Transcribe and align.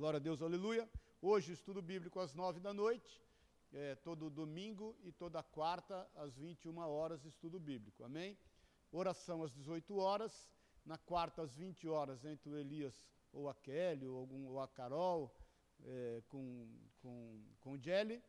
Glória 0.00 0.16
a 0.16 0.20
Deus, 0.20 0.40
aleluia. 0.40 0.88
Hoje, 1.20 1.52
estudo 1.52 1.82
bíblico 1.82 2.18
às 2.20 2.34
nove 2.34 2.58
da 2.58 2.72
noite. 2.72 3.22
É, 3.70 3.94
todo 3.96 4.30
domingo 4.30 4.96
e 5.02 5.12
toda 5.12 5.42
quarta, 5.42 6.08
às 6.16 6.38
21 6.38 6.78
horas, 6.78 7.22
estudo 7.26 7.60
bíblico. 7.60 8.02
Amém? 8.02 8.34
Oração 8.90 9.42
às 9.42 9.52
18 9.52 9.94
horas. 9.98 10.48
Na 10.86 10.96
quarta, 10.96 11.42
às 11.42 11.52
20 11.52 11.86
horas, 11.86 12.24
entre 12.24 12.48
o 12.48 12.56
Elias 12.56 13.10
ou 13.30 13.46
a 13.46 13.54
Kelly, 13.54 14.08
ou, 14.08 14.16
algum, 14.16 14.46
ou 14.46 14.58
a 14.58 14.66
Carol, 14.66 15.36
é, 15.84 16.22
com, 16.28 16.66
com, 17.02 17.44
com 17.60 17.72
o 17.72 17.78
Jelly. 17.78 18.22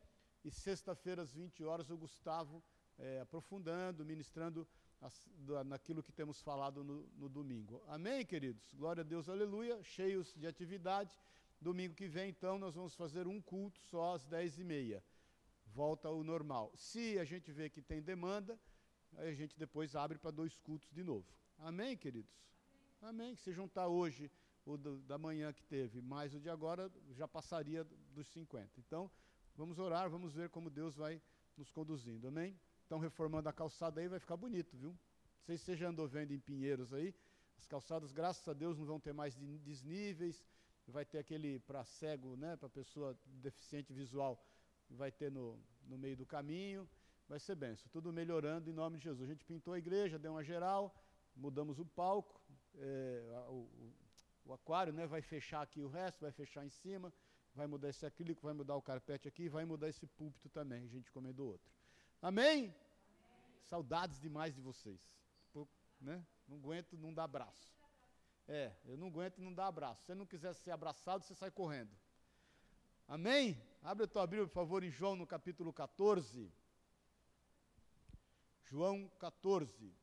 E 0.43 0.51
sexta-feira, 0.51 1.21
às 1.21 1.33
20 1.33 1.63
horas, 1.63 1.89
o 1.89 1.97
Gustavo 1.97 2.61
é, 2.99 3.21
aprofundando, 3.21 4.03
ministrando 4.03 4.67
as, 4.99 5.25
da, 5.37 5.63
naquilo 5.63 6.03
que 6.03 6.11
temos 6.11 6.41
falado 6.41 6.83
no, 6.83 7.07
no 7.15 7.29
domingo. 7.29 7.81
Amém, 7.87 8.25
queridos? 8.25 8.73
Glória 8.73 8.99
a 8.99 9.05
Deus, 9.05 9.29
aleluia. 9.29 9.81
Cheios 9.83 10.33
de 10.35 10.45
atividade. 10.45 11.17
Domingo 11.61 11.93
que 11.93 12.07
vem, 12.07 12.31
então, 12.31 12.57
nós 12.57 12.73
vamos 12.73 12.95
fazer 12.95 13.27
um 13.27 13.39
culto 13.39 13.79
só 13.81 14.15
às 14.15 14.25
10h30. 14.27 14.99
Volta 15.67 16.07
ao 16.07 16.23
normal. 16.23 16.71
Se 16.75 17.19
a 17.19 17.23
gente 17.23 17.51
vê 17.51 17.69
que 17.69 17.83
tem 17.83 18.01
demanda, 18.01 18.59
a 19.15 19.31
gente 19.31 19.59
depois 19.59 19.95
abre 19.95 20.17
para 20.17 20.31
dois 20.31 20.57
cultos 20.57 20.89
de 20.91 21.03
novo. 21.03 21.27
Amém, 21.59 21.95
queridos? 21.95 22.33
Amém. 22.99 23.27
Amém. 23.27 23.35
Se 23.35 23.53
juntar 23.53 23.87
hoje 23.87 24.31
o 24.65 24.75
do, 24.75 24.97
da 25.03 25.19
manhã 25.19 25.53
que 25.53 25.63
teve, 25.63 26.01
mais 26.01 26.33
o 26.33 26.39
de 26.39 26.49
agora, 26.49 26.91
já 27.11 27.27
passaria 27.27 27.83
dos 28.09 28.27
50. 28.29 28.79
Então, 28.79 29.09
vamos 29.55 29.77
orar, 29.77 30.09
vamos 30.09 30.33
ver 30.33 30.49
como 30.49 30.67
Deus 30.67 30.95
vai 30.95 31.21
nos 31.55 31.69
conduzindo. 31.69 32.27
Amém? 32.27 32.59
Estão 32.81 32.97
reformando 32.97 33.47
a 33.47 33.53
calçada 33.53 34.01
aí, 34.01 34.07
vai 34.07 34.19
ficar 34.19 34.35
bonito, 34.35 34.75
viu? 34.75 34.89
Não 34.89 35.45
sei 35.45 35.57
se 35.59 35.65
você 35.65 35.77
já 35.77 35.89
andou 35.89 36.07
vendo 36.07 36.33
em 36.33 36.39
Pinheiros 36.39 36.91
aí. 36.91 37.13
As 37.55 37.67
calçadas, 37.67 38.11
graças 38.11 38.47
a 38.47 38.53
Deus, 38.53 38.79
não 38.79 38.85
vão 38.85 38.99
ter 38.99 39.13
mais 39.13 39.35
desníveis 39.35 40.43
vai 40.87 41.05
ter 41.05 41.19
aquele 41.19 41.59
para 41.59 41.83
cego, 41.83 42.35
né, 42.35 42.55
para 42.55 42.69
pessoa 42.69 43.17
deficiente 43.25 43.93
visual, 43.93 44.43
vai 44.89 45.11
ter 45.11 45.31
no, 45.31 45.59
no 45.83 45.97
meio 45.97 46.17
do 46.17 46.25
caminho, 46.25 46.87
vai 47.27 47.39
ser 47.39 47.55
benção. 47.55 47.87
Tudo 47.91 48.11
melhorando 48.11 48.69
em 48.69 48.73
nome 48.73 48.97
de 48.97 49.03
Jesus. 49.03 49.29
A 49.29 49.31
gente 49.31 49.45
pintou 49.45 49.73
a 49.73 49.77
igreja, 49.77 50.17
deu 50.17 50.31
uma 50.31 50.43
geral, 50.43 50.95
mudamos 51.35 51.79
o 51.79 51.85
palco, 51.85 52.41
é, 52.75 53.45
o, 53.47 53.69
o, 54.45 54.53
aquário, 54.53 54.91
né, 54.91 55.05
vai 55.05 55.21
fechar 55.21 55.61
aqui 55.61 55.81
o 55.81 55.87
resto, 55.87 56.21
vai 56.21 56.31
fechar 56.31 56.65
em 56.65 56.69
cima, 56.69 57.13
vai 57.53 57.67
mudar 57.67 57.89
esse 57.89 58.05
acrílico, 58.05 58.41
vai 58.41 58.53
mudar 58.53 58.75
o 58.75 58.81
carpete 58.81 59.27
aqui, 59.27 59.47
vai 59.47 59.65
mudar 59.65 59.89
esse 59.89 60.05
púlpito 60.05 60.49
também, 60.49 60.83
a 60.83 60.87
gente 60.87 61.09
encomendou 61.09 61.51
outro. 61.51 61.71
Amém? 62.21 62.65
Amém? 62.65 62.75
Saudades 63.63 64.19
demais 64.19 64.53
de 64.53 64.61
vocês. 64.61 64.99
Né? 66.01 66.25
Não 66.47 66.57
aguento, 66.57 66.97
não 66.97 67.13
dá 67.13 67.23
abraço. 67.23 67.80
É, 68.53 68.69
eu 68.83 68.97
não 68.97 69.07
aguento 69.07 69.39
não 69.39 69.53
dar 69.53 69.67
abraço. 69.67 70.01
Se 70.01 70.07
você 70.07 70.13
não 70.13 70.25
quiser 70.25 70.53
ser 70.53 70.71
abraçado, 70.71 71.23
você 71.23 71.33
sai 71.33 71.49
correndo. 71.49 71.89
Amém? 73.07 73.57
Abre 73.81 74.03
a 74.03 74.07
tua 74.09 74.27
Bíblia, 74.27 74.45
por 74.45 74.53
favor, 74.53 74.83
em 74.83 74.91
João 74.91 75.15
no 75.15 75.25
capítulo 75.25 75.71
14. 75.71 76.51
João 78.63 79.09
14. 79.19 79.95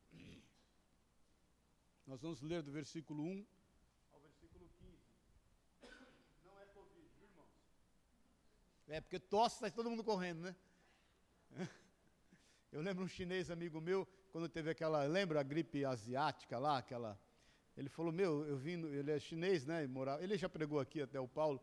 Nós 2.07 2.23
vamos 2.23 2.41
ler 2.41 2.63
do 2.63 2.71
versículo 2.71 3.21
1 3.23 3.45
ao 4.13 4.19
versículo 4.21 4.67
15. 4.79 4.97
Não 6.43 6.59
é 6.59 6.65
viu, 6.65 7.07
irmãos? 7.21 7.51
É, 8.87 8.99
porque 8.99 9.19
tosse, 9.19 9.59
sai 9.59 9.69
todo 9.69 9.91
mundo 9.91 10.03
correndo, 10.03 10.41
né? 10.41 10.55
Eu 12.71 12.81
lembro 12.81 13.05
um 13.05 13.07
chinês 13.07 13.51
amigo 13.51 13.79
meu, 13.79 14.07
quando 14.31 14.49
teve 14.49 14.71
aquela, 14.71 15.03
lembra 15.03 15.39
a 15.39 15.43
gripe 15.43 15.85
asiática 15.85 16.57
lá, 16.57 16.79
aquela 16.79 17.28
ele 17.79 17.87
falou, 17.87 18.11
meu, 18.11 18.45
eu 18.45 18.57
vim, 18.57 18.73
ele 18.87 19.09
é 19.09 19.17
chinês, 19.17 19.65
né? 19.65 19.87
Ele 20.19 20.37
já 20.37 20.49
pregou 20.49 20.81
aqui 20.81 21.01
até 21.01 21.17
o 21.17 21.29
Paulo. 21.29 21.61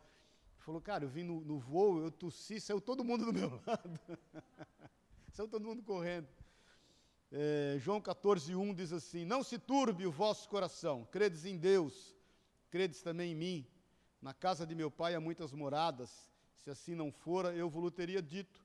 Ele 0.54 0.64
falou, 0.64 0.80
cara, 0.80 1.04
eu 1.04 1.10
vim 1.10 1.22
no, 1.22 1.42
no 1.42 1.58
voo, 1.58 2.00
eu 2.00 2.10
tossi, 2.10 2.58
saiu 2.58 2.80
todo 2.80 3.04
mundo 3.04 3.26
do 3.26 3.34
meu 3.34 3.50
lado. 3.66 4.00
saiu 5.30 5.46
todo 5.46 5.66
mundo 5.66 5.82
correndo. 5.82 6.26
É, 7.30 7.76
João 7.78 8.00
14, 8.00 8.54
1 8.54 8.72
diz 8.72 8.94
assim: 8.94 9.26
Não 9.26 9.42
se 9.42 9.58
turbe 9.58 10.06
o 10.06 10.10
vosso 10.10 10.48
coração, 10.48 11.06
credes 11.10 11.44
em 11.44 11.58
Deus, 11.58 12.16
credes 12.70 13.02
também 13.02 13.32
em 13.32 13.34
mim. 13.34 13.66
Na 14.22 14.32
casa 14.32 14.66
de 14.66 14.74
meu 14.74 14.90
pai 14.90 15.14
há 15.14 15.20
muitas 15.20 15.52
moradas, 15.52 16.30
se 16.54 16.70
assim 16.70 16.94
não 16.94 17.12
fora, 17.12 17.54
eu 17.54 17.68
vos 17.68 17.92
teria 17.92 18.22
dito, 18.22 18.64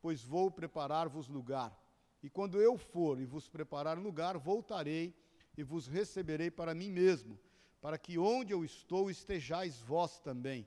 pois 0.00 0.22
vou 0.22 0.48
preparar-vos 0.48 1.26
lugar. 1.26 1.76
E 2.22 2.30
quando 2.30 2.62
eu 2.62 2.78
for 2.78 3.20
e 3.20 3.26
vos 3.26 3.48
preparar 3.48 3.98
lugar, 3.98 4.38
voltarei 4.38 5.12
e 5.56 5.62
vos 5.62 5.86
receberei 5.86 6.50
para 6.50 6.74
mim 6.74 6.90
mesmo, 6.90 7.38
para 7.80 7.98
que 7.98 8.18
onde 8.18 8.52
eu 8.52 8.64
estou 8.64 9.10
estejais 9.10 9.80
vós 9.80 10.18
também. 10.18 10.66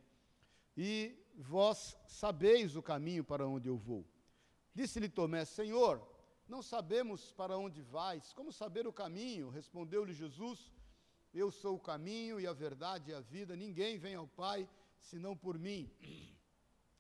E 0.76 1.16
vós 1.36 1.98
sabeis 2.06 2.76
o 2.76 2.82
caminho 2.82 3.24
para 3.24 3.48
onde 3.48 3.68
eu 3.68 3.78
vou. 3.78 4.06
Disse-lhe 4.74 5.10
Tomé: 5.10 5.44
Senhor, 5.44 6.06
não 6.48 6.62
sabemos 6.62 7.32
para 7.34 7.58
onde 7.58 7.82
vais, 7.82 8.32
como 8.34 8.52
saber 8.52 8.88
o 8.88 8.94
caminho? 8.94 9.50
Respondeu-lhe 9.50 10.14
Jesus: 10.14 10.72
Eu 11.34 11.52
sou 11.52 11.76
o 11.76 11.80
caminho 11.80 12.40
e 12.40 12.48
a 12.48 12.54
verdade 12.54 13.12
e 13.12 13.14
a 13.14 13.20
vida, 13.20 13.56
ninguém 13.56 13.98
vem 13.98 14.16
ao 14.16 14.28
Pai 14.28 14.70
senão 15.00 15.36
por 15.36 15.58
mim. 15.58 15.92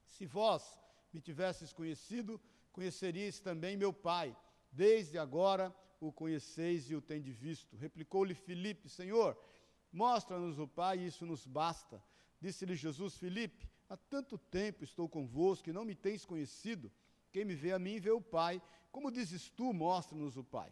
Se 0.05 0.25
vós 0.25 0.79
me 1.13 1.21
tivesses 1.21 1.71
conhecido, 1.71 2.41
conheceríeis 2.71 3.39
também 3.39 3.77
meu 3.77 3.93
Pai. 3.93 4.35
Desde 4.71 5.17
agora 5.17 5.73
o 6.00 6.12
conheceis 6.12 6.90
e 6.90 6.96
o 6.96 7.02
tendes 7.02 7.38
visto. 7.38 7.75
Replicou-lhe 7.75 8.34
Filipe, 8.34 8.90
Senhor, 8.90 9.38
mostra-nos 9.91 10.59
o 10.59 10.68
Pai, 10.68 11.00
e 11.00 11.08
isso 11.08 11.25
nos 11.25 11.46
basta. 11.46 12.02
Disse-lhe 12.40 12.75
Jesus, 12.75 13.18
Filipe, 13.18 13.68
há 13.90 13.97
tanto 13.97 14.38
tempo 14.38 14.84
estou 14.84 15.09
convosco 15.09 15.69
e 15.69 15.74
não 15.74 15.85
me 15.85 15.96
tens 15.96 16.25
conhecido. 16.25 16.91
Quem 17.31 17.46
me 17.46 17.56
vê 17.56 17.72
a 17.72 17.80
mim, 17.80 18.00
vê 18.00 18.12
o 18.12 18.22
Pai. 18.22 18.62
Como 18.91 19.12
dizes 19.12 19.50
tu, 19.50 19.74
mostra-nos 19.74 20.38
o 20.38 20.44
Pai. 20.44 20.72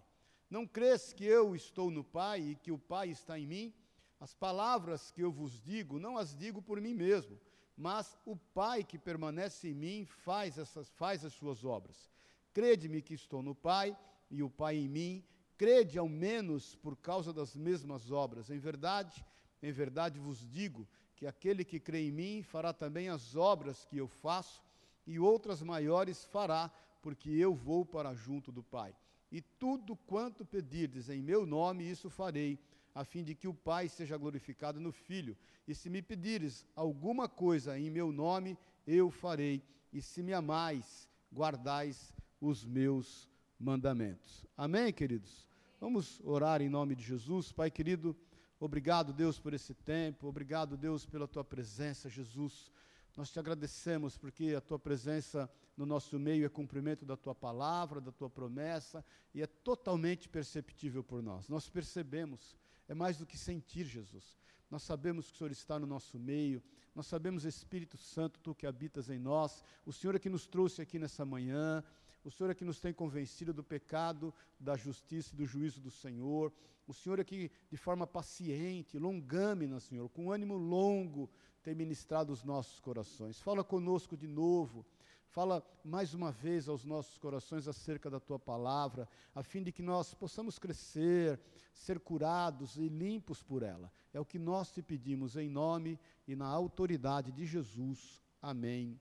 Não 0.49 0.65
crês 0.65 1.11
que 1.11 1.25
eu 1.25 1.55
estou 1.55 1.89
no 1.89 2.03
Pai 2.03 2.41
e 2.41 2.55
que 2.55 2.71
o 2.71 2.77
Pai 2.77 3.09
está 3.09 3.37
em 3.37 3.47
mim? 3.47 3.73
As 4.19 4.33
palavras 4.33 5.11
que 5.11 5.21
eu 5.21 5.31
vos 5.31 5.61
digo, 5.61 5.99
não 5.99 6.17
as 6.17 6.35
digo 6.35 6.61
por 6.61 6.79
mim 6.79 6.93
mesmo, 6.93 7.39
mas 7.75 8.17
o 8.25 8.35
Pai 8.35 8.83
que 8.83 8.97
permanece 8.97 9.69
em 9.69 9.73
mim 9.73 10.05
faz, 10.05 10.57
essas, 10.57 10.89
faz 10.91 11.25
as 11.25 11.33
suas 11.33 11.65
obras. 11.65 12.09
Crede-me 12.53 13.01
que 13.01 13.13
estou 13.13 13.43
no 13.43 13.53
Pai 13.53 13.97
e 14.29 14.41
o 14.43 14.49
Pai 14.49 14.77
em 14.77 14.87
mim, 14.87 15.23
crede 15.57 15.97
ao 15.97 16.09
menos 16.09 16.75
por 16.75 16.95
causa 16.97 17.31
das 17.31 17.55
mesmas 17.55 18.11
obras. 18.11 18.49
Em 18.49 18.59
verdade, 18.59 19.25
em 19.61 19.71
verdade 19.71 20.19
vos 20.19 20.47
digo 20.49 20.87
que 21.15 21.25
aquele 21.25 21.63
que 21.63 21.79
crê 21.79 22.07
em 22.07 22.11
mim 22.11 22.43
fará 22.43 22.73
também 22.73 23.09
as 23.09 23.35
obras 23.35 23.85
que 23.85 23.97
eu 23.97 24.07
faço, 24.07 24.63
e 25.07 25.19
outras 25.19 25.61
maiores 25.61 26.25
fará, 26.25 26.71
porque 27.01 27.29
eu 27.29 27.53
vou 27.53 27.85
para 27.85 28.13
junto 28.15 28.51
do 28.51 28.63
Pai. 28.63 28.95
E 29.31 29.41
tudo 29.41 29.95
quanto 29.95 30.45
pedirdes 30.45 31.09
em 31.09 31.21
meu 31.21 31.45
nome, 31.45 31.89
isso 31.89 32.09
farei, 32.09 32.59
a 32.93 33.03
fim 33.03 33.23
de 33.23 33.35
que 33.35 33.47
o 33.47 33.53
Pai 33.53 33.87
seja 33.87 34.17
glorificado 34.17 34.79
no 34.79 34.91
Filho. 34.91 35.37
E 35.67 35.75
se 35.75 35.89
me 35.89 36.01
pedires 36.01 36.65
alguma 36.75 37.27
coisa 37.27 37.77
em 37.77 37.89
meu 37.89 38.11
nome, 38.11 38.57
eu 38.87 39.11
farei. 39.11 39.63
E 39.91 40.01
se 40.01 40.23
me 40.23 40.33
amais, 40.33 41.07
guardais 41.31 42.13
os 42.39 42.65
meus 42.65 43.29
mandamentos. 43.65 44.45
Amém, 44.55 44.93
queridos? 44.93 45.49
Vamos 45.81 46.21
orar 46.23 46.61
em 46.61 46.69
nome 46.69 46.95
de 46.95 47.03
Jesus. 47.03 47.51
Pai 47.51 47.71
querido, 47.71 48.15
obrigado, 48.59 49.11
Deus, 49.11 49.39
por 49.39 49.55
esse 49.55 49.73
tempo. 49.73 50.27
Obrigado, 50.27 50.77
Deus, 50.77 51.03
pela 51.03 51.27
tua 51.27 51.43
presença, 51.43 52.07
Jesus. 52.07 52.71
Nós 53.17 53.31
te 53.31 53.39
agradecemos 53.39 54.19
porque 54.19 54.53
a 54.55 54.61
tua 54.61 54.77
presença 54.77 55.49
no 55.75 55.83
nosso 55.83 56.19
meio 56.19 56.45
é 56.45 56.49
cumprimento 56.49 57.07
da 57.07 57.17
tua 57.17 57.33
palavra, 57.33 57.99
da 57.99 58.11
tua 58.11 58.29
promessa 58.29 59.03
e 59.33 59.41
é 59.41 59.47
totalmente 59.47 60.29
perceptível 60.29 61.03
por 61.03 61.23
nós. 61.23 61.49
Nós 61.49 61.67
percebemos, 61.67 62.55
é 62.87 62.93
mais 62.93 63.17
do 63.17 63.25
que 63.25 63.35
sentir, 63.37 63.85
Jesus. 63.85 64.37
Nós 64.69 64.83
sabemos 64.83 65.27
que 65.27 65.33
o 65.33 65.37
Senhor 65.37 65.51
está 65.51 65.79
no 65.79 65.87
nosso 65.87 66.19
meio, 66.19 66.61
nós 66.93 67.07
sabemos, 67.07 67.45
Espírito 67.45 67.97
Santo, 67.97 68.39
tu 68.39 68.53
que 68.53 68.67
habitas 68.67 69.09
em 69.09 69.17
nós, 69.17 69.63
o 69.85 69.91
Senhor 69.91 70.15
é 70.15 70.19
que 70.19 70.29
nos 70.29 70.45
trouxe 70.45 70.81
aqui 70.81 70.99
nessa 70.99 71.25
manhã, 71.25 71.83
o 72.25 72.31
Senhor 72.31 72.49
é 72.49 72.55
que 72.55 72.65
nos 72.65 72.79
tem 72.79 72.91
convencido 72.91 73.53
do 73.53 73.63
pecado, 73.63 74.33
da 74.59 74.75
justiça 74.75 75.33
e 75.33 75.37
do 75.37 75.45
juízo 75.45 75.79
do 75.79 75.91
Senhor. 75.91 76.51
O 76.87 76.93
Senhor 76.93 77.19
é 77.19 77.23
que, 77.23 77.51
de 77.69 77.77
forma 77.77 78.07
paciente, 78.07 78.97
longâmina, 78.97 79.79
Senhor, 79.79 80.09
com 80.09 80.31
ânimo 80.31 80.57
longo, 80.57 81.29
tem 81.61 81.75
ministrado 81.75 82.33
os 82.33 82.43
nossos 82.43 82.79
corações. 82.79 83.39
Fala 83.39 83.63
conosco 83.63 84.17
de 84.17 84.27
novo. 84.27 84.83
Fala 85.27 85.63
mais 85.83 86.15
uma 86.15 86.31
vez 86.31 86.67
aos 86.67 86.83
nossos 86.83 87.15
corações 87.19 87.67
acerca 87.67 88.09
da 88.09 88.19
tua 88.19 88.39
palavra, 88.39 89.07
a 89.33 89.43
fim 89.43 89.61
de 89.61 89.71
que 89.71 89.83
nós 89.83 90.15
possamos 90.15 90.57
crescer, 90.57 91.39
ser 91.73 91.99
curados 91.99 92.75
e 92.77 92.87
limpos 92.87 93.43
por 93.43 93.61
ela. 93.61 93.91
É 94.11 94.19
o 94.19 94.25
que 94.25 94.39
nós 94.39 94.71
te 94.71 94.81
pedimos 94.81 95.35
em 95.35 95.49
nome 95.49 95.99
e 96.27 96.35
na 96.35 96.47
autoridade 96.47 97.31
de 97.31 97.45
Jesus. 97.45 98.23
Amém 98.41 98.99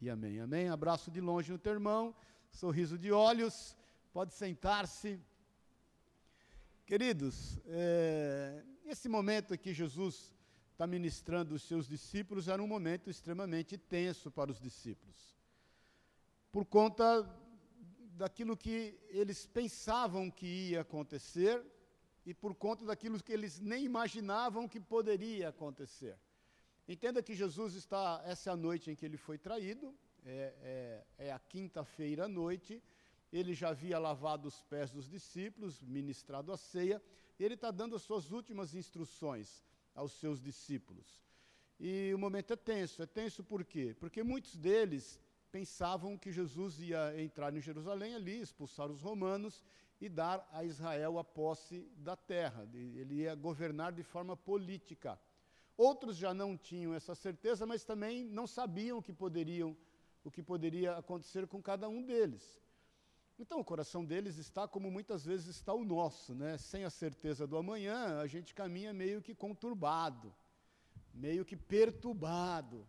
e 0.00 0.10
amém. 0.10 0.40
Amém. 0.40 0.68
Abraço 0.68 1.10
de 1.10 1.20
longe 1.20 1.50
no 1.50 1.58
teu 1.58 1.72
irmão 1.72 2.14
sorriso 2.50 2.98
de 2.98 3.12
olhos, 3.12 3.76
pode 4.12 4.34
sentar-se. 4.34 5.20
Queridos, 6.86 7.58
é, 7.66 8.64
esse 8.86 9.08
momento 9.08 9.52
aqui 9.52 9.74
Jesus 9.74 10.34
está 10.72 10.86
ministrando 10.86 11.54
os 11.54 11.62
seus 11.62 11.88
discípulos, 11.88 12.48
era 12.48 12.62
um 12.62 12.66
momento 12.66 13.10
extremamente 13.10 13.76
tenso 13.76 14.30
para 14.30 14.50
os 14.50 14.60
discípulos. 14.60 15.36
Por 16.50 16.64
conta 16.64 17.28
daquilo 18.16 18.56
que 18.56 18.98
eles 19.08 19.46
pensavam 19.46 20.30
que 20.30 20.46
ia 20.70 20.80
acontecer 20.80 21.64
e 22.24 22.34
por 22.34 22.54
conta 22.54 22.84
daquilo 22.84 23.22
que 23.22 23.32
eles 23.32 23.58
nem 23.60 23.84
imaginavam 23.84 24.68
que 24.68 24.80
poderia 24.80 25.48
acontecer. 25.48 26.18
Entenda 26.86 27.22
que 27.22 27.34
Jesus 27.34 27.74
está, 27.74 28.22
essa 28.24 28.50
é 28.50 28.52
a 28.52 28.56
noite 28.56 28.90
em 28.90 28.96
que 28.96 29.04
ele 29.04 29.16
foi 29.16 29.36
traído, 29.36 29.94
é, 30.28 31.04
é, 31.18 31.26
é 31.26 31.32
a 31.32 31.38
quinta-feira 31.38 32.26
à 32.26 32.28
noite, 32.28 32.82
ele 33.32 33.54
já 33.54 33.70
havia 33.70 33.98
lavado 33.98 34.48
os 34.48 34.62
pés 34.62 34.90
dos 34.90 35.08
discípulos, 35.08 35.82
ministrado 35.82 36.52
a 36.52 36.56
ceia, 36.56 37.02
e 37.38 37.44
ele 37.44 37.54
está 37.54 37.70
dando 37.70 37.96
as 37.96 38.02
suas 38.02 38.30
últimas 38.30 38.74
instruções 38.74 39.64
aos 39.94 40.12
seus 40.12 40.40
discípulos. 40.40 41.22
E 41.78 42.12
o 42.14 42.18
momento 42.18 42.52
é 42.52 42.56
tenso. 42.56 43.02
É 43.02 43.06
tenso 43.06 43.44
por 43.44 43.64
quê? 43.64 43.94
Porque 43.98 44.22
muitos 44.22 44.56
deles 44.56 45.20
pensavam 45.50 46.18
que 46.18 46.32
Jesus 46.32 46.80
ia 46.80 47.20
entrar 47.20 47.54
em 47.54 47.60
Jerusalém 47.60 48.14
ali, 48.14 48.40
expulsar 48.40 48.90
os 48.90 49.00
romanos 49.00 49.64
e 50.00 50.08
dar 50.08 50.48
a 50.52 50.64
Israel 50.64 51.18
a 51.18 51.24
posse 51.24 51.90
da 51.96 52.16
terra. 52.16 52.68
Ele 52.72 53.22
ia 53.22 53.34
governar 53.34 53.92
de 53.92 54.02
forma 54.02 54.36
política. 54.36 55.18
Outros 55.76 56.16
já 56.16 56.34
não 56.34 56.56
tinham 56.56 56.92
essa 56.92 57.14
certeza, 57.14 57.64
mas 57.64 57.84
também 57.84 58.24
não 58.24 58.46
sabiam 58.46 59.00
que 59.00 59.12
poderiam, 59.12 59.76
o 60.24 60.30
que 60.30 60.42
poderia 60.42 60.96
acontecer 60.96 61.46
com 61.46 61.62
cada 61.62 61.88
um 61.88 62.02
deles. 62.02 62.60
Então 63.38 63.60
o 63.60 63.64
coração 63.64 64.04
deles 64.04 64.36
está 64.36 64.66
como 64.66 64.90
muitas 64.90 65.24
vezes 65.24 65.46
está 65.46 65.72
o 65.72 65.84
nosso, 65.84 66.34
né? 66.34 66.58
Sem 66.58 66.84
a 66.84 66.90
certeza 66.90 67.46
do 67.46 67.56
amanhã, 67.56 68.18
a 68.18 68.26
gente 68.26 68.52
caminha 68.54 68.92
meio 68.92 69.22
que 69.22 69.34
conturbado, 69.34 70.34
meio 71.14 71.44
que 71.44 71.56
perturbado, 71.56 72.84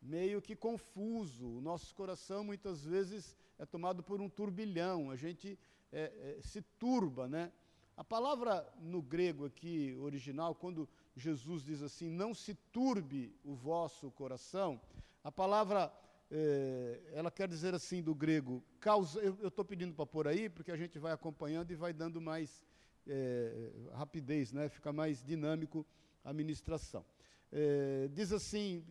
meio 0.00 0.40
que 0.40 0.54
confuso. 0.54 1.48
O 1.56 1.60
nosso 1.60 1.92
coração 1.94 2.44
muitas 2.44 2.84
vezes 2.84 3.36
é 3.58 3.66
tomado 3.66 4.02
por 4.02 4.20
um 4.20 4.28
turbilhão, 4.28 5.10
a 5.10 5.16
gente 5.16 5.58
é, 5.92 6.36
é, 6.38 6.42
se 6.42 6.62
turba, 6.62 7.26
né? 7.26 7.50
A 7.96 8.04
palavra 8.04 8.72
no 8.78 9.02
grego 9.02 9.46
aqui, 9.46 9.96
original, 10.00 10.54
quando 10.54 10.88
Jesus 11.16 11.64
diz 11.64 11.82
assim, 11.82 12.08
não 12.08 12.32
se 12.32 12.54
turbe 12.54 13.34
o 13.44 13.56
vosso 13.56 14.08
coração, 14.12 14.80
a 15.24 15.32
palavra 15.32 15.92
é, 16.30 17.00
ela 17.12 17.30
quer 17.30 17.48
dizer 17.48 17.74
assim 17.74 18.02
do 18.02 18.14
grego, 18.14 18.62
causa, 18.80 19.20
eu 19.20 19.48
estou 19.48 19.64
pedindo 19.64 19.94
para 19.94 20.06
pôr 20.06 20.28
aí, 20.28 20.48
porque 20.48 20.70
a 20.70 20.76
gente 20.76 20.98
vai 20.98 21.12
acompanhando 21.12 21.70
e 21.70 21.74
vai 21.74 21.92
dando 21.92 22.20
mais 22.20 22.62
é, 23.06 23.70
rapidez, 23.92 24.52
né? 24.52 24.68
fica 24.68 24.92
mais 24.92 25.24
dinâmico 25.24 25.86
a 26.22 26.32
ministração. 26.32 27.04
É, 27.50 28.08
diz 28.12 28.30
assim, 28.30 28.84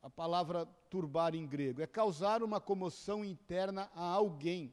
a 0.00 0.08
palavra 0.08 0.64
turbar 0.88 1.34
em 1.34 1.46
grego, 1.46 1.82
é 1.82 1.86
causar 1.86 2.42
uma 2.42 2.60
comoção 2.60 3.22
interna 3.22 3.90
a 3.94 4.04
alguém, 4.04 4.72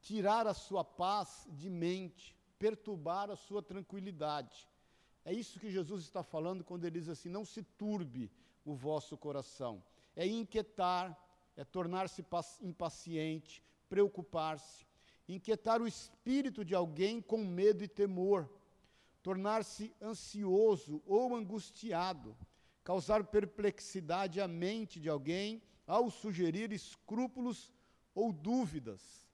tirar 0.00 0.48
a 0.48 0.54
sua 0.54 0.82
paz 0.82 1.46
de 1.52 1.70
mente, 1.70 2.36
perturbar 2.58 3.30
a 3.30 3.36
sua 3.36 3.62
tranquilidade. 3.62 4.68
É 5.24 5.32
isso 5.32 5.60
que 5.60 5.70
Jesus 5.70 6.02
está 6.02 6.24
falando 6.24 6.64
quando 6.64 6.84
ele 6.84 6.98
diz 6.98 7.08
assim: 7.08 7.28
não 7.28 7.44
se 7.44 7.62
turbe 7.62 8.32
o 8.64 8.74
vosso 8.74 9.16
coração 9.16 9.82
é 10.18 10.26
inquietar, 10.26 11.16
é 11.56 11.64
tornar-se 11.64 12.26
impaciente, 12.60 13.62
preocupar-se, 13.88 14.84
inquietar 15.28 15.80
o 15.80 15.86
espírito 15.86 16.64
de 16.64 16.74
alguém 16.74 17.22
com 17.22 17.44
medo 17.44 17.84
e 17.84 17.88
temor, 17.88 18.50
tornar-se 19.22 19.94
ansioso 20.02 21.00
ou 21.06 21.36
angustiado, 21.36 22.36
causar 22.82 23.22
perplexidade 23.28 24.40
à 24.40 24.48
mente 24.48 24.98
de 24.98 25.08
alguém 25.08 25.62
ao 25.86 26.10
sugerir 26.10 26.72
escrúpulos 26.72 27.72
ou 28.12 28.32
dúvidas. 28.32 29.24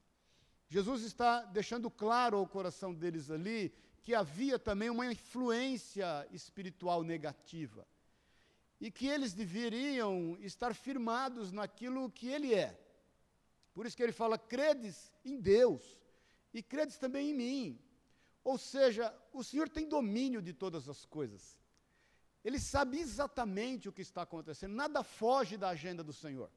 Jesus 0.67 1.01
está 1.01 1.41
deixando 1.45 1.89
claro 1.89 2.37
ao 2.37 2.47
coração 2.47 2.93
deles 2.93 3.31
ali 3.31 3.73
que 4.03 4.13
havia 4.13 4.59
também 4.59 4.91
uma 4.91 5.11
influência 5.11 6.27
espiritual 6.31 7.01
negativa 7.01 7.87
e 8.79 8.91
que 8.91 9.07
eles 9.07 9.33
deveriam 9.33 10.37
estar 10.41 10.73
firmados 10.73 11.51
naquilo 11.51 12.11
que 12.11 12.27
ele 12.27 12.53
é. 12.53 12.79
Por 13.73 13.85
isso 13.85 13.95
que 13.95 14.03
ele 14.03 14.11
fala: 14.11 14.37
credes 14.37 15.11
em 15.23 15.39
Deus 15.39 15.97
e 16.53 16.61
credes 16.61 16.97
também 16.97 17.31
em 17.31 17.33
mim. 17.33 17.79
Ou 18.43 18.57
seja, 18.57 19.13
o 19.33 19.43
Senhor 19.43 19.67
tem 19.67 19.87
domínio 19.87 20.41
de 20.41 20.53
todas 20.53 20.87
as 20.87 21.05
coisas. 21.05 21.57
Ele 22.43 22.59
sabe 22.59 22.99
exatamente 22.99 23.89
o 23.89 23.91
que 23.91 24.03
está 24.03 24.21
acontecendo, 24.21 24.75
nada 24.75 25.03
foge 25.03 25.57
da 25.57 25.69
agenda 25.69 26.03
do 26.03 26.13
Senhor. 26.13 26.51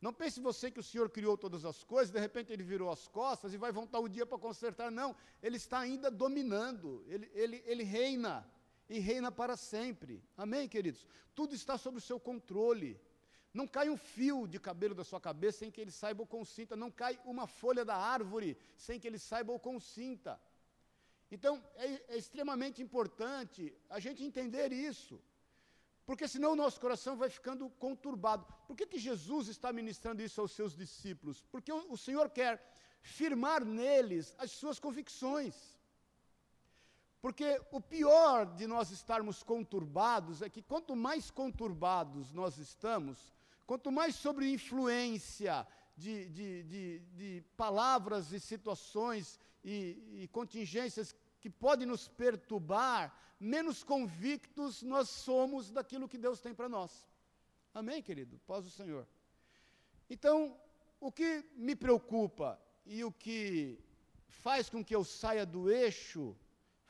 Não 0.00 0.12
pense 0.12 0.38
você 0.40 0.70
que 0.70 0.78
o 0.78 0.82
Senhor 0.82 1.10
criou 1.10 1.36
todas 1.36 1.64
as 1.64 1.82
coisas, 1.82 2.12
de 2.12 2.20
repente 2.20 2.52
ele 2.52 2.62
virou 2.62 2.90
as 2.90 3.08
costas 3.08 3.52
e 3.52 3.56
vai 3.56 3.72
voltar 3.72 3.98
o 3.98 4.08
dia 4.08 4.24
para 4.24 4.38
consertar. 4.38 4.90
Não, 4.90 5.16
ele 5.42 5.56
está 5.56 5.80
ainda 5.80 6.10
dominando, 6.10 7.04
ele, 7.08 7.28
ele, 7.34 7.62
ele 7.66 7.82
reina 7.82 8.48
e 8.88 8.98
reina 8.98 9.30
para 9.30 9.56
sempre. 9.56 10.22
Amém, 10.36 10.68
queridos? 10.68 11.06
Tudo 11.34 11.54
está 11.54 11.76
sob 11.76 11.98
o 11.98 12.00
seu 12.00 12.18
controle. 12.18 13.00
Não 13.52 13.66
cai 13.66 13.88
um 13.88 13.96
fio 13.96 14.46
de 14.46 14.58
cabelo 14.60 14.94
da 14.94 15.02
sua 15.02 15.20
cabeça 15.20 15.60
sem 15.60 15.70
que 15.70 15.80
ele 15.80 15.90
saiba 15.90 16.22
ou 16.22 16.26
consinta. 16.26 16.76
Não 16.76 16.90
cai 16.90 17.18
uma 17.24 17.46
folha 17.46 17.84
da 17.84 17.96
árvore 17.96 18.56
sem 18.76 19.00
que 19.00 19.06
ele 19.06 19.18
saiba 19.18 19.52
ou 19.52 19.58
consinta. 19.58 20.40
Então, 21.30 21.62
é, 21.74 22.14
é 22.14 22.16
extremamente 22.16 22.82
importante 22.82 23.74
a 23.88 23.98
gente 23.98 24.22
entender 24.22 24.72
isso. 24.72 25.20
Porque 26.04 26.28
senão 26.28 26.52
o 26.52 26.56
nosso 26.56 26.80
coração 26.80 27.16
vai 27.16 27.28
ficando 27.28 27.68
conturbado. 27.70 28.46
Por 28.66 28.76
que, 28.76 28.86
que 28.86 28.98
Jesus 28.98 29.48
está 29.48 29.72
ministrando 29.72 30.22
isso 30.22 30.40
aos 30.40 30.52
seus 30.52 30.76
discípulos? 30.76 31.42
Porque 31.50 31.72
o, 31.72 31.92
o 31.92 31.96
Senhor 31.96 32.30
quer 32.30 32.62
firmar 33.02 33.64
neles 33.64 34.34
as 34.38 34.52
suas 34.52 34.78
convicções. 34.78 35.75
Porque 37.26 37.60
o 37.72 37.80
pior 37.80 38.46
de 38.54 38.68
nós 38.68 38.92
estarmos 38.92 39.42
conturbados 39.42 40.42
é 40.42 40.48
que 40.48 40.62
quanto 40.62 40.94
mais 40.94 41.28
conturbados 41.28 42.32
nós 42.32 42.56
estamos, 42.56 43.34
quanto 43.66 43.90
mais 43.90 44.14
sobre 44.14 44.48
influência 44.48 45.66
de, 45.96 46.28
de, 46.28 46.62
de, 46.62 46.98
de 47.16 47.44
palavras 47.56 48.30
e 48.30 48.38
situações 48.38 49.40
e, 49.64 50.22
e 50.22 50.28
contingências 50.28 51.16
que 51.40 51.50
podem 51.50 51.84
nos 51.84 52.06
perturbar, 52.06 53.12
menos 53.40 53.82
convictos 53.82 54.84
nós 54.84 55.08
somos 55.08 55.68
daquilo 55.68 56.08
que 56.08 56.18
Deus 56.18 56.40
tem 56.40 56.54
para 56.54 56.68
nós. 56.68 57.08
Amém, 57.74 58.00
querido? 58.04 58.40
Pós 58.46 58.64
o 58.64 58.70
Senhor. 58.70 59.04
Então, 60.08 60.56
o 61.00 61.10
que 61.10 61.44
me 61.56 61.74
preocupa 61.74 62.56
e 62.84 63.02
o 63.02 63.10
que 63.10 63.80
faz 64.28 64.70
com 64.70 64.84
que 64.84 64.94
eu 64.94 65.02
saia 65.02 65.44
do 65.44 65.68
eixo 65.68 66.36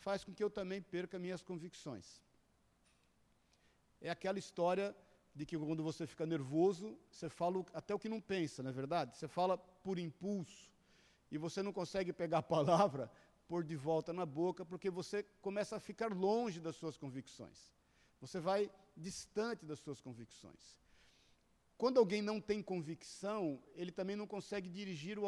faz 0.07 0.23
com 0.23 0.33
que 0.33 0.45
eu 0.45 0.49
também 0.49 0.81
perca 0.81 1.19
minhas 1.19 1.43
convicções. 1.43 2.07
É 4.01 4.09
aquela 4.09 4.39
história 4.39 4.95
de 5.35 5.45
que 5.45 5.59
quando 5.59 5.83
você 5.83 6.07
fica 6.07 6.25
nervoso, 6.25 6.97
você 7.11 7.29
fala 7.29 7.67
até 7.75 7.93
o 7.93 7.99
que 7.99 8.09
não 8.09 8.21
pensa, 8.21 8.63
não 8.63 8.71
é 8.71 8.73
verdade? 8.73 9.17
Você 9.17 9.27
fala 9.27 9.59
por 9.59 9.99
impulso 9.99 10.71
e 11.29 11.37
você 11.37 11.61
não 11.61 11.73
consegue 11.73 12.13
pegar 12.13 12.39
a 12.39 12.43
palavra, 12.57 13.11
pôr 13.49 13.65
de 13.65 13.75
volta 13.75 14.13
na 14.13 14.25
boca, 14.25 14.65
porque 14.65 14.91
você 14.91 15.25
começa 15.43 15.75
a 15.75 15.81
ficar 15.81 16.13
longe 16.13 16.61
das 16.61 16.77
suas 16.77 16.97
convicções. 16.97 17.59
Você 18.21 18.39
vai 18.39 18.71
distante 18.97 19.67
das 19.67 19.81
suas 19.81 20.01
convicções. 20.01 20.79
Quando 21.77 21.99
alguém 21.99 22.23
não 22.23 22.41
tem 22.41 22.63
convicção, 22.63 23.61
ele 23.75 23.91
também 23.91 24.15
não 24.15 24.29
consegue 24.37 24.69
dirigir 24.69 25.19
ou 25.19 25.27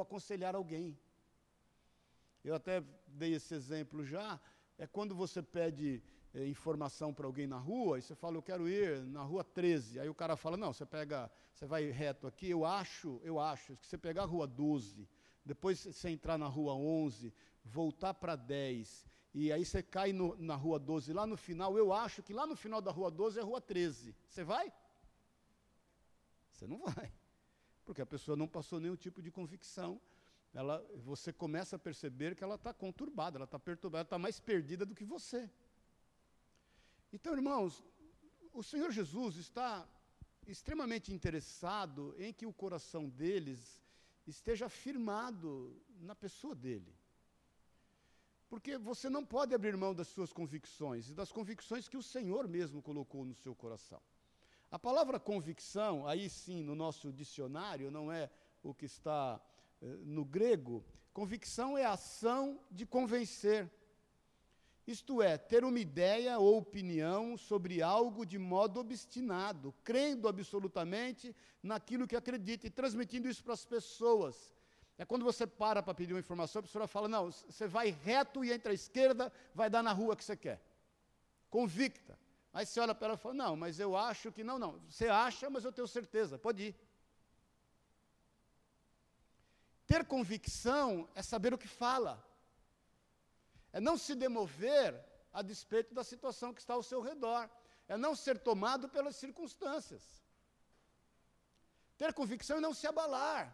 aconselhar 0.00 0.54
alguém. 0.54 0.96
Eu 2.42 2.54
até 2.54 2.82
dei 3.06 3.34
esse 3.34 3.54
exemplo 3.54 4.04
já, 4.04 4.40
é 4.78 4.86
quando 4.86 5.14
você 5.14 5.42
pede 5.42 6.02
é, 6.32 6.46
informação 6.46 7.12
para 7.12 7.26
alguém 7.26 7.46
na 7.46 7.58
rua, 7.58 7.98
e 7.98 8.02
você 8.02 8.14
fala, 8.14 8.36
eu 8.36 8.42
quero 8.42 8.68
ir 8.68 9.02
na 9.02 9.22
rua 9.22 9.44
13. 9.44 10.00
Aí 10.00 10.08
o 10.08 10.14
cara 10.14 10.36
fala, 10.36 10.56
não, 10.56 10.72
você 10.72 10.86
pega, 10.86 11.30
você 11.52 11.66
vai 11.66 11.90
reto 11.90 12.26
aqui, 12.26 12.48
eu 12.48 12.64
acho, 12.64 13.20
eu 13.22 13.38
acho, 13.38 13.76
que 13.76 13.86
você 13.86 13.98
pegar 13.98 14.22
a 14.22 14.26
rua 14.26 14.46
12, 14.46 15.08
depois 15.44 15.80
você 15.80 16.08
entrar 16.08 16.38
na 16.38 16.46
rua 16.46 16.74
11, 16.74 17.32
voltar 17.64 18.14
para 18.14 18.36
10, 18.36 19.06
e 19.34 19.52
aí 19.52 19.64
você 19.64 19.82
cai 19.82 20.12
no, 20.12 20.36
na 20.36 20.56
rua 20.56 20.78
12, 20.78 21.12
lá 21.12 21.26
no 21.26 21.36
final, 21.36 21.76
eu 21.76 21.92
acho 21.92 22.22
que 22.22 22.32
lá 22.32 22.46
no 22.46 22.56
final 22.56 22.80
da 22.80 22.90
rua 22.90 23.10
12 23.10 23.38
é 23.38 23.42
a 23.42 23.44
rua 23.44 23.60
13. 23.60 24.16
Você 24.26 24.42
vai? 24.42 24.72
Você 26.50 26.66
não 26.66 26.78
vai. 26.78 27.12
Porque 27.84 28.02
a 28.02 28.06
pessoa 28.06 28.36
não 28.36 28.48
passou 28.48 28.80
nenhum 28.80 28.96
tipo 28.96 29.22
de 29.22 29.30
convicção 29.30 30.00
ela, 30.52 30.84
você 30.96 31.32
começa 31.32 31.76
a 31.76 31.78
perceber 31.78 32.34
que 32.34 32.42
ela 32.42 32.56
está 32.56 32.72
conturbada, 32.74 33.38
ela 33.38 33.44
está 33.44 33.58
perturbada, 33.58 34.02
está 34.02 34.18
mais 34.18 34.40
perdida 34.40 34.84
do 34.84 34.94
que 34.94 35.04
você. 35.04 35.48
Então, 37.12 37.32
irmãos, 37.32 37.84
o 38.52 38.62
Senhor 38.62 38.90
Jesus 38.90 39.36
está 39.36 39.88
extremamente 40.46 41.12
interessado 41.12 42.14
em 42.18 42.32
que 42.32 42.46
o 42.46 42.52
coração 42.52 43.08
deles 43.08 43.80
esteja 44.26 44.68
firmado 44.68 45.80
na 46.00 46.14
pessoa 46.14 46.54
dele. 46.54 46.92
Porque 48.48 48.76
você 48.76 49.08
não 49.08 49.24
pode 49.24 49.54
abrir 49.54 49.76
mão 49.76 49.94
das 49.94 50.08
suas 50.08 50.32
convicções 50.32 51.08
e 51.08 51.14
das 51.14 51.30
convicções 51.30 51.88
que 51.88 51.96
o 51.96 52.02
Senhor 52.02 52.48
mesmo 52.48 52.82
colocou 52.82 53.24
no 53.24 53.34
seu 53.34 53.54
coração. 53.54 54.02
A 54.70 54.78
palavra 54.78 55.20
convicção, 55.20 56.06
aí 56.06 56.28
sim, 56.28 56.62
no 56.62 56.74
nosso 56.74 57.12
dicionário, 57.12 57.90
não 57.90 58.10
é 58.10 58.28
o 58.62 58.74
que 58.74 58.86
está 58.86 59.40
no 59.80 60.24
grego. 60.24 60.84
Convicção 61.12 61.76
é 61.76 61.84
ação 61.84 62.60
de 62.70 62.86
convencer. 62.86 63.70
Isto 64.86 65.22
é, 65.22 65.38
ter 65.38 65.64
uma 65.64 65.78
ideia 65.78 66.38
ou 66.38 66.58
opinião 66.58 67.36
sobre 67.36 67.80
algo 67.82 68.24
de 68.26 68.38
modo 68.38 68.80
obstinado, 68.80 69.74
crendo 69.84 70.26
absolutamente 70.26 71.34
naquilo 71.62 72.08
que 72.08 72.16
acredita 72.16 72.66
e 72.66 72.70
transmitindo 72.70 73.28
isso 73.28 73.44
para 73.44 73.54
as 73.54 73.64
pessoas. 73.64 74.54
É 74.98 75.04
quando 75.04 75.24
você 75.24 75.46
para 75.46 75.82
para 75.82 75.94
pedir 75.94 76.12
uma 76.12 76.20
informação, 76.20 76.60
a 76.60 76.62
pessoa 76.62 76.86
fala: 76.86 77.08
não, 77.08 77.30
você 77.30 77.66
vai 77.66 77.90
reto 77.90 78.44
e 78.44 78.52
entra 78.52 78.72
à 78.72 78.74
esquerda, 78.74 79.32
vai 79.54 79.70
dar 79.70 79.82
na 79.82 79.92
rua 79.92 80.16
que 80.16 80.24
você 80.24 80.36
quer. 80.36 80.60
Convicta. 81.48 82.18
Aí 82.52 82.66
você 82.66 82.80
olha 82.80 82.94
para 82.94 83.08
ela 83.08 83.14
e 83.14 83.18
fala: 83.18 83.34
não, 83.34 83.56
mas 83.56 83.78
eu 83.78 83.96
acho 83.96 84.32
que 84.32 84.42
não, 84.42 84.58
não. 84.58 84.80
Você 84.88 85.06
acha, 85.06 85.48
mas 85.48 85.64
eu 85.64 85.72
tenho 85.72 85.86
certeza, 85.86 86.38
pode 86.38 86.64
ir. 86.64 86.74
Ter 89.90 90.04
convicção 90.04 91.08
é 91.16 91.22
saber 91.30 91.52
o 91.52 91.58
que 91.58 91.66
fala 91.66 92.24
é 93.72 93.80
não 93.80 93.96
se 93.98 94.14
demover 94.14 94.88
a 95.32 95.42
despeito 95.42 95.92
da 95.92 96.04
situação 96.04 96.54
que 96.54 96.60
está 96.60 96.74
ao 96.74 96.82
seu 96.90 97.00
redor, 97.00 97.50
é 97.88 97.96
não 97.96 98.14
ser 98.14 98.38
tomado 98.38 98.88
pelas 98.88 99.16
circunstâncias. 99.16 100.04
Ter 101.98 102.14
convicção 102.14 102.58
e 102.58 102.60
não 102.60 102.72
se 102.72 102.86
abalar. 102.86 103.52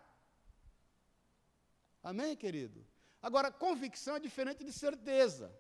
Amém, 2.03 2.37
querido? 2.37 2.87
Agora, 3.23 3.51
convicção 3.51 4.17
é 4.17 4.21
diferente 4.21 4.63
de 4.63 4.75
certeza. 4.75 5.51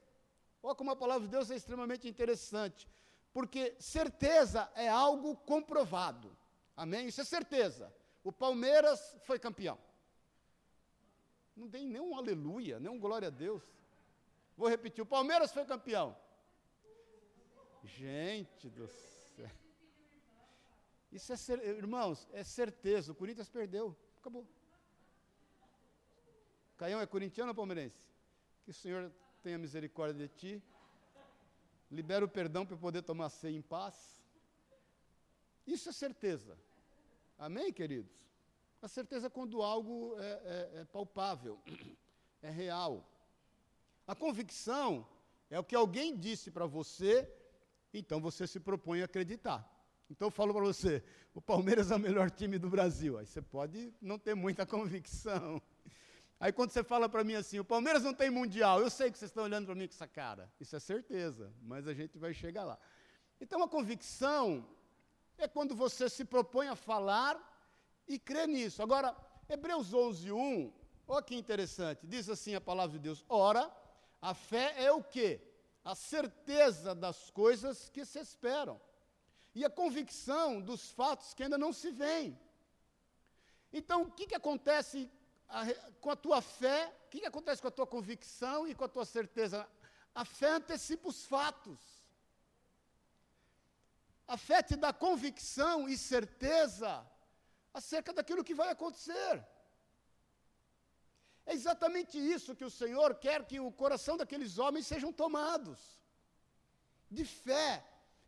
Olha 0.62 0.74
como 0.74 0.90
a 0.90 0.96
palavra 0.96 1.26
de 1.26 1.32
Deus 1.32 1.50
é 1.50 1.56
extremamente 1.56 2.06
interessante. 2.06 2.86
Porque 3.32 3.74
certeza 3.80 4.70
é 4.74 4.88
algo 4.90 5.36
comprovado. 5.38 6.36
Amém? 6.76 7.08
Isso 7.08 7.22
é 7.22 7.24
certeza. 7.24 7.90
O 8.22 8.30
Palmeiras 8.30 9.16
foi 9.22 9.38
campeão. 9.38 9.78
Não 11.56 11.68
tem 11.70 11.86
nenhum 11.86 12.14
aleluia, 12.14 12.78
nenhum 12.78 13.00
glória 13.00 13.28
a 13.28 13.30
Deus. 13.30 13.64
Vou 14.56 14.68
repetir: 14.68 15.02
o 15.02 15.06
Palmeiras 15.06 15.52
foi 15.52 15.64
campeão. 15.64 16.16
Gente 17.82 18.68
do 18.68 18.86
céu. 18.86 19.50
Isso 21.10 21.32
é, 21.32 21.36
ser, 21.36 21.62
irmãos, 21.64 22.28
é 22.32 22.44
certeza. 22.44 23.12
O 23.12 23.14
Corinthians 23.14 23.48
perdeu. 23.48 23.96
Acabou. 24.18 24.46
Caião 26.76 27.00
é 27.00 27.06
corintiano 27.06 27.50
ou 27.50 27.54
palmeirense? 27.54 27.96
Que 28.64 28.70
o 28.70 28.74
Senhor 28.74 29.10
tenha 29.42 29.56
misericórdia 29.56 30.26
de 30.26 30.34
ti. 30.34 30.62
Libera 31.90 32.24
o 32.24 32.28
perdão 32.28 32.66
para 32.66 32.76
poder 32.76 33.02
tomar 33.02 33.30
ceia 33.30 33.56
em 33.56 33.62
paz. 33.62 34.20
Isso 35.66 35.88
é 35.88 35.92
certeza. 35.92 36.58
Amém, 37.38 37.72
queridos? 37.72 38.25
A 38.86 38.88
certeza 38.88 39.26
é 39.26 39.30
quando 39.30 39.62
algo 39.62 40.14
é, 40.16 40.22
é, 40.24 40.80
é 40.82 40.84
palpável, 40.84 41.58
é 42.40 42.48
real. 42.48 43.04
A 44.06 44.14
convicção 44.14 45.04
é 45.50 45.58
o 45.58 45.64
que 45.64 45.74
alguém 45.74 46.16
disse 46.16 46.52
para 46.52 46.66
você, 46.66 47.28
então 47.92 48.20
você 48.20 48.46
se 48.46 48.60
propõe 48.60 49.02
a 49.02 49.06
acreditar. 49.06 49.68
Então 50.08 50.28
eu 50.28 50.30
falo 50.30 50.54
para 50.54 50.62
você, 50.62 51.02
o 51.34 51.40
Palmeiras 51.40 51.90
é 51.90 51.96
o 51.96 51.98
melhor 51.98 52.30
time 52.30 52.60
do 52.60 52.70
Brasil. 52.70 53.18
Aí 53.18 53.26
você 53.26 53.42
pode 53.42 53.92
não 54.00 54.20
ter 54.20 54.36
muita 54.36 54.64
convicção. 54.74 55.60
Aí 56.38 56.52
quando 56.52 56.70
você 56.70 56.84
fala 56.84 57.08
para 57.08 57.24
mim 57.24 57.34
assim, 57.34 57.58
o 57.58 57.64
Palmeiras 57.64 58.04
não 58.04 58.14
tem 58.14 58.30
mundial, 58.30 58.80
eu 58.80 58.88
sei 58.88 59.10
que 59.10 59.18
vocês 59.18 59.32
estão 59.32 59.42
olhando 59.42 59.66
para 59.66 59.74
mim 59.74 59.88
com 59.88 59.94
essa 59.94 60.06
cara. 60.06 60.48
Isso 60.60 60.76
é 60.76 60.78
certeza, 60.78 61.52
mas 61.60 61.88
a 61.88 61.92
gente 61.92 62.16
vai 62.18 62.32
chegar 62.32 62.62
lá. 62.62 62.78
Então 63.40 63.60
a 63.64 63.68
convicção 63.68 64.64
é 65.36 65.48
quando 65.48 65.74
você 65.74 66.08
se 66.08 66.24
propõe 66.24 66.68
a 66.68 66.76
falar 66.76 67.55
e 68.08 68.18
crer 68.18 68.48
nisso. 68.48 68.82
Agora, 68.82 69.16
Hebreus 69.48 69.92
11, 69.92 70.32
1, 70.32 70.72
olha 71.06 71.22
que 71.22 71.34
interessante, 71.34 72.06
diz 72.06 72.28
assim 72.28 72.54
a 72.54 72.60
palavra 72.60 72.98
de 72.98 73.02
Deus: 73.02 73.24
Ora, 73.28 73.70
a 74.20 74.34
fé 74.34 74.74
é 74.82 74.90
o 74.92 75.02
quê? 75.02 75.40
A 75.84 75.94
certeza 75.94 76.94
das 76.94 77.30
coisas 77.30 77.88
que 77.88 78.04
se 78.04 78.18
esperam. 78.18 78.80
E 79.54 79.64
a 79.64 79.70
convicção 79.70 80.60
dos 80.60 80.90
fatos 80.90 81.32
que 81.32 81.42
ainda 81.42 81.56
não 81.56 81.72
se 81.72 81.90
veem. 81.90 82.38
Então, 83.72 84.02
o 84.02 84.10
que, 84.10 84.26
que 84.26 84.34
acontece 84.34 85.10
a, 85.48 85.64
com 86.00 86.10
a 86.10 86.16
tua 86.16 86.42
fé? 86.42 86.92
O 87.06 87.08
que, 87.08 87.20
que 87.20 87.26
acontece 87.26 87.62
com 87.62 87.68
a 87.68 87.70
tua 87.70 87.86
convicção 87.86 88.66
e 88.68 88.74
com 88.74 88.84
a 88.84 88.88
tua 88.88 89.04
certeza? 89.04 89.66
A 90.14 90.24
fé 90.24 90.50
antecipa 90.50 91.08
os 91.08 91.24
fatos. 91.24 91.78
A 94.26 94.36
fé 94.36 94.62
te 94.62 94.76
dá 94.76 94.92
convicção 94.92 95.88
e 95.88 95.96
certeza 95.96 97.06
acerca 97.78 98.12
daquilo 98.18 98.46
que 98.48 98.58
vai 98.60 98.70
acontecer. 98.70 99.34
É 101.44 101.52
exatamente 101.58 102.16
isso 102.34 102.56
que 102.58 102.64
o 102.64 102.74
Senhor 102.80 103.10
quer 103.24 103.40
que 103.50 103.58
o 103.60 103.70
coração 103.82 104.16
daqueles 104.16 104.58
homens 104.58 104.86
sejam 104.92 105.12
tomados 105.12 105.78
de 107.16 107.24
fé, 107.24 107.70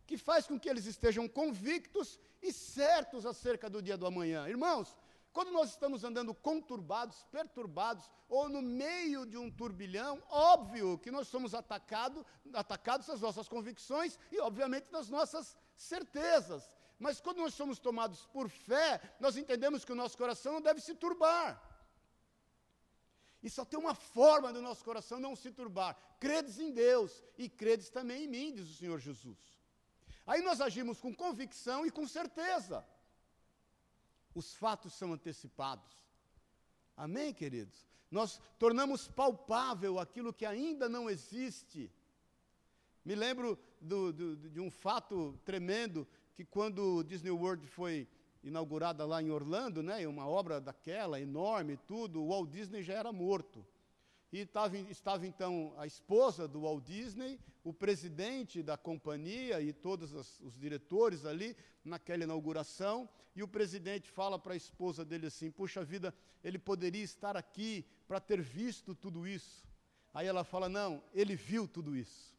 que 0.07 0.17
faz 0.29 0.47
com 0.47 0.61
que 0.61 0.69
eles 0.73 0.87
estejam 0.87 1.27
convictos 1.41 2.21
e 2.43 2.53
certos 2.53 3.25
acerca 3.33 3.69
do 3.75 3.83
dia 3.87 3.97
do 3.97 4.07
amanhã. 4.07 4.41
Irmãos, 4.49 4.97
quando 5.33 5.51
nós 5.51 5.71
estamos 5.71 6.05
andando 6.05 6.33
conturbados, 6.35 7.25
perturbados, 7.33 8.05
ou 8.29 8.49
no 8.49 8.63
meio 8.63 9.25
de 9.25 9.37
um 9.37 9.51
turbilhão, 9.51 10.23
óbvio 10.29 10.99
que 10.99 11.11
nós 11.11 11.27
somos 11.29 11.55
atacado, 11.55 12.25
atacados 12.53 13.09
nas 13.09 13.21
nossas 13.21 13.49
convicções 13.49 14.19
e, 14.31 14.39
obviamente, 14.41 14.93
nas 14.93 15.09
nossas 15.09 15.57
certezas. 15.75 16.71
Mas 16.99 17.21
quando 17.21 17.39
nós 17.39 17.55
somos 17.55 17.79
tomados 17.79 18.27
por 18.27 18.49
fé, 18.49 19.01
nós 19.21 19.37
entendemos 19.37 19.85
que 19.85 19.93
o 19.93 19.95
nosso 19.95 20.19
coração 20.19 20.55
não 20.55 20.61
deve 20.61 20.81
se 20.81 20.95
turbar. 20.95 21.63
E 23.43 23.49
só 23.49 23.65
tem 23.65 23.79
uma 23.79 23.95
forma 23.95 24.53
do 24.53 24.61
nosso 24.61 24.85
coração 24.85 25.21
não 25.21 25.37
se 25.37 25.53
turbar: 25.53 25.97
credes 26.19 26.59
em 26.59 26.73
Deus 26.73 27.23
e 27.37 27.49
credes 27.49 27.89
também 27.89 28.25
em 28.25 28.29
mim, 28.29 28.55
diz 28.55 28.69
o 28.69 28.75
Senhor 28.75 28.99
Jesus. 28.99 29.39
Aí 30.27 30.43
nós 30.43 30.61
agimos 30.61 31.01
com 31.01 31.15
convicção 31.15 31.87
e 31.87 31.91
com 31.91 32.07
certeza. 32.07 32.85
Os 34.35 34.55
fatos 34.55 34.93
são 34.93 35.13
antecipados. 35.13 35.93
Amém, 36.97 37.33
queridos? 37.33 37.87
Nós 38.11 38.41
tornamos 38.59 39.09
palpável 39.09 39.99
aquilo 39.99 40.33
que 40.33 40.45
ainda 40.45 40.89
não 40.89 41.09
existe. 41.09 41.91
Me 43.05 43.15
lembro 43.15 43.59
do, 43.81 44.13
do, 44.13 44.37
de 44.37 44.61
um 44.61 44.71
fato 44.71 45.39
tremendo 45.45 46.07
que 46.39 46.45
quando 46.45 47.03
Disney 47.03 47.33
World 47.33 47.67
foi 47.67 48.07
inaugurada 48.45 49.05
lá 49.05 49.21
em 49.21 49.29
Orlando, 49.29 49.83
né, 49.83 50.07
uma 50.07 50.25
obra 50.25 50.61
daquela, 50.61 51.21
enorme, 51.21 51.77
tudo, 51.77 52.23
o 52.23 52.29
Walt 52.29 52.49
Disney 52.49 52.81
já 52.81 52.95
era 52.95 53.13
morto. 53.13 53.67
E 54.33 54.47
tava, 54.47 54.79
estava 54.79 55.27
então 55.27 55.75
a 55.77 55.85
esposa 55.85 56.47
do 56.47 56.61
Walt 56.61 56.85
Disney, 56.85 57.41
o 57.65 57.73
presidente 57.73 58.63
da 58.63 58.77
companhia 58.77 59.61
e 59.61 59.73
todos 59.73 60.13
os, 60.15 60.39
os 60.39 60.57
diretores 60.57 61.25
ali 61.25 61.57
naquela 61.85 62.23
inauguração. 62.23 63.09
E 63.35 63.43
o 63.43 63.49
presidente 63.49 64.09
fala 64.09 64.39
para 64.39 64.53
a 64.53 64.57
esposa 64.57 65.05
dele 65.05 65.27
assim: 65.27 65.51
Puxa 65.51 65.85
vida, 65.85 66.15
ele 66.45 66.57
poderia 66.57 67.03
estar 67.03 67.37
aqui 67.37 67.85
para 68.07 68.21
ter 68.21 68.41
visto 68.41 68.95
tudo 68.95 69.27
isso. 69.27 69.67
Aí 70.15 70.29
ela 70.29 70.45
fala: 70.45 70.69
Não, 70.69 71.03
ele 71.13 71.35
viu 71.35 71.67
tudo 71.67 71.97
isso. 71.97 72.38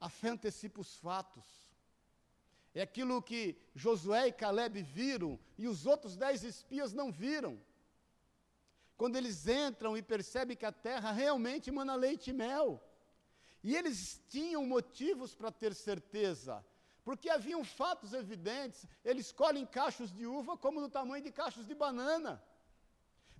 A 0.00 0.08
fé 0.08 0.30
antecipa 0.30 0.80
os 0.80 0.96
fatos. 0.96 1.44
É 2.74 2.82
aquilo 2.82 3.20
que 3.20 3.56
Josué 3.74 4.28
e 4.28 4.32
Caleb 4.32 4.80
viram 4.82 5.38
e 5.58 5.66
os 5.66 5.86
outros 5.86 6.16
dez 6.16 6.42
espias 6.44 6.92
não 6.92 7.10
viram. 7.10 7.60
Quando 8.96 9.16
eles 9.16 9.46
entram 9.46 9.96
e 9.96 10.02
percebem 10.02 10.56
que 10.56 10.64
a 10.64 10.72
terra 10.72 11.10
realmente 11.10 11.70
emana 11.70 11.94
leite 11.94 12.30
e 12.30 12.32
mel. 12.32 12.82
E 13.62 13.76
eles 13.76 14.22
tinham 14.28 14.64
motivos 14.64 15.34
para 15.34 15.50
ter 15.50 15.74
certeza, 15.74 16.64
porque 17.04 17.28
haviam 17.28 17.62
fatos 17.64 18.12
evidentes. 18.12 18.86
Eles 19.04 19.32
colhem 19.32 19.66
cachos 19.66 20.12
de 20.12 20.24
uva 20.26 20.56
como 20.56 20.80
no 20.80 20.88
tamanho 20.88 21.22
de 21.22 21.32
cachos 21.32 21.66
de 21.66 21.74
banana. 21.74 22.42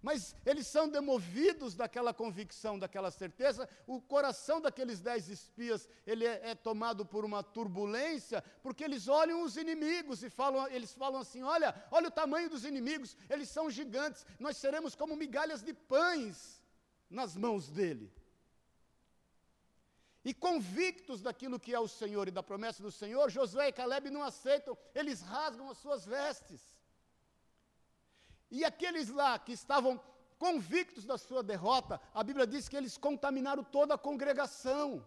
Mas 0.02 0.34
eles 0.46 0.66
são 0.66 0.88
demovidos 0.88 1.74
daquela 1.74 2.14
convicção, 2.14 2.78
daquela 2.78 3.10
certeza. 3.10 3.68
O 3.86 4.00
coração 4.00 4.60
daqueles 4.60 5.00
dez 5.00 5.28
espias 5.28 5.88
ele 6.06 6.26
é, 6.26 6.50
é, 6.50 6.54
tomado 6.54 7.04
por 7.04 7.24
uma 7.24 7.42
turbulência, 7.42 8.42
porque 8.62 8.82
eles 8.82 9.08
olham 9.08 9.42
os 9.42 9.56
inimigos 9.56 10.22
e 10.22 10.30
falam, 10.30 10.66
eles 10.68 10.94
falam 10.94 11.20
assim: 11.20 11.42
olha, 11.42 11.74
olha 11.90 12.08
o 12.08 12.10
tamanho 12.10 12.48
dos 12.48 12.64
inimigos, 12.64 13.16
eles 13.28 13.48
são 13.50 13.70
gigantes. 13.70 14.24
Nós 14.38 14.56
seremos 14.56 14.94
como 14.94 15.14
migalhas 15.14 15.62
de 15.62 15.74
pães 15.74 16.62
nas 17.10 17.36
mãos 17.36 17.68
dele. 17.68 18.10
E 20.24 20.32
convictos 20.32 21.22
daquilo 21.22 21.60
que 21.60 21.74
é 21.74 21.80
o 21.80 21.88
Senhor 21.88 22.28
e 22.28 22.30
da 22.30 22.42
promessa 22.42 22.82
do 22.82 22.92
Senhor, 22.92 23.30
Josué 23.30 23.68
e 23.68 23.72
Caleb 23.72 24.10
não 24.10 24.22
aceitam, 24.22 24.76
eles 24.94 25.20
rasgam 25.22 25.70
as 25.70 25.78
suas 25.78 26.04
vestes. 26.04 26.79
E 28.50 28.64
aqueles 28.64 29.08
lá 29.08 29.38
que 29.38 29.52
estavam 29.52 30.00
convictos 30.38 31.04
da 31.04 31.16
sua 31.18 31.42
derrota, 31.42 32.00
a 32.14 32.24
Bíblia 32.24 32.46
diz 32.46 32.68
que 32.68 32.76
eles 32.76 32.96
contaminaram 32.96 33.62
toda 33.62 33.94
a 33.94 33.98
congregação. 33.98 35.06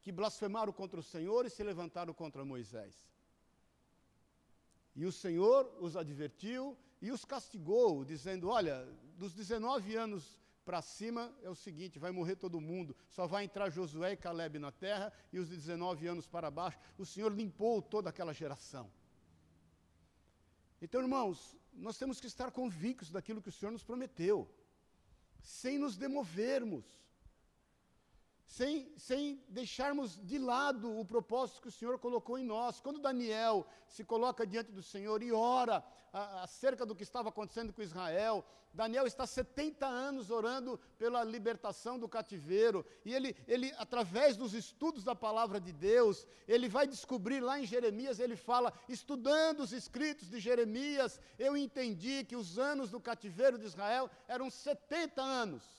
Que 0.00 0.10
blasfemaram 0.10 0.72
contra 0.72 0.98
o 0.98 1.02
Senhor 1.02 1.44
e 1.46 1.50
se 1.50 1.62
levantaram 1.62 2.14
contra 2.14 2.44
Moisés. 2.44 2.94
E 4.96 5.04
o 5.06 5.12
Senhor 5.12 5.72
os 5.78 5.96
advertiu 5.96 6.76
e 7.00 7.12
os 7.12 7.24
castigou, 7.24 8.04
dizendo: 8.04 8.48
Olha, 8.48 8.84
dos 9.16 9.32
19 9.34 9.94
anos 9.94 10.38
para 10.64 10.82
cima 10.82 11.32
é 11.42 11.48
o 11.48 11.54
seguinte: 11.54 11.98
vai 11.98 12.10
morrer 12.10 12.36
todo 12.36 12.60
mundo, 12.60 12.96
só 13.08 13.26
vai 13.26 13.44
entrar 13.44 13.70
Josué 13.70 14.12
e 14.12 14.16
Caleb 14.16 14.58
na 14.58 14.72
terra, 14.72 15.12
e 15.32 15.38
os 15.38 15.48
19 15.48 16.06
anos 16.06 16.26
para 16.26 16.50
baixo, 16.50 16.78
o 16.96 17.06
Senhor 17.06 17.32
limpou 17.32 17.80
toda 17.80 18.10
aquela 18.10 18.32
geração. 18.32 18.90
Então, 20.80 21.00
irmãos, 21.00 21.56
nós 21.72 21.98
temos 21.98 22.20
que 22.20 22.26
estar 22.26 22.50
convictos 22.50 23.10
daquilo 23.10 23.42
que 23.42 23.48
o 23.48 23.52
Senhor 23.52 23.72
nos 23.72 23.82
prometeu, 23.82 24.48
sem 25.42 25.78
nos 25.78 25.96
demovermos, 25.96 26.84
sem, 28.48 28.90
sem 28.96 29.44
deixarmos 29.46 30.18
de 30.24 30.38
lado 30.38 30.98
o 30.98 31.04
propósito 31.04 31.60
que 31.60 31.68
o 31.68 31.72
Senhor 31.72 31.98
colocou 31.98 32.38
em 32.38 32.44
nós. 32.44 32.80
Quando 32.80 32.98
Daniel 32.98 33.66
se 33.86 34.02
coloca 34.02 34.46
diante 34.46 34.72
do 34.72 34.82
Senhor 34.82 35.22
e 35.22 35.30
ora 35.30 35.84
a, 36.10 36.44
acerca 36.44 36.86
do 36.86 36.96
que 36.96 37.02
estava 37.02 37.28
acontecendo 37.28 37.74
com 37.74 37.82
Israel, 37.82 38.42
Daniel 38.72 39.06
está 39.06 39.26
70 39.26 39.86
anos 39.86 40.30
orando 40.30 40.80
pela 40.98 41.22
libertação 41.24 41.98
do 41.98 42.08
cativeiro, 42.08 42.86
e 43.04 43.14
ele, 43.14 43.36
ele, 43.46 43.72
através 43.76 44.36
dos 44.36 44.54
estudos 44.54 45.04
da 45.04 45.14
palavra 45.14 45.60
de 45.60 45.72
Deus, 45.72 46.26
ele 46.46 46.68
vai 46.70 46.86
descobrir 46.86 47.40
lá 47.40 47.60
em 47.60 47.66
Jeremias, 47.66 48.18
ele 48.18 48.36
fala: 48.36 48.72
estudando 48.88 49.60
os 49.60 49.72
escritos 49.72 50.30
de 50.30 50.40
Jeremias, 50.40 51.20
eu 51.38 51.54
entendi 51.56 52.24
que 52.24 52.36
os 52.36 52.58
anos 52.58 52.90
do 52.90 53.00
cativeiro 53.00 53.58
de 53.58 53.66
Israel 53.66 54.10
eram 54.26 54.50
70 54.50 55.20
anos. 55.20 55.78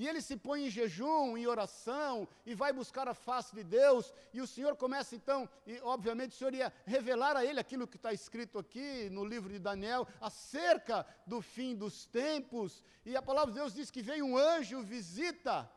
E 0.00 0.08
ele 0.08 0.22
se 0.22 0.34
põe 0.34 0.64
em 0.64 0.70
jejum, 0.70 1.36
em 1.36 1.46
oração, 1.46 2.26
e 2.46 2.54
vai 2.54 2.72
buscar 2.72 3.06
a 3.06 3.12
face 3.12 3.54
de 3.54 3.62
Deus, 3.62 4.14
e 4.32 4.40
o 4.40 4.46
Senhor 4.46 4.74
começa 4.74 5.14
então, 5.14 5.46
e 5.66 5.78
obviamente 5.80 6.32
o 6.32 6.38
Senhor 6.38 6.54
ia 6.54 6.72
revelar 6.86 7.36
a 7.36 7.44
ele 7.44 7.60
aquilo 7.60 7.86
que 7.86 7.96
está 7.96 8.10
escrito 8.10 8.58
aqui 8.58 9.10
no 9.10 9.22
livro 9.22 9.52
de 9.52 9.58
Daniel, 9.58 10.08
acerca 10.18 11.06
do 11.26 11.42
fim 11.42 11.76
dos 11.76 12.06
tempos, 12.06 12.82
e 13.04 13.14
a 13.14 13.20
palavra 13.20 13.52
de 13.52 13.58
Deus 13.58 13.74
diz 13.74 13.90
que 13.90 14.00
veio 14.00 14.24
um 14.24 14.38
anjo, 14.38 14.80
visita, 14.82 15.70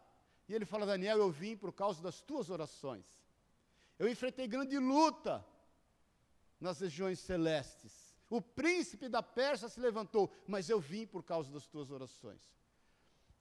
e 0.47 0.53
ele 0.53 0.63
fala: 0.63 0.85
Daniel, 0.85 1.17
eu 1.17 1.29
vim 1.29 1.57
por 1.57 1.73
causa 1.73 2.01
das 2.01 2.21
tuas 2.21 2.49
orações. 2.49 3.05
Eu 3.99 4.07
enfrentei 4.07 4.47
grande 4.47 4.79
luta 4.79 5.45
nas 6.61 6.79
regiões 6.79 7.19
celestes. 7.19 8.15
O 8.29 8.41
príncipe 8.41 9.09
da 9.09 9.21
Pérsia 9.21 9.67
se 9.67 9.81
levantou, 9.81 10.31
mas 10.47 10.69
eu 10.69 10.79
vim 10.79 11.05
por 11.05 11.23
causa 11.23 11.51
das 11.51 11.67
tuas 11.67 11.91
orações. 11.91 12.62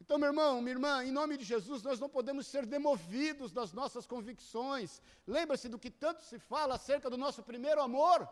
Então, 0.03 0.19
meu 0.19 0.31
irmão, 0.31 0.61
minha 0.61 0.75
irmã, 0.77 1.05
em 1.05 1.13
nome 1.13 1.37
de 1.41 1.45
Jesus, 1.45 1.81
nós 1.89 2.01
não 2.01 2.09
podemos 2.09 2.45
ser 2.53 2.67
demovidos 2.67 3.53
das 3.53 3.73
nossas 3.73 4.05
convicções. 4.05 5.01
Lembra-se 5.25 5.69
do 5.69 5.79
que 5.79 5.93
tanto 6.05 6.25
se 6.25 6.41
fala 6.41 6.75
acerca 6.75 7.09
do 7.09 7.17
nosso 7.17 7.41
primeiro 7.51 7.81
amor? 7.81 8.29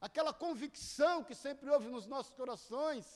Aquela 0.00 0.32
convicção 0.32 1.22
que 1.22 1.36
sempre 1.36 1.70
houve 1.70 1.88
nos 1.88 2.04
nossos 2.14 2.34
corações, 2.40 3.06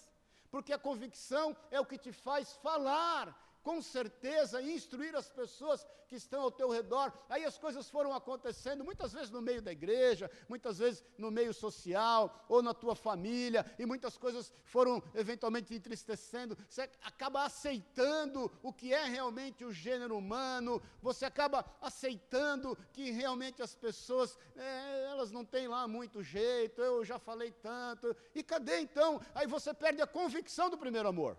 porque 0.48 0.72
a 0.72 0.78
convicção 0.78 1.56
é 1.72 1.80
o 1.80 1.88
que 1.90 1.98
te 1.98 2.12
faz 2.12 2.52
falar, 2.66 3.26
com 3.64 3.80
certeza 3.80 4.60
instruir 4.60 5.16
as 5.16 5.30
pessoas 5.30 5.86
que 6.06 6.16
estão 6.16 6.42
ao 6.42 6.50
teu 6.50 6.68
redor. 6.68 7.10
Aí 7.30 7.46
as 7.46 7.56
coisas 7.56 7.88
foram 7.88 8.12
acontecendo, 8.12 8.84
muitas 8.84 9.10
vezes 9.12 9.30
no 9.30 9.40
meio 9.40 9.62
da 9.62 9.72
igreja, 9.72 10.30
muitas 10.48 10.78
vezes 10.78 11.02
no 11.16 11.30
meio 11.30 11.54
social, 11.54 12.44
ou 12.46 12.62
na 12.62 12.74
tua 12.74 12.94
família, 12.94 13.64
e 13.78 13.86
muitas 13.86 14.18
coisas 14.18 14.52
foram 14.64 15.02
eventualmente 15.14 15.74
entristecendo. 15.74 16.56
Você 16.68 16.82
acaba 17.02 17.44
aceitando 17.44 18.52
o 18.62 18.70
que 18.70 18.92
é 18.92 19.04
realmente 19.04 19.64
o 19.64 19.72
gênero 19.72 20.18
humano, 20.18 20.82
você 21.00 21.24
acaba 21.24 21.64
aceitando 21.80 22.76
que 22.92 23.10
realmente 23.10 23.62
as 23.62 23.74
pessoas, 23.74 24.38
é, 24.56 25.06
elas 25.10 25.30
não 25.30 25.44
têm 25.44 25.68
lá 25.68 25.88
muito 25.88 26.22
jeito, 26.22 26.82
eu 26.82 27.02
já 27.02 27.18
falei 27.18 27.50
tanto. 27.50 28.14
E 28.34 28.42
cadê 28.42 28.80
então? 28.80 29.22
Aí 29.34 29.46
você 29.46 29.72
perde 29.72 30.02
a 30.02 30.06
convicção 30.06 30.68
do 30.68 30.76
primeiro 30.76 31.08
amor. 31.08 31.38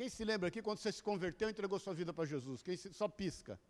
Quem 0.00 0.08
se 0.08 0.24
lembra 0.24 0.48
aqui 0.48 0.62
quando 0.62 0.78
você 0.78 0.90
se 0.90 1.02
converteu 1.02 1.46
e 1.46 1.50
entregou 1.50 1.78
sua 1.78 1.92
vida 1.92 2.10
para 2.10 2.24
Jesus? 2.24 2.62
Quem 2.62 2.74
se, 2.74 2.90
só 2.94 3.06
pisca. 3.06 3.60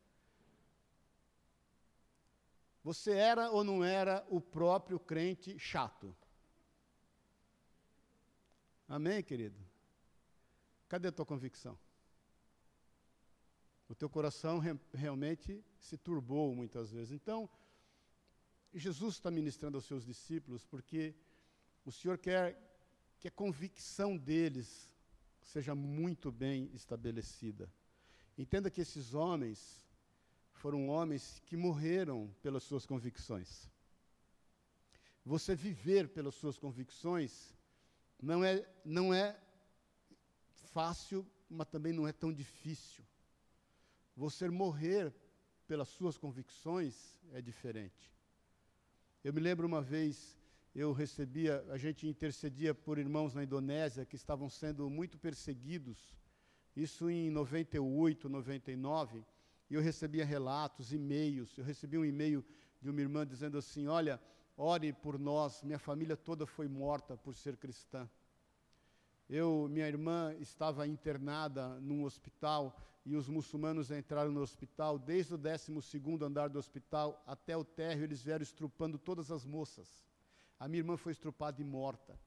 Você 2.84 3.10
era 3.10 3.50
ou 3.50 3.64
não 3.64 3.82
era 3.82 4.24
o 4.30 4.40
próprio 4.40 5.00
crente 5.00 5.58
chato? 5.58 6.16
Amém, 8.86 9.24
querido? 9.24 9.58
Cadê 10.88 11.08
a 11.08 11.12
tua 11.12 11.26
convicção? 11.26 11.76
O 13.88 13.94
teu 13.96 14.08
coração 14.08 14.60
re 14.60 14.78
realmente 14.94 15.64
se 15.80 15.98
turbou 15.98 16.54
muitas 16.54 16.92
vezes. 16.92 17.10
Então, 17.10 17.50
Jesus 18.72 19.16
está 19.16 19.32
ministrando 19.32 19.78
aos 19.78 19.84
seus 19.84 20.04
discípulos 20.04 20.64
porque 20.64 21.12
o 21.84 21.90
Senhor 21.90 22.16
quer 22.18 22.56
que 23.18 23.26
a 23.26 23.32
convicção 23.32 24.16
deles 24.16 24.88
seja 25.50 25.74
muito 25.74 26.30
bem 26.30 26.70
estabelecida. 26.72 27.68
Entenda 28.38 28.70
que 28.70 28.80
esses 28.80 29.14
homens 29.14 29.84
foram 30.52 30.88
homens 30.88 31.42
que 31.46 31.56
morreram 31.56 32.32
pelas 32.40 32.62
suas 32.62 32.86
convicções. 32.86 33.68
Você 35.24 35.54
viver 35.54 36.08
pelas 36.08 36.34
suas 36.36 36.56
convicções 36.56 37.52
não 38.22 38.44
é, 38.44 38.64
não 38.84 39.12
é 39.12 39.38
fácil, 40.72 41.26
mas 41.48 41.68
também 41.68 41.92
não 41.92 42.06
é 42.06 42.12
tão 42.12 42.32
difícil. 42.32 43.04
Você 44.16 44.48
morrer 44.48 45.12
pelas 45.66 45.88
suas 45.88 46.16
convicções 46.16 47.18
é 47.32 47.42
diferente. 47.42 48.14
Eu 49.24 49.32
me 49.32 49.40
lembro 49.40 49.66
uma 49.66 49.82
vez 49.82 50.39
eu 50.74 50.92
recebia, 50.92 51.64
a 51.70 51.76
gente 51.76 52.06
intercedia 52.06 52.74
por 52.74 52.98
irmãos 52.98 53.34
na 53.34 53.42
Indonésia 53.42 54.06
que 54.06 54.16
estavam 54.16 54.48
sendo 54.48 54.88
muito 54.88 55.18
perseguidos, 55.18 56.14
isso 56.76 57.10
em 57.10 57.30
98, 57.30 58.28
99, 58.28 59.24
e 59.68 59.74
eu 59.74 59.80
recebia 59.80 60.24
relatos, 60.24 60.92
e-mails. 60.92 61.56
Eu 61.58 61.64
recebi 61.64 61.98
um 61.98 62.04
e-mail 62.04 62.44
de 62.80 62.88
uma 62.88 63.00
irmã 63.00 63.26
dizendo 63.26 63.58
assim: 63.58 63.88
Olha, 63.88 64.20
ore 64.56 64.92
por 64.92 65.18
nós, 65.18 65.62
minha 65.62 65.78
família 65.78 66.16
toda 66.16 66.46
foi 66.46 66.68
morta 66.68 67.16
por 67.16 67.34
ser 67.34 67.56
cristã. 67.56 68.08
Eu, 69.28 69.68
minha 69.70 69.86
irmã 69.86 70.34
estava 70.40 70.86
internada 70.86 71.80
num 71.80 72.04
hospital 72.04 72.76
e 73.04 73.14
os 73.14 73.28
muçulmanos 73.28 73.90
entraram 73.90 74.32
no 74.32 74.40
hospital, 74.40 74.98
desde 74.98 75.34
o 75.34 75.38
12 75.38 75.72
andar 76.22 76.48
do 76.48 76.58
hospital 76.58 77.22
até 77.26 77.56
o 77.56 77.64
térreo, 77.64 78.04
eles 78.04 78.22
vieram 78.22 78.42
estrupando 78.42 78.98
todas 78.98 79.30
as 79.30 79.44
moças. 79.44 80.09
A 80.60 80.68
minha 80.68 80.80
irmã 80.80 80.94
foi 80.98 81.12
estrupada 81.12 81.58
e 81.62 81.64
morta. 81.64 82.20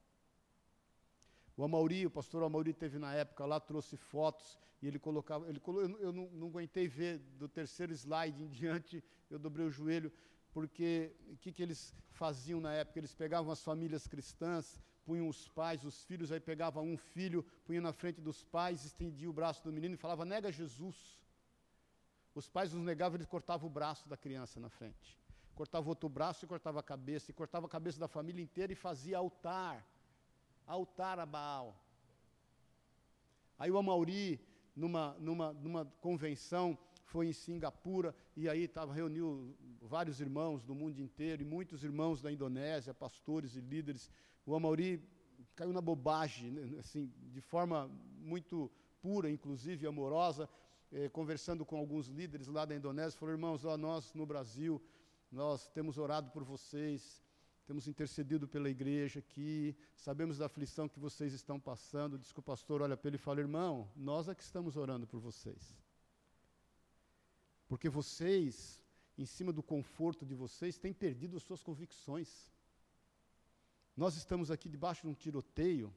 O 1.55 1.63
Amauri, 1.63 2.03
o 2.07 2.09
pastor 2.09 2.41
Amauri 2.41 2.73
teve 2.73 2.97
na 2.97 3.13
época 3.13 3.45
lá, 3.45 3.59
trouxe 3.59 3.95
fotos 3.95 4.57
e 4.81 4.87
ele 4.87 4.97
colocava, 4.97 5.47
ele 5.47 5.59
colo, 5.59 5.81
eu, 5.81 5.99
eu 5.99 6.11
não, 6.11 6.27
não, 6.31 6.47
aguentei 6.47 6.87
ver 6.87 7.19
do 7.37 7.47
terceiro 7.47 7.93
slide 7.93 8.43
em 8.43 8.49
diante, 8.49 9.03
eu 9.29 9.37
dobrei 9.37 9.67
o 9.67 9.69
joelho, 9.69 10.11
porque 10.51 11.15
o 11.27 11.37
que, 11.37 11.51
que 11.51 11.61
eles 11.61 11.93
faziam 12.09 12.59
na 12.59 12.73
época? 12.73 12.99
Eles 12.99 13.13
pegavam 13.13 13.51
as 13.51 13.61
famílias 13.61 14.07
cristãs, 14.07 14.81
punham 15.05 15.27
os 15.27 15.47
pais, 15.47 15.83
os 15.83 16.03
filhos, 16.03 16.31
aí 16.31 16.39
pegava 16.39 16.81
um 16.81 16.97
filho, 16.97 17.45
punha 17.63 17.81
na 17.81 17.93
frente 17.93 18.19
dos 18.19 18.43
pais, 18.43 18.83
estendia 18.83 19.29
o 19.29 19.33
braço 19.33 19.63
do 19.63 19.71
menino 19.71 19.93
e 19.93 19.97
falava, 19.97 20.25
nega 20.25 20.51
Jesus. 20.51 21.21
Os 22.33 22.49
pais 22.49 22.73
os 22.73 22.81
negavam, 22.81 23.17
eles 23.17 23.27
cortavam 23.27 23.69
o 23.69 23.71
braço 23.71 24.09
da 24.09 24.17
criança 24.17 24.59
na 24.59 24.69
frente 24.69 25.22
cortava 25.53 25.87
outro 25.89 26.09
braço 26.09 26.45
e 26.45 26.47
cortava 26.47 26.79
a 26.79 26.83
cabeça, 26.83 27.31
e 27.31 27.33
cortava 27.33 27.65
a 27.67 27.69
cabeça 27.69 27.99
da 27.99 28.07
família 28.07 28.41
inteira 28.41 28.71
e 28.73 28.75
fazia 28.75 29.17
altar, 29.17 29.85
altar 30.65 31.19
a 31.19 31.25
Baal. 31.25 31.75
Aí 33.57 33.69
o 33.71 33.77
Amauri, 33.77 34.39
numa, 34.75 35.15
numa, 35.19 35.53
numa 35.53 35.85
convenção, 36.01 36.77
foi 37.05 37.27
em 37.27 37.33
Singapura, 37.33 38.15
e 38.35 38.49
aí 38.49 38.67
tava, 38.67 38.91
reuniu 38.93 39.55
vários 39.81 40.19
irmãos 40.19 40.63
do 40.63 40.73
mundo 40.73 40.99
inteiro, 40.99 41.43
e 41.43 41.45
muitos 41.45 41.83
irmãos 41.83 42.21
da 42.21 42.31
Indonésia, 42.31 42.93
pastores 42.93 43.55
e 43.55 43.61
líderes. 43.61 44.09
O 44.45 44.55
Amauri 44.55 45.01
caiu 45.55 45.71
na 45.71 45.81
bobagem, 45.81 46.51
né, 46.51 46.79
assim, 46.79 47.11
de 47.31 47.41
forma 47.41 47.87
muito 48.19 48.71
pura, 49.01 49.29
inclusive 49.29 49.85
amorosa, 49.85 50.49
eh, 50.91 51.09
conversando 51.09 51.63
com 51.63 51.77
alguns 51.77 52.07
líderes 52.07 52.47
lá 52.47 52.65
da 52.65 52.75
Indonésia, 52.75 53.19
falou, 53.19 53.35
irmãos, 53.35 53.63
ó, 53.63 53.77
nós 53.77 54.13
no 54.13 54.25
Brasil 54.25 54.81
nós 55.33 55.67
temos 55.69 55.97
orado 55.97 56.29
por 56.29 56.43
vocês, 56.43 57.23
temos 57.65 57.87
intercedido 57.87 58.47
pela 58.47 58.69
igreja 58.69 59.19
aqui, 59.19 59.75
sabemos 59.95 60.37
da 60.37 60.45
aflição 60.45 60.87
que 60.87 60.99
vocês 60.99 61.33
estão 61.33 61.59
passando. 61.59 62.19
Diz 62.19 62.31
que 62.31 62.39
o 62.39 62.43
pastor 62.43 62.83
olha 62.83 62.95
para 62.95 63.09
ele 63.09 63.15
e 63.15 63.19
fala: 63.19 63.39
irmão, 63.39 63.89
nós 63.95 64.29
é 64.29 64.35
que 64.35 64.43
estamos 64.43 64.77
orando 64.77 65.07
por 65.07 65.19
vocês. 65.19 65.75
Porque 67.67 67.89
vocês, 67.89 68.79
em 69.17 69.25
cima 69.25 69.51
do 69.51 69.63
conforto 69.63 70.23
de 70.23 70.35
vocês, 70.35 70.77
têm 70.77 70.93
perdido 70.93 71.35
as 71.35 71.43
suas 71.43 71.63
convicções. 71.63 72.51
Nós 73.97 74.15
estamos 74.15 74.51
aqui 74.51 74.69
debaixo 74.69 75.01
de 75.01 75.07
um 75.07 75.15
tiroteio, 75.15 75.91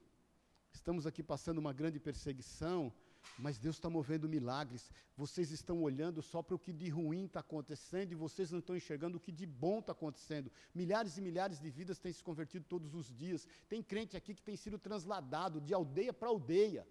estamos 0.72 1.06
aqui 1.06 1.22
passando 1.22 1.58
uma 1.58 1.74
grande 1.74 2.00
perseguição, 2.00 2.92
mas 3.38 3.58
Deus 3.58 3.76
está 3.76 3.90
movendo 3.90 4.28
milagres. 4.28 4.90
Vocês 5.16 5.50
estão 5.50 5.82
olhando 5.82 6.22
só 6.22 6.42
para 6.42 6.54
o 6.54 6.58
que 6.58 6.72
de 6.72 6.88
ruim 6.88 7.26
está 7.26 7.40
acontecendo 7.40 8.12
e 8.12 8.14
vocês 8.14 8.50
não 8.50 8.60
estão 8.60 8.76
enxergando 8.76 9.18
o 9.18 9.20
que 9.20 9.32
de 9.32 9.46
bom 9.46 9.78
está 9.80 9.92
acontecendo. 9.92 10.50
Milhares 10.74 11.16
e 11.16 11.20
milhares 11.20 11.60
de 11.60 11.70
vidas 11.70 11.98
têm 11.98 12.12
se 12.12 12.22
convertido 12.22 12.64
todos 12.66 12.94
os 12.94 13.12
dias. 13.14 13.46
Tem 13.68 13.82
crente 13.82 14.16
aqui 14.16 14.34
que 14.34 14.42
tem 14.42 14.56
sido 14.56 14.78
transladado 14.78 15.60
de 15.60 15.74
aldeia 15.74 16.12
para 16.12 16.28
aldeia. 16.28 16.86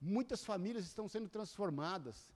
Muitas 0.00 0.44
famílias 0.44 0.84
estão 0.84 1.08
sendo 1.08 1.28
transformadas. 1.28 2.30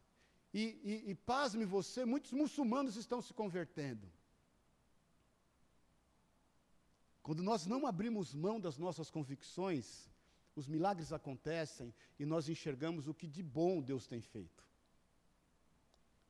E, 0.55 0.81
e, 0.83 1.11
e 1.11 1.15
pasme 1.15 1.65
você, 1.67 2.05
muitos 2.07 2.33
muçulmanos 2.33 2.97
estão 2.97 3.21
se 3.21 3.35
convertendo. 3.35 4.11
Quando 7.23 7.43
nós 7.43 7.67
não 7.67 7.87
abrimos 7.87 8.35
mão 8.35 8.59
das 8.59 8.79
nossas 8.79 9.11
convicções, 9.11 10.09
os 10.59 10.67
milagres 10.67 11.13
acontecem 11.13 11.95
e 12.19 12.27
nós 12.27 12.49
enxergamos 12.49 13.07
o 13.07 13.15
que 13.15 13.29
de 13.29 13.45
bom 13.45 13.81
Deus 13.81 14.09
tem 14.09 14.21
feito. 14.21 14.67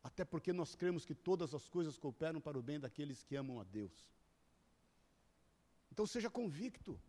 Até 0.03 0.23
porque 0.23 0.53
nós 0.53 0.75
cremos 0.75 1.07
que 1.07 1.15
todas 1.15 1.55
as 1.55 1.67
coisas 1.67 1.99
cooperam 1.99 2.39
para 2.39 2.59
o 2.59 2.63
bem 2.63 2.79
daqueles 2.79 3.23
que 3.23 3.35
amam 3.37 3.59
a 3.59 3.65
Deus. 3.65 4.13
Então 5.91 6.07
seja 6.07 6.29
convicto. 6.29 7.01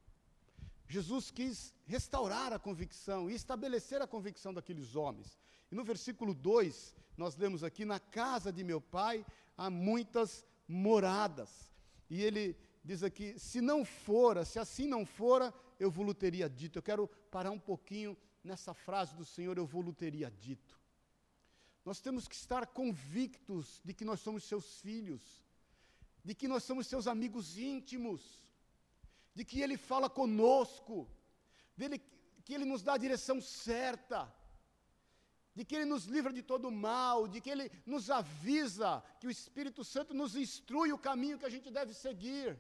Jesus 0.88 1.30
quis 1.30 1.74
restaurar 1.86 2.54
a 2.54 2.58
convicção 2.58 3.30
e 3.30 3.36
estabelecer 3.36 4.02
a 4.02 4.08
convicção 4.08 4.54
daqueles 4.54 4.96
homens. 4.96 5.38
E 5.70 5.76
no 5.76 5.84
versículo 5.84 6.34
2, 6.34 6.96
nós 7.18 7.36
lemos 7.36 7.66
aqui: 7.66 7.84
Na 7.84 8.00
casa 8.00 8.52
de 8.52 8.64
meu 8.64 8.80
pai 8.80 9.26
há 9.58 9.70
muitas 9.70 10.46
moradas. 10.68 11.70
E 12.10 12.24
ele 12.24 12.58
diz 12.82 13.04
aqui: 13.04 13.38
se 13.38 13.60
não 13.60 13.84
fora, 13.84 14.46
se 14.46 14.58
assim 14.58 14.88
não 14.88 15.06
fora, 15.06 15.54
eu 15.80 15.90
vos 15.90 16.14
teria 16.14 16.50
dito. 16.50 16.78
Eu 16.78 16.84
quero 16.84 17.08
parar 17.08 17.52
um 17.52 17.60
pouquinho 17.60 18.18
nessa 18.44 18.74
frase 18.74 19.16
do 19.16 19.26
Senhor, 19.26 19.58
eu 19.58 19.66
vos 19.66 19.96
teria 19.96 20.30
dito. 20.30 20.78
Nós 21.86 22.00
temos 22.00 22.28
que 22.28 22.36
estar 22.36 22.68
convictos 22.68 23.82
de 23.84 23.94
que 23.94 24.06
nós 24.06 24.20
somos 24.20 24.44
seus 24.44 24.82
filhos, 24.82 25.44
de 26.24 26.36
que 26.36 26.48
nós 26.48 26.64
somos 26.64 26.86
seus 26.86 27.08
amigos 27.08 27.58
íntimos, 27.58 28.44
de 29.34 29.46
que 29.46 29.62
Ele 29.62 29.78
fala 29.78 30.10
conosco, 30.10 31.10
dele, 31.76 32.00
que 32.44 32.54
Ele 32.54 32.66
nos 32.66 32.84
dá 32.84 32.94
a 32.94 32.98
direção 32.98 33.40
certa, 33.42 34.32
de 35.56 35.64
que 35.64 35.76
Ele 35.76 35.86
nos 35.86 36.06
livra 36.06 36.32
de 36.32 36.44
todo 36.44 36.70
mal, 36.70 37.28
de 37.28 37.40
que 37.40 37.50
Ele 37.50 37.72
nos 37.86 38.10
avisa, 38.10 39.02
que 39.20 39.28
o 39.28 39.32
Espírito 39.32 39.84
Santo 39.84 40.14
nos 40.14 40.36
instrui 40.36 40.92
o 40.92 40.98
caminho 40.98 41.40
que 41.40 41.46
a 41.46 41.50
gente 41.50 41.72
deve 41.72 41.94
seguir. 41.94 42.60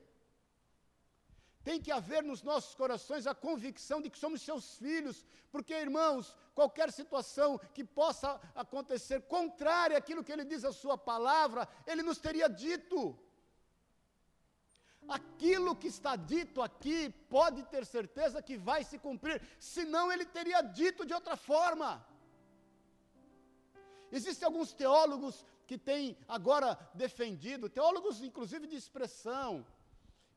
Tem 1.63 1.81
que 1.81 1.91
haver 1.91 2.23
nos 2.23 2.41
nossos 2.41 2.73
corações 2.73 3.27
a 3.27 3.35
convicção 3.35 4.01
de 4.01 4.09
que 4.09 4.17
somos 4.17 4.41
seus 4.41 4.77
filhos, 4.77 5.25
porque, 5.51 5.73
irmãos, 5.73 6.35
qualquer 6.55 6.91
situação 6.91 7.57
que 7.73 7.83
possa 7.83 8.39
acontecer 8.55 9.21
contrária 9.23 9.97
àquilo 9.97 10.23
que 10.23 10.31
ele 10.31 10.45
diz 10.45 10.63
a 10.63 10.71
sua 10.71 10.97
palavra, 10.97 11.67
ele 11.85 12.01
nos 12.01 12.17
teria 12.17 12.47
dito. 12.47 13.17
Aquilo 15.07 15.75
que 15.75 15.87
está 15.87 16.15
dito 16.15 16.61
aqui, 16.61 17.09
pode 17.29 17.63
ter 17.63 17.85
certeza 17.85 18.41
que 18.41 18.55
vai 18.57 18.83
se 18.83 18.97
cumprir, 18.97 19.41
senão 19.59 20.11
ele 20.11 20.25
teria 20.25 20.61
dito 20.61 21.05
de 21.05 21.13
outra 21.13 21.35
forma. 21.35 22.05
Existem 24.11 24.45
alguns 24.45 24.71
teólogos 24.73 25.45
que 25.67 25.77
têm 25.77 26.17
agora 26.27 26.77
defendido, 26.93 27.69
teólogos 27.69 28.21
inclusive 28.21 28.65
de 28.65 28.75
expressão, 28.75 29.65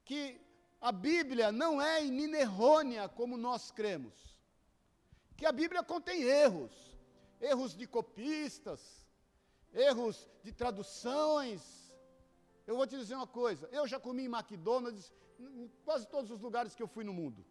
que 0.05 0.41
a 0.83 0.91
Bíblia 0.91 1.53
não 1.53 1.81
é 1.81 2.05
inerrônea 2.05 3.09
como 3.09 3.37
nós 3.37 3.71
cremos. 3.71 4.37
Que 5.37 5.47
a 5.47 5.53
Bíblia 5.53 5.81
contém 5.85 6.23
erros, 6.23 6.73
erros 7.41 7.77
de 7.77 7.87
copistas, 7.87 9.07
erros 9.73 10.29
de 10.43 10.53
traduções. 10.53 11.63
Eu 12.67 12.77
vou 12.77 12.85
te 12.85 12.97
dizer 12.97 13.15
uma 13.15 13.29
coisa, 13.29 13.69
eu 13.71 13.87
já 13.87 14.01
comi 14.01 14.25
em 14.25 14.35
McDonald's 14.35 15.13
em 15.39 15.71
quase 15.85 16.05
todos 16.09 16.33
os 16.33 16.41
lugares 16.41 16.75
que 16.75 16.83
eu 16.83 16.89
fui 16.89 17.05
no 17.05 17.13
mundo. 17.13 17.47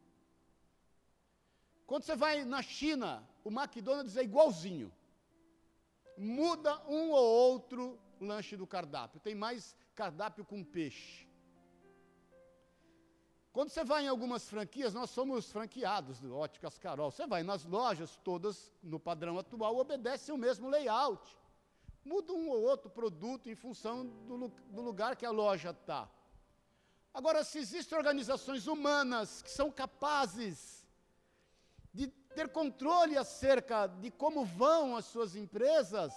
Quando 1.88 2.04
você 2.04 2.16
vai 2.18 2.44
na 2.44 2.62
China, 2.62 3.26
o 3.46 3.50
McDonald's 3.50 4.18
é 4.18 4.24
igualzinho. 4.24 4.92
Muda 6.18 6.82
um 6.86 7.12
ou 7.12 7.26
outro 7.26 7.98
lanche 8.20 8.58
do 8.58 8.68
cardápio. 8.68 9.22
Tem 9.22 9.36
mais 9.36 9.74
cardápio 9.96 10.44
com 10.44 10.64
peixe. 10.66 11.31
Quando 13.54 13.70
você 13.70 13.84
vai 13.84 14.06
em 14.06 14.08
algumas 14.08 14.48
franquias, 14.48 14.94
nós 14.94 15.10
somos 15.10 15.52
franqueados 15.52 16.22
do 16.22 16.34
Óticas 16.34 16.78
Carol. 16.78 17.12
Você 17.12 17.28
vai 17.28 17.44
nas 17.44 17.66
lojas, 17.66 18.18
todas 18.24 18.72
no 18.82 18.98
padrão 18.98 19.38
atual, 19.38 19.76
obedecem 19.76 20.34
o 20.34 20.38
mesmo 20.38 20.70
layout. 20.70 21.38
Muda 22.06 22.32
um 22.32 22.50
ou 22.50 22.62
outro 22.62 22.90
produto 22.90 23.50
em 23.50 23.56
função 23.56 24.06
do, 24.06 24.48
do 24.48 24.82
lugar 24.82 25.18
que 25.18 25.26
a 25.26 25.32
loja 25.32 25.72
está. 25.72 26.10
Agora, 27.14 27.44
se 27.44 27.60
existem 27.60 27.98
organizações 27.98 28.68
humanas 28.68 29.42
que 29.42 29.52
são 29.52 29.70
capazes 29.70 30.88
de 31.94 32.08
ter 32.08 32.48
controle 32.48 33.18
acerca 33.18 33.86
de 33.86 34.10
como 34.12 34.46
vão 34.46 34.96
as 34.96 35.04
suas 35.04 35.36
empresas, 35.36 36.14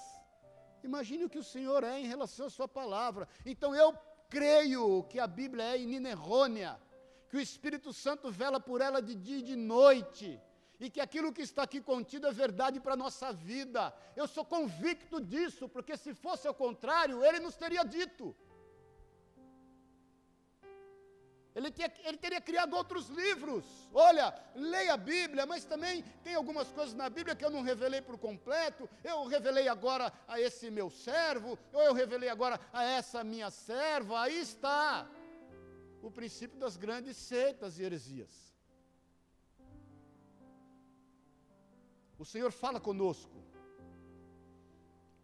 imagine 0.85 1.25
o 1.25 1.29
que 1.29 1.39
o 1.39 1.43
Senhor 1.43 1.83
é 1.83 1.99
em 1.99 2.07
relação 2.07 2.47
à 2.47 2.51
sua 2.51 2.69
palavra. 2.69 3.29
Então, 3.45 3.75
eu 3.75 3.93
creio 4.31 5.03
que 5.05 5.19
a 5.19 5.27
Bíblia 5.27 5.65
é 5.75 5.81
inerrônea 5.81 6.81
que 7.35 7.39
o 7.39 7.49
Espírito 7.51 7.93
Santo 7.93 8.31
vela 8.31 8.61
por 8.61 8.81
ela 8.81 9.03
de 9.03 9.13
dia 9.13 9.39
e 9.39 9.43
de 9.43 9.57
noite, 9.57 10.41
e 10.79 10.89
que 10.89 11.01
aquilo 11.01 11.33
que 11.33 11.43
está 11.43 11.65
aqui 11.65 11.81
contido 11.81 12.29
é 12.29 12.33
verdade 12.33 12.79
para 12.79 12.95
a 12.95 12.97
nossa 12.97 13.33
vida. 13.33 13.93
Eu 14.15 14.29
sou 14.29 14.45
convicto 14.45 15.21
disso, 15.21 15.69
porque 15.69 15.97
se 15.97 16.15
fosse 16.15 16.47
ao 16.47 16.55
contrário, 16.55 17.25
ele 17.25 17.41
nos 17.41 17.57
teria 17.57 17.83
dito. 17.83 18.37
Ele, 21.57 21.73
tinha, 21.73 21.93
ele, 22.05 22.19
teria 22.19 22.41
criado 22.41 22.77
outros 22.77 23.09
livros. 23.09 23.65
Olha, 23.93 24.33
leia 24.55 24.95
a 24.95 24.97
Bíblia, 24.97 25.45
mas 25.45 25.65
também 25.65 26.03
tem 26.23 26.37
algumas 26.37 26.71
coisas 26.71 26.95
na 26.95 27.11
Bíblia 27.11 27.35
que 27.35 27.45
eu 27.45 27.51
não 27.51 27.63
revelei 27.63 28.01
por 28.01 28.17
completo. 28.17 28.89
Eu 29.03 29.25
revelei 29.27 29.67
agora 29.67 30.13
a 30.29 30.41
esse 30.41 30.71
meu 30.71 30.89
servo, 30.89 31.59
ou 31.73 31.83
eu 31.83 31.95
revelei 31.95 32.29
agora 32.29 32.61
a 32.73 32.85
essa 32.85 33.25
minha 33.25 33.51
serva. 33.51 34.23
Aí 34.23 34.39
está 34.39 35.09
o 36.07 36.11
princípio 36.11 36.59
das 36.59 36.77
grandes 36.77 37.17
seitas 37.17 37.79
e 37.79 37.83
heresias. 37.83 38.55
O 42.19 42.25
Senhor 42.25 42.53
fala 42.53 42.79
conosco, 42.79 43.37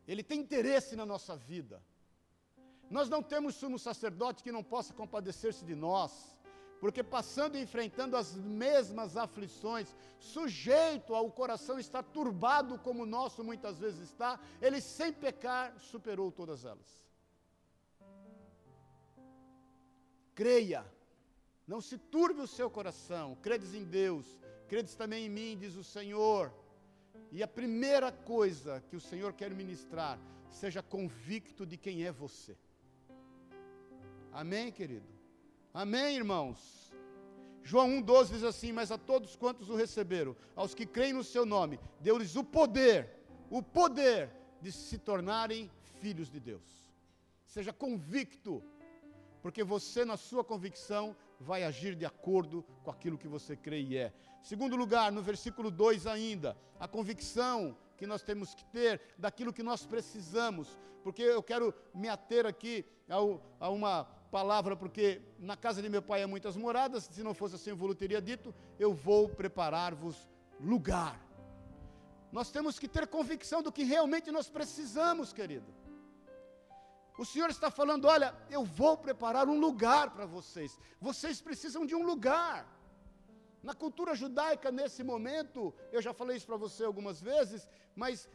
Ele 0.09 0.23
tem 0.23 0.41
interesse 0.41 0.97
na 0.97 1.05
nossa 1.05 1.37
vida. 1.37 1.83
Nós 2.89 3.09
não 3.09 3.23
temos 3.23 3.55
sumo 3.55 3.79
sacerdote 3.79 4.43
que 4.43 4.51
não 4.51 4.65
possa 4.65 4.93
compadecer-se 4.93 5.65
de 5.65 5.77
nós, 5.77 6.37
porque 6.81 7.05
passando 7.05 7.57
e 7.57 7.63
enfrentando 7.63 8.17
as 8.17 8.35
mesmas 8.35 9.17
aflições, 9.17 9.95
sujeito 10.19 11.15
ao 11.15 11.31
coração 11.31 11.79
estar 11.79 12.03
turbado 12.03 12.79
como 12.79 13.03
o 13.03 13.07
nosso 13.07 13.45
muitas 13.45 13.79
vezes 13.79 14.01
está, 14.01 14.41
ele 14.63 14.81
sem 14.81 15.13
pecar 15.13 15.79
superou 15.79 16.33
todas 16.33 16.65
elas. 16.65 17.10
Creia, 20.35 20.85
não 21.67 21.81
se 21.81 21.97
turbe 21.97 22.41
o 22.41 22.47
seu 22.47 22.69
coração, 22.69 23.37
credes 23.43 23.75
em 23.75 23.85
Deus, 23.85 24.27
credes 24.69 24.95
também 24.95 25.27
em 25.27 25.29
mim, 25.29 25.57
diz 25.59 25.77
o 25.77 25.85
Senhor. 25.85 26.53
E 27.31 27.43
a 27.43 27.49
primeira 27.49 28.11
coisa 28.11 28.83
que 28.89 28.97
o 28.97 29.01
Senhor 29.01 29.33
quer 29.33 29.51
ministrar, 29.55 30.19
seja 30.51 30.83
convicto 30.83 31.65
de 31.65 31.77
quem 31.77 32.05
é 32.05 32.11
você. 32.11 32.57
Amém, 34.33 34.73
querido? 34.73 35.07
Amém, 35.73 36.17
irmãos? 36.17 36.93
João 37.63 37.89
1,12 38.03 38.29
diz 38.31 38.45
assim: 38.45 38.73
Mas 38.73 38.91
a 38.91 38.99
todos 38.99 39.37
quantos 39.37 39.69
o 39.69 39.77
receberam, 39.77 40.37
aos 40.57 40.75
que 40.75 40.87
creem 40.87 41.13
no 41.13 41.23
seu 41.23 41.47
nome, 41.47 41.79
deu-lhes 42.01 42.35
o 42.37 42.43
poder, 42.43 43.09
o 43.49 43.63
poder 43.63 44.31
de 44.61 44.73
se 44.73 44.99
tornarem 44.99 45.71
filhos 46.01 46.31
de 46.31 46.41
Deus. 46.41 46.91
Seja 47.47 47.73
convicto 47.73 48.63
porque 49.43 49.65
você, 49.65 50.05
na 50.05 50.17
sua 50.17 50.45
convicção, 50.45 51.17
vai 51.39 51.65
agir 51.65 51.95
de 51.95 52.05
acordo 52.05 52.65
com 52.83 52.91
aquilo 52.91 53.19
que 53.19 53.29
você 53.29 53.57
crê 53.57 53.81
e 53.81 53.97
é. 53.97 54.13
Segundo 54.43 54.77
lugar, 54.77 55.11
no 55.11 55.23
versículo 55.23 55.71
2 55.71 56.07
ainda, 56.07 56.57
a 56.79 56.87
convicção 56.87 57.77
que 57.97 58.07
nós 58.07 58.23
temos 58.23 58.55
que 58.55 58.65
ter 58.67 59.01
daquilo 59.19 59.53
que 59.53 59.63
nós 59.63 59.85
precisamos, 59.85 60.79
porque 61.03 61.23
eu 61.23 61.43
quero 61.43 61.75
me 61.95 62.09
ater 62.09 62.47
aqui 62.47 62.85
ao, 63.09 63.43
a 63.59 63.69
uma 63.69 64.05
palavra, 64.31 64.77
porque 64.77 65.21
na 65.39 65.57
casa 65.57 65.83
de 65.83 65.89
meu 65.89 66.01
pai 66.01 66.23
há 66.23 66.29
muitas 66.29 66.57
moradas, 66.57 67.05
se 67.05 67.23
não 67.23 67.35
fosse 67.35 67.57
assim 67.57 67.71
eu 67.71 67.77
vos 67.77 67.95
teria 67.95 68.21
dito, 68.21 68.55
eu 68.79 68.95
vou 68.95 69.29
preparar-vos 69.29 70.29
lugar. 70.59 71.21
Nós 72.33 72.51
temos 72.51 72.79
que 72.79 72.89
ter 72.89 73.07
convicção 73.09 73.63
do 73.63 73.73
que 73.73 73.83
realmente 73.83 74.31
nós 74.31 74.49
precisamos, 74.49 75.33
querido. 75.33 75.80
O 77.19 77.25
Senhor 77.25 77.51
está 77.51 77.71
falando: 77.71 78.07
olha, 78.07 78.35
eu 78.51 78.65
vou 78.65 78.97
preparar 78.97 79.49
um 79.49 79.59
lugar 79.59 80.11
para 80.11 80.27
vocês. 80.27 80.79
Vocês 81.01 81.41
precisam 81.41 81.85
de 81.87 81.95
um 81.95 82.05
lugar. 82.05 82.67
Na 83.63 83.75
cultura 83.75 84.15
judaica, 84.15 84.73
nesse 84.73 85.05
momento, 85.05 85.75
eu 85.93 86.01
já 86.01 86.15
falei 86.15 86.39
isso 86.39 86.47
para 86.47 86.57
você 86.57 86.83
algumas 86.83 87.21
vezes, 87.21 87.69
mas 87.95 88.27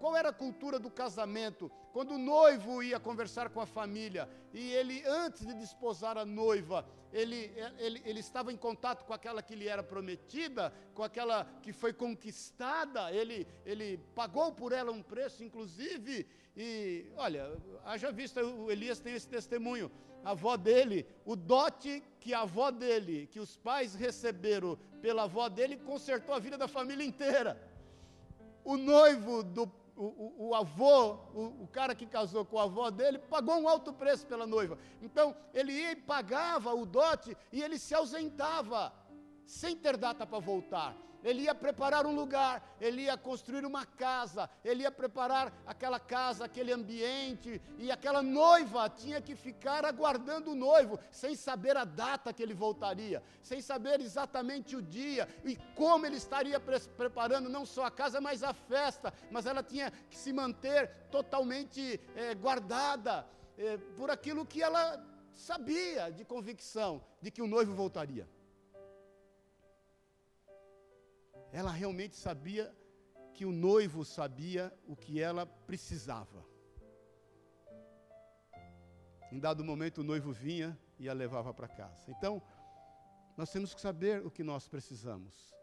qual 0.00 0.16
era 0.16 0.30
a 0.30 0.32
cultura 0.32 0.76
do 0.76 0.90
casamento? 0.90 1.70
Quando 1.92 2.14
o 2.14 2.18
noivo 2.18 2.82
ia 2.82 2.98
conversar 2.98 3.48
com 3.50 3.60
a 3.60 3.66
família 3.66 4.28
e 4.52 4.72
ele, 4.72 5.04
antes 5.06 5.46
de 5.46 5.54
desposar 5.54 6.18
a 6.18 6.24
noiva, 6.24 6.84
ele, 7.12 7.54
ele, 7.78 8.02
ele 8.04 8.18
estava 8.18 8.52
em 8.52 8.56
contato 8.56 9.04
com 9.04 9.12
aquela 9.12 9.40
que 9.40 9.54
lhe 9.54 9.68
era 9.68 9.84
prometida, 9.84 10.72
com 10.94 11.04
aquela 11.04 11.44
que 11.62 11.72
foi 11.72 11.92
conquistada, 11.92 13.12
ele, 13.12 13.46
ele 13.64 13.98
pagou 14.16 14.50
por 14.52 14.72
ela 14.72 14.90
um 14.90 15.02
preço, 15.02 15.44
inclusive, 15.44 16.26
e 16.56 17.10
olha, 17.16 17.56
haja 17.84 18.12
vista, 18.12 18.44
o 18.44 18.70
Elias 18.70 19.00
tem 19.00 19.14
esse 19.14 19.28
testemunho 19.28 19.90
a 20.24 20.30
avó 20.30 20.56
dele, 20.56 21.06
o 21.24 21.34
dote 21.34 22.02
que 22.20 22.32
a 22.32 22.42
avó 22.42 22.70
dele, 22.70 23.26
que 23.26 23.40
os 23.40 23.56
pais 23.56 23.94
receberam 23.94 24.78
pela 25.00 25.24
avó 25.24 25.48
dele, 25.48 25.76
consertou 25.76 26.34
a 26.34 26.38
vida 26.38 26.56
da 26.56 26.68
família 26.68 27.04
inteira. 27.04 27.60
O 28.64 28.76
noivo 28.76 29.42
do 29.42 29.70
o, 29.94 30.04
o, 30.04 30.48
o 30.48 30.54
avô, 30.54 31.14
o, 31.34 31.64
o, 31.64 31.68
cara 31.70 31.94
que 31.94 32.06
casou 32.06 32.46
com 32.46 32.58
a 32.58 32.62
avó 32.62 32.90
dele, 32.90 33.18
pagou 33.18 33.56
um 33.56 33.68
alto 33.68 33.92
preço 33.92 34.26
pela 34.26 34.46
noiva. 34.46 34.78
Então, 35.02 35.36
ele 35.52 35.72
ia 35.72 35.92
e 35.92 35.96
pagava 35.96 36.72
o 36.72 36.86
dote 36.86 37.36
e 37.52 37.62
ele 37.62 37.78
se 37.78 37.94
ausentava, 37.94 38.90
sem 39.44 39.76
ter 39.76 39.98
data 39.98 40.26
para 40.26 40.38
voltar 40.38 40.96
ele 41.22 41.42
ia 41.42 41.54
preparar 41.54 42.06
um 42.06 42.14
lugar, 42.14 42.76
ele 42.80 43.02
ia 43.02 43.16
construir 43.16 43.64
uma 43.64 43.84
casa, 43.84 44.48
ele 44.64 44.82
ia 44.82 44.90
preparar 44.90 45.52
aquela 45.66 45.98
casa, 45.98 46.44
aquele 46.44 46.72
ambiente, 46.72 47.60
e 47.78 47.90
aquela 47.90 48.22
noiva 48.22 48.88
tinha 48.88 49.20
que 49.20 49.34
ficar 49.34 49.84
aguardando 49.84 50.52
o 50.52 50.54
noivo, 50.54 50.98
sem 51.10 51.34
saber 51.34 51.76
a 51.76 51.84
data 51.84 52.32
que 52.32 52.42
ele 52.42 52.54
voltaria, 52.54 53.22
sem 53.42 53.60
saber 53.60 54.00
exatamente 54.00 54.76
o 54.76 54.82
dia 54.82 55.28
e 55.44 55.56
como 55.74 56.06
ele 56.06 56.16
estaria 56.16 56.58
pre 56.58 56.80
preparando 56.96 57.48
não 57.48 57.64
só 57.64 57.84
a 57.84 57.90
casa, 57.90 58.20
mas 58.20 58.42
a 58.42 58.52
festa, 58.52 59.12
mas 59.30 59.46
ela 59.46 59.62
tinha 59.62 59.90
que 60.10 60.16
se 60.16 60.32
manter 60.32 60.88
totalmente 61.10 62.00
é, 62.16 62.34
guardada 62.34 63.26
é, 63.56 63.76
por 63.96 64.10
aquilo 64.10 64.46
que 64.46 64.62
ela 64.62 65.04
sabia 65.32 66.10
de 66.10 66.24
convicção 66.24 67.02
de 67.20 67.30
que 67.30 67.42
o 67.42 67.46
noivo 67.46 67.74
voltaria. 67.74 68.28
Ela 71.52 71.70
realmente 71.70 72.16
sabia 72.16 72.74
que 73.34 73.44
o 73.44 73.52
noivo 73.52 74.04
sabia 74.04 74.72
o 74.86 74.96
que 74.96 75.20
ela 75.20 75.46
precisava. 75.46 76.44
Em 79.30 79.38
dado 79.38 79.64
momento, 79.64 79.98
o 79.98 80.04
noivo 80.04 80.32
vinha 80.32 80.78
e 80.98 81.08
a 81.08 81.12
levava 81.12 81.52
para 81.52 81.68
casa. 81.68 82.10
Então, 82.10 82.42
nós 83.36 83.50
temos 83.50 83.74
que 83.74 83.80
saber 83.80 84.24
o 84.24 84.30
que 84.30 84.42
nós 84.42 84.68
precisamos. 84.68 85.54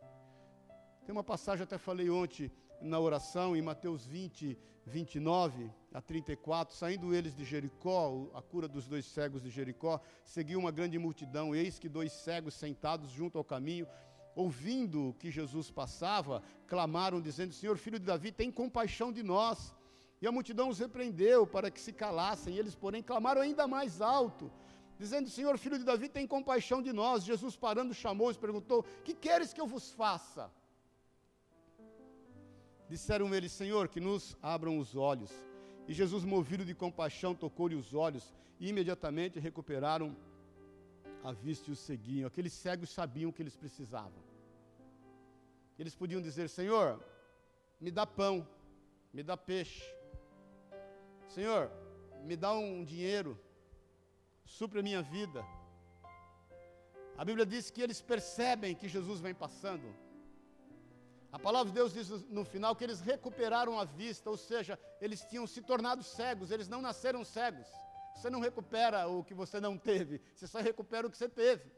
Tem 1.06 1.12
uma 1.12 1.24
passagem, 1.24 1.64
até 1.64 1.78
falei 1.78 2.10
ontem 2.10 2.52
na 2.82 3.00
oração, 3.00 3.56
em 3.56 3.62
Mateus 3.62 4.06
20, 4.06 4.58
29 4.86 5.72
a 5.94 6.02
34, 6.02 6.76
saindo 6.76 7.14
eles 7.14 7.36
de 7.36 7.44
Jericó, 7.44 8.30
a 8.34 8.42
cura 8.42 8.68
dos 8.68 8.88
dois 8.88 9.06
cegos 9.06 9.42
de 9.42 9.50
Jericó, 9.50 10.00
seguiu 10.26 10.60
uma 10.60 10.72
grande 10.72 10.98
multidão, 10.98 11.54
eis 11.54 11.78
que 11.78 11.90
dois 11.90 12.12
cegos 12.12 12.54
sentados 12.54 13.10
junto 13.10 13.38
ao 13.38 13.44
caminho, 13.44 13.88
ouvindo 14.44 15.16
que 15.20 15.30
Jesus 15.30 15.68
passava, 15.82 16.42
clamaram, 16.74 17.20
dizendo: 17.28 17.54
Senhor, 17.54 17.78
filho 17.78 18.00
de 18.00 18.06
Davi, 18.06 18.32
tem 18.32 18.50
compaixão 18.62 19.12
de 19.18 19.24
nós. 19.34 19.76
E 20.22 20.28
a 20.28 20.32
multidão 20.32 20.68
os 20.70 20.80
repreendeu 20.86 21.46
para 21.56 21.72
que 21.74 21.82
se 21.86 21.94
calassem. 22.04 22.56
Eles, 22.56 22.76
porém, 22.84 23.02
clamaram 23.02 23.42
ainda 23.42 23.68
mais 23.68 24.02
alto, 24.02 24.52
dizendo: 24.98 25.30
Senhor, 25.30 25.58
filho 25.58 25.78
de 25.82 25.84
Davi, 25.92 26.08
tem 26.08 26.26
compaixão 26.38 26.82
de 26.82 26.94
nós. 27.02 27.24
Jesus, 27.32 27.56
parando, 27.56 27.94
chamou-os 27.94 28.38
e 28.38 28.46
perguntou: 28.48 28.80
Que 29.04 29.14
queres 29.14 29.52
que 29.54 29.62
eu 29.62 29.68
vos 29.68 29.92
faça? 29.92 30.50
Disseram 32.90 33.34
eles: 33.36 33.52
Senhor, 33.52 33.88
que 33.90 34.00
nos 34.00 34.38
abram 34.42 34.78
os 34.80 34.96
olhos. 34.96 35.32
E 35.88 35.94
Jesus, 35.94 36.24
movido 36.24 36.64
de 36.64 36.76
compaixão, 36.86 37.34
tocou-lhe 37.36 37.76
os 37.76 37.94
olhos 37.94 38.34
e 38.60 38.70
imediatamente 38.70 39.40
recuperaram 39.40 40.16
a 41.24 41.32
vista 41.32 41.70
e 41.70 41.74
o 41.74 41.76
seguiam. 41.76 42.28
Aqueles 42.28 42.54
cegos 42.54 42.90
sabiam 42.90 43.30
o 43.30 43.34
que 43.34 43.42
eles 43.42 43.56
precisavam. 43.56 44.29
Eles 45.80 45.96
podiam 45.96 46.22
dizer: 46.22 46.50
Senhor, 46.50 46.88
me 47.80 47.90
dá 47.90 48.06
pão, 48.06 48.48
me 49.14 49.24
dá 49.24 49.38
peixe. 49.38 49.84
Senhor, 51.30 51.72
me 52.24 52.36
dá 52.36 52.52
um 52.52 52.84
dinheiro, 52.84 53.40
supre 54.44 54.80
a 54.80 54.84
minha 54.84 55.02
vida. 55.02 55.42
A 57.18 57.24
Bíblia 57.24 57.46
diz 57.46 57.70
que 57.70 57.82
eles 57.82 58.02
percebem 58.02 58.76
que 58.76 58.88
Jesus 58.88 59.20
vem 59.22 59.34
passando. 59.34 59.88
A 61.32 61.38
palavra 61.38 61.72
de 61.72 61.76
Deus 61.76 61.94
diz 61.94 62.10
no 62.38 62.44
final 62.44 62.76
que 62.76 62.84
eles 62.84 63.02
recuperaram 63.02 63.80
a 63.80 63.86
vista, 63.86 64.30
ou 64.30 64.38
seja, 64.38 64.78
eles 65.00 65.22
tinham 65.30 65.46
se 65.46 65.62
tornado 65.62 66.04
cegos, 66.04 66.52
eles 66.52 66.68
não 66.68 66.82
nasceram 66.82 67.24
cegos. 67.24 67.68
Você 68.16 68.30
não 68.30 68.40
recupera 68.40 69.08
o 69.08 69.24
que 69.24 69.34
você 69.34 69.62
não 69.62 69.78
teve, 69.78 70.22
você 70.34 70.48
só 70.48 70.60
recupera 70.60 71.08
o 71.08 71.12
que 71.12 71.18
você 71.18 71.30
teve. 71.30 71.72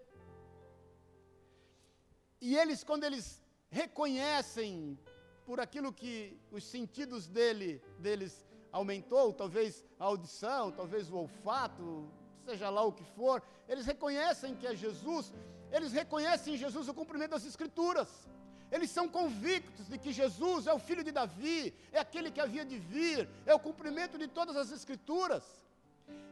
E 2.39 2.57
eles, 2.57 2.83
quando 2.83 3.03
eles 3.03 3.41
reconhecem 3.71 4.99
por 5.45 5.59
aquilo 5.59 5.91
que 5.91 6.37
os 6.51 6.63
sentidos 6.63 7.27
dele, 7.27 7.81
deles 7.97 8.45
aumentou, 8.71 9.33
talvez 9.33 9.83
a 9.99 10.05
audição, 10.05 10.71
talvez 10.71 11.09
o 11.09 11.17
olfato, 11.17 12.07
seja 12.45 12.69
lá 12.69 12.83
o 12.83 12.91
que 12.91 13.03
for, 13.03 13.41
eles 13.67 13.85
reconhecem 13.85 14.55
que 14.55 14.67
é 14.67 14.75
Jesus, 14.75 15.33
eles 15.71 15.93
reconhecem 15.93 16.53
em 16.53 16.57
Jesus 16.57 16.87
o 16.87 16.93
cumprimento 16.93 17.31
das 17.31 17.45
Escrituras. 17.45 18.29
Eles 18.71 18.89
são 18.89 19.07
convictos 19.07 19.87
de 19.87 19.97
que 19.97 20.13
Jesus 20.13 20.67
é 20.67 20.73
o 20.73 20.79
filho 20.79 21.03
de 21.03 21.11
Davi, 21.11 21.73
é 21.91 21.99
aquele 21.99 22.31
que 22.31 22.39
havia 22.39 22.63
de 22.63 22.77
vir, 22.77 23.27
é 23.45 23.53
o 23.53 23.59
cumprimento 23.59 24.17
de 24.17 24.27
todas 24.27 24.55
as 24.55 24.71
Escrituras. 24.71 25.43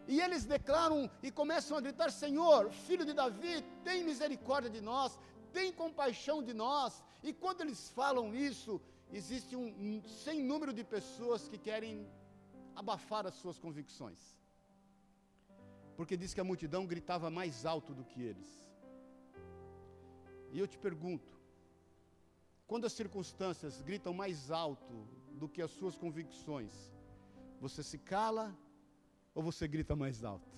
E 0.08 0.20
eles 0.22 0.46
declaram 0.46 1.10
e 1.22 1.30
começam 1.30 1.78
a 1.78 1.82
gritar: 1.82 2.10
Senhor, 2.12 2.72
filho 2.72 3.06
de 3.06 3.14
Davi, 3.14 3.64
tem 3.84 4.04
misericórdia 4.04 4.70
de 4.70 4.82
nós, 4.82 5.20
tem 5.52 5.72
compaixão 5.72 6.42
de 6.42 6.54
nós. 6.54 7.04
E 7.22 7.34
quando 7.34 7.62
eles 7.62 7.90
falam 7.90 8.34
isso, 8.34 8.82
existe 9.12 9.56
um, 9.56 9.68
um 9.68 10.04
sem 10.08 10.44
número 10.44 10.74
de 10.74 10.84
pessoas 10.84 11.48
que 11.48 11.58
querem 11.58 12.08
abafar 12.76 13.26
as 13.28 13.36
suas 13.36 13.58
convicções. 13.60 14.38
Porque 15.98 16.16
diz 16.16 16.34
que 16.34 16.40
a 16.40 16.46
multidão 16.46 16.86
gritava 16.86 17.30
mais 17.30 17.66
alto 17.66 17.94
do 17.94 18.06
que 18.06 18.22
eles. 18.22 18.66
E 20.52 20.60
eu 20.60 20.68
te 20.68 20.78
pergunto: 20.78 21.38
quando 22.66 22.86
as 22.86 22.94
circunstâncias 22.94 23.82
gritam 23.82 24.14
mais 24.14 24.50
alto 24.50 25.08
do 25.34 25.50
que 25.50 25.62
as 25.62 25.72
suas 25.72 25.98
convicções, 25.98 26.72
você 27.60 27.84
se 27.84 27.98
cala 27.98 28.58
ou 29.36 29.44
você 29.44 29.68
grita 29.68 29.96
mais 29.96 30.24
alto? 30.24 30.58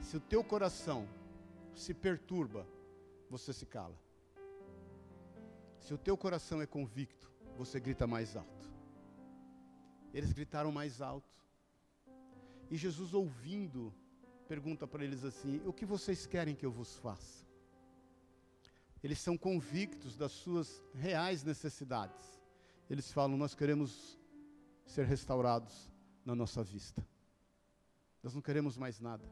Se 0.00 0.16
o 0.16 0.20
teu 0.20 0.42
coração 0.42 1.08
se 1.74 1.94
perturba, 1.94 2.66
você 3.30 3.52
se 3.52 3.66
cala. 3.66 3.98
Se 5.80 5.94
o 5.94 5.98
teu 5.98 6.16
coração 6.16 6.60
é 6.60 6.66
convicto, 6.66 7.30
você 7.56 7.78
grita 7.78 8.06
mais 8.06 8.36
alto. 8.36 8.70
Eles 10.12 10.32
gritaram 10.32 10.72
mais 10.72 11.00
alto. 11.00 11.36
E 12.70 12.76
Jesus, 12.76 13.14
ouvindo, 13.14 13.94
pergunta 14.48 14.86
para 14.86 15.04
eles 15.04 15.24
assim: 15.24 15.60
O 15.64 15.72
que 15.72 15.86
vocês 15.86 16.26
querem 16.26 16.54
que 16.54 16.66
eu 16.66 16.70
vos 16.70 16.96
faça? 16.96 17.44
Eles 19.02 19.18
são 19.18 19.36
convictos 19.36 20.16
das 20.16 20.32
suas 20.32 20.82
reais 20.94 21.44
necessidades. 21.44 22.40
Eles 22.90 23.12
falam: 23.12 23.36
Nós 23.36 23.54
queremos 23.54 24.18
ser 24.84 25.04
restaurados 25.06 25.90
na 26.24 26.34
nossa 26.34 26.62
vista. 26.64 27.06
Nós 28.22 28.34
não 28.34 28.42
queremos 28.42 28.76
mais 28.76 28.98
nada. 28.98 29.24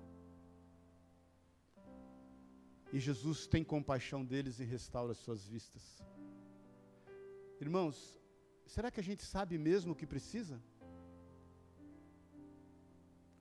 E 2.95 3.01
Jesus 3.01 3.45
tem 3.49 3.65
compaixão 3.65 4.25
deles 4.25 4.61
e 4.61 4.65
restaura 4.65 5.11
as 5.11 5.19
suas 5.19 5.45
vistas. 5.45 5.83
Irmãos, 7.61 7.97
será 8.65 8.89
que 8.89 9.01
a 9.01 9.03
gente 9.03 9.25
sabe 9.25 9.59
mesmo 9.59 9.91
o 9.93 9.97
que 9.97 10.07
precisa? 10.07 10.63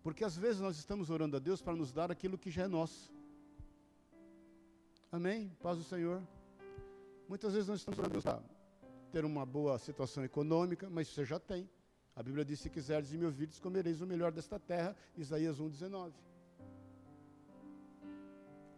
Porque 0.01 0.23
às 0.23 0.35
vezes 0.35 0.59
nós 0.59 0.75
estamos 0.77 1.11
orando 1.11 1.37
a 1.37 1.39
Deus 1.39 1.61
para 1.61 1.75
nos 1.75 1.91
dar 1.93 2.11
aquilo 2.11 2.35
que 2.35 2.49
já 2.49 2.63
é 2.63 2.67
nosso. 2.67 3.13
Amém? 5.11 5.55
Paz 5.61 5.77
do 5.77 5.83
Senhor. 5.83 6.19
Muitas 7.29 7.53
vezes 7.53 7.69
nós 7.69 7.77
estamos 7.77 7.99
orando 7.99 8.23
para 8.23 8.41
ter 9.11 9.23
uma 9.23 9.45
boa 9.45 9.77
situação 9.77 10.23
econômica, 10.23 10.89
mas 10.89 11.09
você 11.09 11.23
já 11.23 11.39
tem. 11.39 11.69
A 12.15 12.23
Bíblia 12.23 12.43
diz: 12.43 12.59
se 12.59 12.71
quiserdes 12.71 13.13
e 13.13 13.19
me 13.19 13.25
ouvirdes, 13.25 13.59
comereis 13.59 14.01
o 14.01 14.07
melhor 14.07 14.31
desta 14.31 14.59
terra. 14.59 14.95
Isaías 15.15 15.59
1,19. 15.59 16.32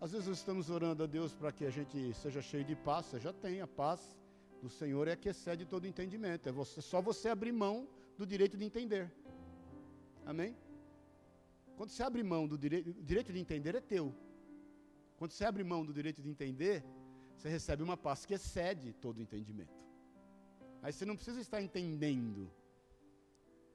Às 0.05 0.11
vezes 0.11 0.27
estamos 0.27 0.69
orando 0.69 1.01
a 1.01 1.07
Deus 1.07 1.33
para 1.33 1.51
que 1.51 1.65
a 1.65 1.71
gente 1.71 2.13
seja 2.13 2.39
cheio 2.39 2.63
de 2.63 2.75
paz, 2.75 3.07
você 3.07 3.19
já 3.19 3.33
tem 3.33 3.59
a 3.59 3.65
paz 3.65 3.99
do 4.61 4.69
Senhor 4.69 5.07
é 5.07 5.15
que 5.15 5.29
excede 5.29 5.65
todo 5.65 5.87
entendimento. 5.87 6.47
É 6.47 6.51
você, 6.51 6.79
só 6.79 7.01
você 7.01 7.27
abrir 7.27 7.51
mão 7.51 7.87
do 8.15 8.23
direito 8.23 8.55
de 8.55 8.63
entender. 8.63 9.11
Amém? 10.23 10.55
Quando 11.75 11.89
você 11.89 12.03
abre 12.03 12.21
mão 12.21 12.47
do 12.47 12.55
direito, 12.55 12.91
o 12.91 13.03
direito 13.03 13.33
de 13.33 13.39
entender 13.39 13.73
é 13.73 13.81
teu. 13.81 14.13
Quando 15.17 15.31
você 15.31 15.43
abre 15.43 15.63
mão 15.63 15.83
do 15.83 15.91
direito 15.91 16.21
de 16.21 16.29
entender, 16.29 16.85
você 17.35 17.49
recebe 17.49 17.81
uma 17.81 17.97
paz 17.97 18.27
que 18.27 18.35
excede 18.35 18.93
todo 18.93 19.19
entendimento. 19.19 19.73
Aí 20.83 20.93
você 20.93 21.03
não 21.03 21.15
precisa 21.15 21.41
estar 21.41 21.63
entendendo. 21.63 22.51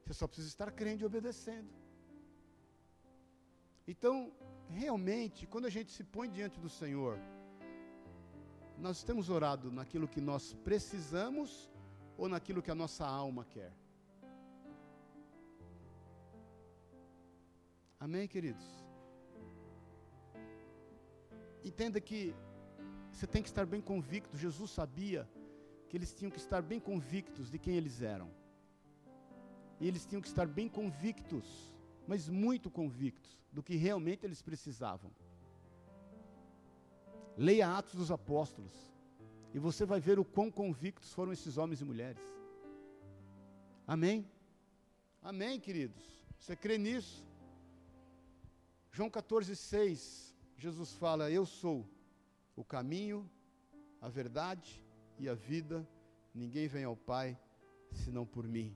Você 0.05 0.13
só 0.13 0.27
precisa 0.27 0.47
estar 0.47 0.71
crendo 0.71 1.03
e 1.03 1.05
obedecendo. 1.05 1.69
Então, 3.85 4.31
realmente, 4.79 5.45
quando 5.45 5.65
a 5.65 5.69
gente 5.69 5.91
se 5.91 6.03
põe 6.03 6.29
diante 6.29 6.59
do 6.59 6.69
Senhor, 6.69 7.19
nós 8.77 9.03
temos 9.03 9.29
orado 9.29 9.71
naquilo 9.71 10.07
que 10.07 10.21
nós 10.21 10.53
precisamos 10.63 11.69
ou 12.17 12.27
naquilo 12.27 12.61
que 12.61 12.71
a 12.71 12.75
nossa 12.75 13.05
alma 13.05 13.45
quer? 13.45 13.71
Amém, 17.99 18.27
queridos? 18.27 18.65
Entenda 21.63 22.01
que 22.01 22.33
você 23.11 23.27
tem 23.27 23.43
que 23.43 23.49
estar 23.49 23.65
bem 23.65 23.81
convicto. 23.81 24.37
Jesus 24.37 24.71
sabia 24.71 25.29
que 25.87 25.97
eles 25.97 26.13
tinham 26.13 26.31
que 26.31 26.39
estar 26.39 26.61
bem 26.61 26.79
convictos 26.79 27.51
de 27.51 27.59
quem 27.59 27.75
eles 27.75 28.01
eram. 28.01 28.31
E 29.79 29.87
eles 29.87 30.05
tinham 30.05 30.21
que 30.21 30.27
estar 30.27 30.47
bem 30.47 30.67
convictos, 30.67 31.70
mas 32.11 32.27
muito 32.27 32.69
convictos, 32.69 33.39
do 33.53 33.63
que 33.63 33.77
realmente 33.77 34.25
eles 34.25 34.41
precisavam. 34.41 35.09
Leia 37.37 37.77
Atos 37.77 37.95
dos 37.95 38.11
Apóstolos, 38.11 38.73
e 39.53 39.57
você 39.57 39.85
vai 39.85 40.01
ver 40.01 40.19
o 40.19 40.25
quão 40.25 40.51
convictos 40.51 41.13
foram 41.13 41.31
esses 41.31 41.55
homens 41.57 41.79
e 41.79 41.85
mulheres. 41.85 42.21
Amém? 43.87 44.29
Amém, 45.21 45.57
queridos? 45.57 46.03
Você 46.37 46.53
crê 46.53 46.77
nisso? 46.77 47.25
João 48.91 49.09
14, 49.09 49.55
6, 49.55 50.35
Jesus 50.57 50.91
fala: 50.95 51.31
Eu 51.31 51.45
sou 51.45 51.89
o 52.57 52.65
caminho, 52.65 53.19
a 54.01 54.09
verdade 54.09 54.83
e 55.17 55.29
a 55.29 55.33
vida, 55.33 55.87
ninguém 56.33 56.67
vem 56.67 56.83
ao 56.83 56.97
Pai 56.97 57.39
senão 57.93 58.25
por 58.25 58.45
mim. 58.45 58.75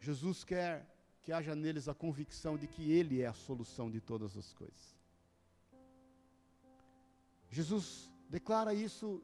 Jesus 0.00 0.42
quer 0.42 0.92
que 1.24 1.32
haja 1.32 1.54
neles 1.56 1.88
a 1.88 1.94
convicção 1.94 2.56
de 2.56 2.66
que 2.66 2.92
Ele 2.92 3.22
é 3.22 3.26
a 3.26 3.32
solução 3.32 3.90
de 3.90 4.00
todas 4.00 4.36
as 4.36 4.52
coisas. 4.52 4.94
Jesus 7.48 8.12
declara 8.28 8.74
isso 8.74 9.22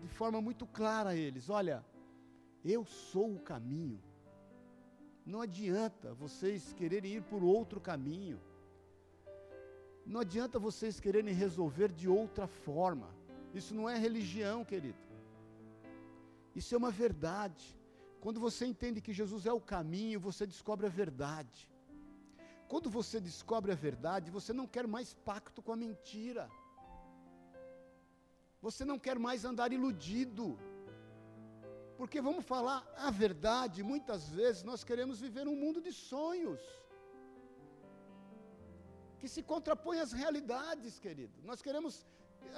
de 0.00 0.08
forma 0.08 0.40
muito 0.40 0.66
clara 0.66 1.10
a 1.10 1.16
eles: 1.16 1.48
olha, 1.48 1.84
eu 2.64 2.84
sou 2.84 3.34
o 3.36 3.40
caminho. 3.40 4.02
Não 5.24 5.40
adianta 5.40 6.12
vocês 6.14 6.72
quererem 6.72 7.14
ir 7.18 7.22
por 7.22 7.44
outro 7.44 7.80
caminho. 7.80 8.40
Não 10.04 10.20
adianta 10.20 10.58
vocês 10.58 10.98
quererem 10.98 11.32
resolver 11.32 11.92
de 11.92 12.08
outra 12.08 12.48
forma. 12.48 13.08
Isso 13.54 13.72
não 13.72 13.88
é 13.88 13.96
religião, 13.96 14.64
querido. 14.64 14.98
Isso 16.56 16.74
é 16.74 16.78
uma 16.78 16.90
verdade. 16.90 17.64
Quando 18.22 18.40
você 18.46 18.64
entende 18.72 19.04
que 19.06 19.18
Jesus 19.20 19.44
é 19.50 19.52
o 19.52 19.66
caminho, 19.74 20.24
você 20.28 20.44
descobre 20.52 20.86
a 20.86 20.94
verdade. 21.02 21.68
Quando 22.72 22.88
você 22.98 23.16
descobre 23.20 23.70
a 23.72 23.78
verdade, 23.86 24.34
você 24.36 24.52
não 24.58 24.66
quer 24.74 24.86
mais 24.96 25.08
pacto 25.28 25.60
com 25.60 25.72
a 25.72 25.80
mentira. 25.84 26.44
Você 28.66 28.84
não 28.90 28.98
quer 29.06 29.18
mais 29.26 29.44
andar 29.50 29.72
iludido. 29.78 30.46
Porque 31.98 32.20
vamos 32.28 32.44
falar 32.52 32.78
a 33.08 33.10
verdade, 33.24 33.88
muitas 33.92 34.22
vezes 34.38 34.62
nós 34.70 34.84
queremos 34.90 35.18
viver 35.26 35.46
um 35.48 35.58
mundo 35.64 35.80
de 35.86 35.92
sonhos 35.92 36.62
que 39.18 39.28
se 39.34 39.42
contrapõe 39.52 39.98
às 40.04 40.12
realidades, 40.22 40.94
querido. 41.06 41.36
Nós 41.50 41.60
queremos 41.66 42.06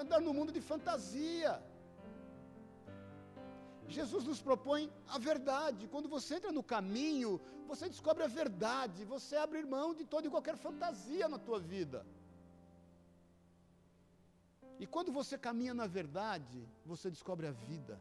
andar 0.02 0.20
no 0.26 0.34
mundo 0.38 0.52
de 0.56 0.62
fantasia. 0.72 1.52
Jesus 3.88 4.24
nos 4.24 4.40
propõe 4.40 4.92
a 5.08 5.18
verdade. 5.18 5.86
Quando 5.88 6.08
você 6.08 6.36
entra 6.36 6.52
no 6.52 6.62
caminho, 6.62 7.40
você 7.66 7.88
descobre 7.88 8.24
a 8.24 8.26
verdade, 8.26 9.04
você 9.04 9.36
abre 9.36 9.64
mão 9.64 9.94
de 9.94 10.04
toda 10.04 10.26
e 10.26 10.30
qualquer 10.30 10.56
fantasia 10.56 11.28
na 11.28 11.38
tua 11.38 11.60
vida. 11.60 12.06
E 14.78 14.86
quando 14.86 15.12
você 15.12 15.38
caminha 15.38 15.74
na 15.74 15.86
verdade, 15.86 16.68
você 16.84 17.10
descobre 17.10 17.46
a 17.46 17.52
vida. 17.52 18.00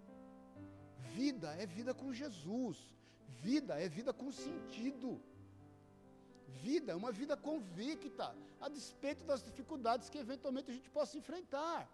Vida 1.14 1.54
é 1.56 1.66
vida 1.66 1.94
com 1.94 2.14
Jesus. 2.14 2.78
Vida 3.28 3.80
é 3.80 3.88
vida 3.90 4.14
com 4.14 4.32
sentido 4.32 5.22
vida, 6.54 6.92
é 6.92 6.96
uma 6.96 7.12
vida 7.12 7.36
convicta, 7.36 8.36
a 8.60 8.70
despeito 8.70 9.24
das 9.24 9.44
dificuldades 9.44 10.10
que 10.10 10.18
eventualmente 10.18 10.72
a 10.72 10.74
gente 10.74 10.90
possa 10.90 11.18
enfrentar. 11.18 11.90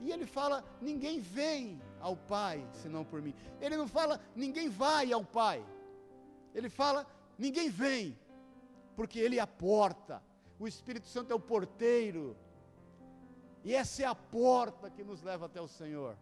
E 0.00 0.10
ele 0.10 0.26
fala: 0.26 0.64
ninguém 0.80 1.20
vem 1.20 1.80
ao 2.00 2.16
Pai 2.16 2.66
senão 2.72 3.04
por 3.04 3.20
mim. 3.20 3.34
Ele 3.60 3.76
não 3.76 3.86
fala: 3.86 4.20
ninguém 4.34 4.68
vai 4.68 5.12
ao 5.12 5.24
Pai. 5.24 5.64
Ele 6.54 6.68
fala: 6.68 7.06
ninguém 7.38 7.68
vem, 7.68 8.18
porque 8.96 9.18
Ele 9.18 9.36
é 9.38 9.40
a 9.40 9.46
porta. 9.46 10.22
O 10.58 10.66
Espírito 10.66 11.06
Santo 11.06 11.32
é 11.32 11.34
o 11.34 11.40
porteiro. 11.40 12.36
E 13.64 13.74
essa 13.74 14.02
é 14.02 14.06
a 14.06 14.14
porta 14.14 14.90
que 14.90 15.04
nos 15.04 15.22
leva 15.22 15.46
até 15.46 15.60
o 15.60 15.68
Senhor. 15.68 16.16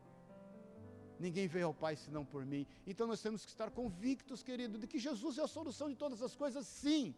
Ninguém 1.18 1.48
veio 1.48 1.66
ao 1.66 1.74
Pai 1.74 1.96
senão 1.96 2.24
por 2.24 2.44
mim. 2.44 2.66
Então 2.86 3.06
nós 3.06 3.20
temos 3.20 3.44
que 3.44 3.50
estar 3.50 3.70
convictos, 3.70 4.42
querido, 4.42 4.78
de 4.78 4.86
que 4.86 4.98
Jesus 4.98 5.38
é 5.38 5.42
a 5.42 5.48
solução 5.48 5.88
de 5.88 5.96
todas 5.96 6.22
as 6.22 6.34
coisas, 6.36 6.66
sim. 6.66 7.14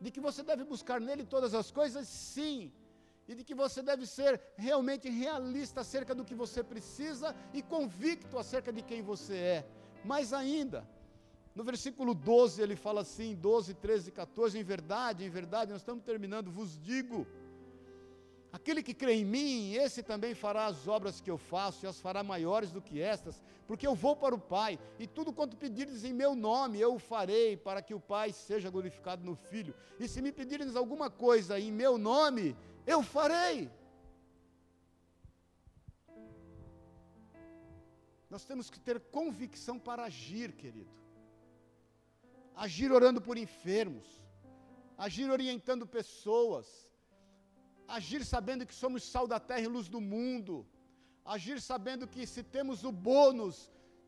De 0.00 0.10
que 0.10 0.20
você 0.20 0.42
deve 0.42 0.64
buscar 0.64 1.00
nele 1.00 1.24
todas 1.24 1.54
as 1.54 1.70
coisas, 1.70 2.08
sim. 2.08 2.72
E 3.30 3.34
de 3.34 3.44
que 3.44 3.54
você 3.54 3.80
deve 3.80 4.06
ser 4.06 4.40
realmente 4.56 5.08
realista 5.08 5.82
acerca 5.82 6.12
do 6.12 6.24
que 6.24 6.34
você 6.34 6.64
precisa 6.64 7.28
e 7.54 7.62
convicto 7.62 8.36
acerca 8.36 8.72
de 8.72 8.82
quem 8.82 9.02
você 9.02 9.36
é. 9.36 9.66
Mais 10.04 10.32
ainda, 10.32 10.84
no 11.54 11.62
versículo 11.62 12.12
12 12.12 12.60
ele 12.60 12.74
fala 12.74 13.02
assim, 13.02 13.36
12, 13.36 13.74
13, 13.74 14.10
14, 14.10 14.58
em 14.58 14.64
verdade, 14.64 15.24
em 15.24 15.30
verdade, 15.30 15.70
nós 15.70 15.80
estamos 15.80 16.02
terminando, 16.02 16.50
vos 16.50 16.76
digo 16.82 17.24
Aquele 18.52 18.82
que 18.82 18.92
crê 18.92 19.14
em 19.14 19.24
mim, 19.24 19.74
esse 19.74 20.02
também 20.02 20.34
fará 20.34 20.66
as 20.66 20.88
obras 20.88 21.20
que 21.20 21.30
eu 21.30 21.38
faço, 21.38 21.84
e 21.84 21.88
as 21.88 22.00
fará 22.00 22.22
maiores 22.22 22.72
do 22.72 22.82
que 22.82 23.00
estas, 23.00 23.40
porque 23.64 23.86
eu 23.86 23.94
vou 23.94 24.16
para 24.16 24.34
o 24.34 24.40
Pai, 24.40 24.76
e 24.98 25.06
tudo 25.06 25.32
quanto 25.32 25.56
pedirdes 25.56 26.02
em 26.02 26.12
meu 26.12 26.34
nome, 26.34 26.80
eu 26.80 26.94
o 26.94 26.98
farei, 26.98 27.56
para 27.56 27.80
que 27.80 27.94
o 27.94 28.00
Pai 28.00 28.32
seja 28.32 28.68
glorificado 28.68 29.24
no 29.24 29.36
Filho. 29.36 29.72
E 30.00 30.08
se 30.08 30.20
me 30.20 30.32
pedirdes 30.32 30.74
alguma 30.74 31.08
coisa 31.08 31.60
em 31.60 31.70
meu 31.70 31.96
nome, 31.96 32.56
eu 32.94 33.02
farei. 33.14 33.58
Nós 38.32 38.44
temos 38.48 38.66
que 38.72 38.80
ter 38.88 38.96
convicção 39.18 39.76
para 39.88 40.04
agir, 40.10 40.50
querido. 40.62 40.94
Agir 42.64 42.90
orando 42.98 43.20
por 43.26 43.36
enfermos, 43.46 44.06
agir 45.06 45.28
orientando 45.36 45.84
pessoas, 45.98 46.66
agir 47.96 48.22
sabendo 48.24 48.66
que 48.68 48.74
somos 48.82 49.02
sal 49.12 49.26
da 49.32 49.40
terra 49.40 49.66
e 49.66 49.74
luz 49.76 49.88
do 49.88 50.00
mundo, 50.00 50.54
agir 51.34 51.58
sabendo 51.70 52.06
que 52.06 52.24
se 52.34 52.42
temos 52.56 52.84
o 52.84 52.92
bônus 52.92 53.56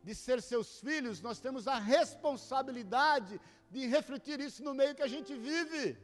de 0.07 0.13
ser 0.23 0.41
seus 0.41 0.69
filhos, 0.85 1.21
nós 1.27 1.39
temos 1.45 1.67
a 1.67 1.77
responsabilidade 1.79 3.39
de 3.73 3.81
refletir 3.95 4.39
isso 4.47 4.61
no 4.67 4.73
meio 4.79 4.95
que 4.97 5.05
a 5.07 5.13
gente 5.15 5.33
vive. 5.49 5.97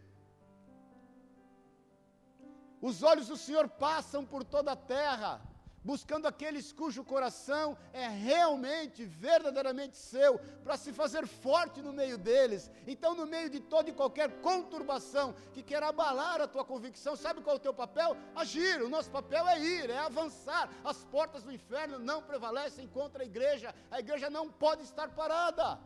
Os 2.82 3.04
olhos 3.04 3.28
do 3.28 3.38
Senhor 3.38 3.68
passam 3.68 4.26
por 4.26 4.44
toda 4.44 4.72
a 4.72 4.76
terra, 4.76 5.42
buscando 5.84 6.28
aqueles 6.28 6.72
cujo 6.72 7.04
coração 7.04 7.78
é 7.92 8.08
realmente, 8.08 9.04
verdadeiramente 9.06 9.98
seu, 9.98 10.40
para 10.64 10.78
se 10.78 10.94
fazer 10.94 11.28
forte 11.28 11.82
no 11.82 11.92
meio 11.92 12.18
deles. 12.18 12.72
Então, 12.88 13.14
no 13.16 13.26
meio 13.26 13.50
de 13.50 13.60
toda 13.60 13.90
e 13.90 13.94
qualquer 13.94 14.42
conturbação 14.42 15.34
que 15.54 15.64
quer 15.64 15.84
abalar 15.84 16.42
a 16.42 16.48
tua 16.48 16.64
convicção, 16.64 17.16
sabe 17.16 17.42
qual 17.42 17.56
é 17.56 17.60
o 17.60 17.62
teu 17.62 17.74
papel? 17.74 18.16
Agir. 18.36 18.82
O 18.82 18.90
nosso 18.90 19.10
papel 19.10 19.48
é 19.48 19.60
ir, 19.60 19.90
é 19.90 19.98
avançar. 19.98 20.70
As 20.84 21.04
portas 21.06 21.44
do 21.44 21.52
inferno 21.52 22.00
não 22.00 22.22
prevalecem 22.22 22.88
contra 22.88 23.24
a 23.24 23.26
igreja. 23.26 23.74
A 23.92 24.00
igreja 24.00 24.30
não 24.30 24.50
pode 24.50 24.84
estar 24.84 25.10
parada. 25.10 25.80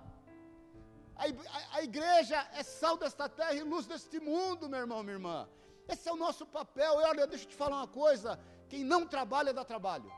A, 1.16 1.78
a, 1.78 1.84
igreja 1.84 2.48
é 2.54 2.64
sal 2.64 2.98
desta 2.98 3.30
terra 3.30 3.54
e 3.54 3.62
luz 3.62 3.86
deste 3.86 4.20
mundo, 4.20 4.68
meu 4.68 4.80
irmão, 4.80 5.04
minha 5.04 5.14
irmã. 5.14 5.48
Esse 5.88 6.08
é 6.10 6.12
o 6.12 6.16
nosso 6.16 6.46
papel. 6.46 7.02
E 7.02 7.04
olha, 7.04 7.28
deixa 7.28 7.46
eu 7.46 7.50
te 7.50 7.56
falar 7.56 7.78
uma 7.78 7.88
coisa 7.88 8.40
quem 8.70 8.84
não 8.84 9.06
trabalha, 9.06 9.54
dá 9.54 9.64
trabalho. 9.64 10.12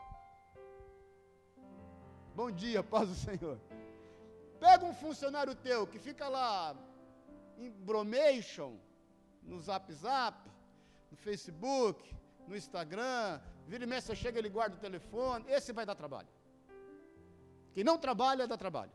Bom 2.34 2.50
dia, 2.52 2.84
paz 2.84 3.10
do 3.10 3.16
Senhor. 3.16 3.60
Pega 4.60 4.86
um 4.86 4.94
funcionário 4.94 5.54
teu 5.56 5.86
que 5.86 6.00
fica 6.00 6.28
lá 6.28 6.76
em 7.58 7.70
bromation, 7.70 8.78
no 9.44 9.60
Zap 9.60 9.92
Zap, 9.94 10.50
no 11.12 11.18
Facebook, 11.18 12.16
no 12.48 12.56
Instagram, 12.56 13.42
vira 13.68 13.84
e 13.84 13.88
mexe, 13.88 14.16
chega, 14.16 14.40
ele 14.40 14.50
guarda 14.50 14.76
o 14.76 14.80
telefone, 14.80 15.46
esse 15.50 15.74
vai 15.74 15.86
dar 15.86 15.96
trabalho. 15.96 16.30
Quem 17.74 17.84
não 17.84 17.98
trabalha, 17.98 18.48
dá 18.48 18.58
trabalho. 18.58 18.92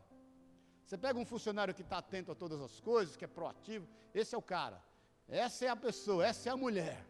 Você 0.85 0.97
pega 0.97 1.19
um 1.19 1.25
funcionário 1.25 1.75
que 1.75 1.83
está 1.83 1.99
atento 1.99 2.33
a 2.33 2.35
todas 2.35 2.61
as 2.61 2.81
coisas, 2.81 3.17
que 3.17 3.25
é 3.25 3.29
proativo, 3.29 3.87
esse 4.15 4.35
é 4.35 4.39
o 4.39 4.43
cara. 4.43 4.83
Essa 5.31 5.67
é 5.67 5.69
a 5.69 5.77
pessoa, 5.77 6.27
essa 6.27 6.49
é 6.49 6.53
a 6.53 6.57
mulher. 6.57 7.07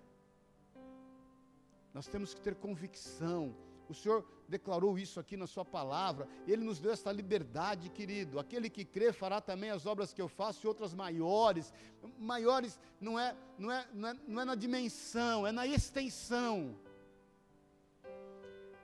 Nós 1.95 2.07
temos 2.07 2.35
que 2.35 2.41
ter 2.41 2.55
convicção. 2.55 3.57
O 3.89 3.95
Senhor 3.95 4.25
declarou 4.47 4.99
isso 4.99 5.19
aqui 5.19 5.37
na 5.37 5.47
Sua 5.47 5.65
palavra. 5.65 6.29
Ele 6.47 6.63
nos 6.63 6.79
deu 6.79 6.93
essa 6.93 7.11
liberdade, 7.11 7.89
querido. 7.89 8.39
Aquele 8.39 8.69
que 8.69 8.85
crê 8.85 9.13
fará 9.13 9.41
também 9.41 9.71
as 9.71 9.87
obras 9.87 10.13
que 10.13 10.21
eu 10.21 10.29
faço 10.29 10.65
e 10.65 10.69
outras 10.69 10.93
maiores. 10.93 11.73
Maiores 12.19 12.79
não 13.01 13.19
é, 13.19 13.35
não 13.59 13.73
é, 13.73 13.89
não 13.93 14.09
é, 14.09 14.17
não 14.29 14.43
é 14.43 14.45
na 14.45 14.55
dimensão, 14.55 15.47
é 15.47 15.51
na 15.51 15.67
extensão. 15.67 16.77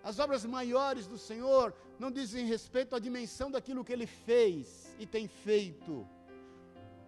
As 0.03 0.19
obras 0.19 0.45
maiores 0.47 1.07
do 1.07 1.19
Senhor 1.19 1.75
não 1.99 2.11
dizem 2.11 2.47
respeito 2.47 2.97
à 2.97 2.99
dimensão 2.99 3.51
daquilo 3.51 3.85
que 3.85 3.93
Ele 3.93 4.07
fez 4.07 4.97
e 4.99 5.07
tem 5.07 5.29
feito 5.29 6.09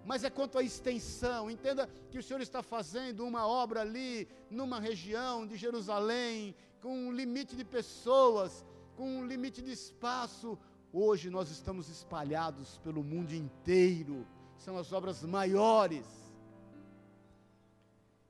mas 0.08 0.24
é 0.24 0.30
quanto 0.30 0.56
à 0.56 0.62
extensão. 0.62 1.50
Entenda 1.50 1.86
que 2.10 2.18
o 2.18 2.22
Senhor 2.22 2.40
está 2.40 2.62
fazendo 2.62 3.26
uma 3.26 3.46
obra 3.46 3.82
ali, 3.82 4.26
numa 4.50 4.80
região 4.80 5.46
de 5.46 5.54
Jerusalém, 5.54 6.56
com 6.80 7.08
um 7.08 7.12
limite 7.12 7.54
de 7.54 7.62
pessoas, 7.62 8.64
com 8.96 9.18
um 9.18 9.26
limite 9.26 9.60
de 9.60 9.70
espaço. 9.70 10.58
Hoje 10.90 11.28
nós 11.28 11.50
estamos 11.50 11.90
espalhados 11.90 12.78
pelo 12.78 13.04
mundo 13.04 13.34
inteiro, 13.34 14.26
são 14.56 14.78
as 14.78 14.94
obras 14.94 15.22
maiores. 15.24 16.06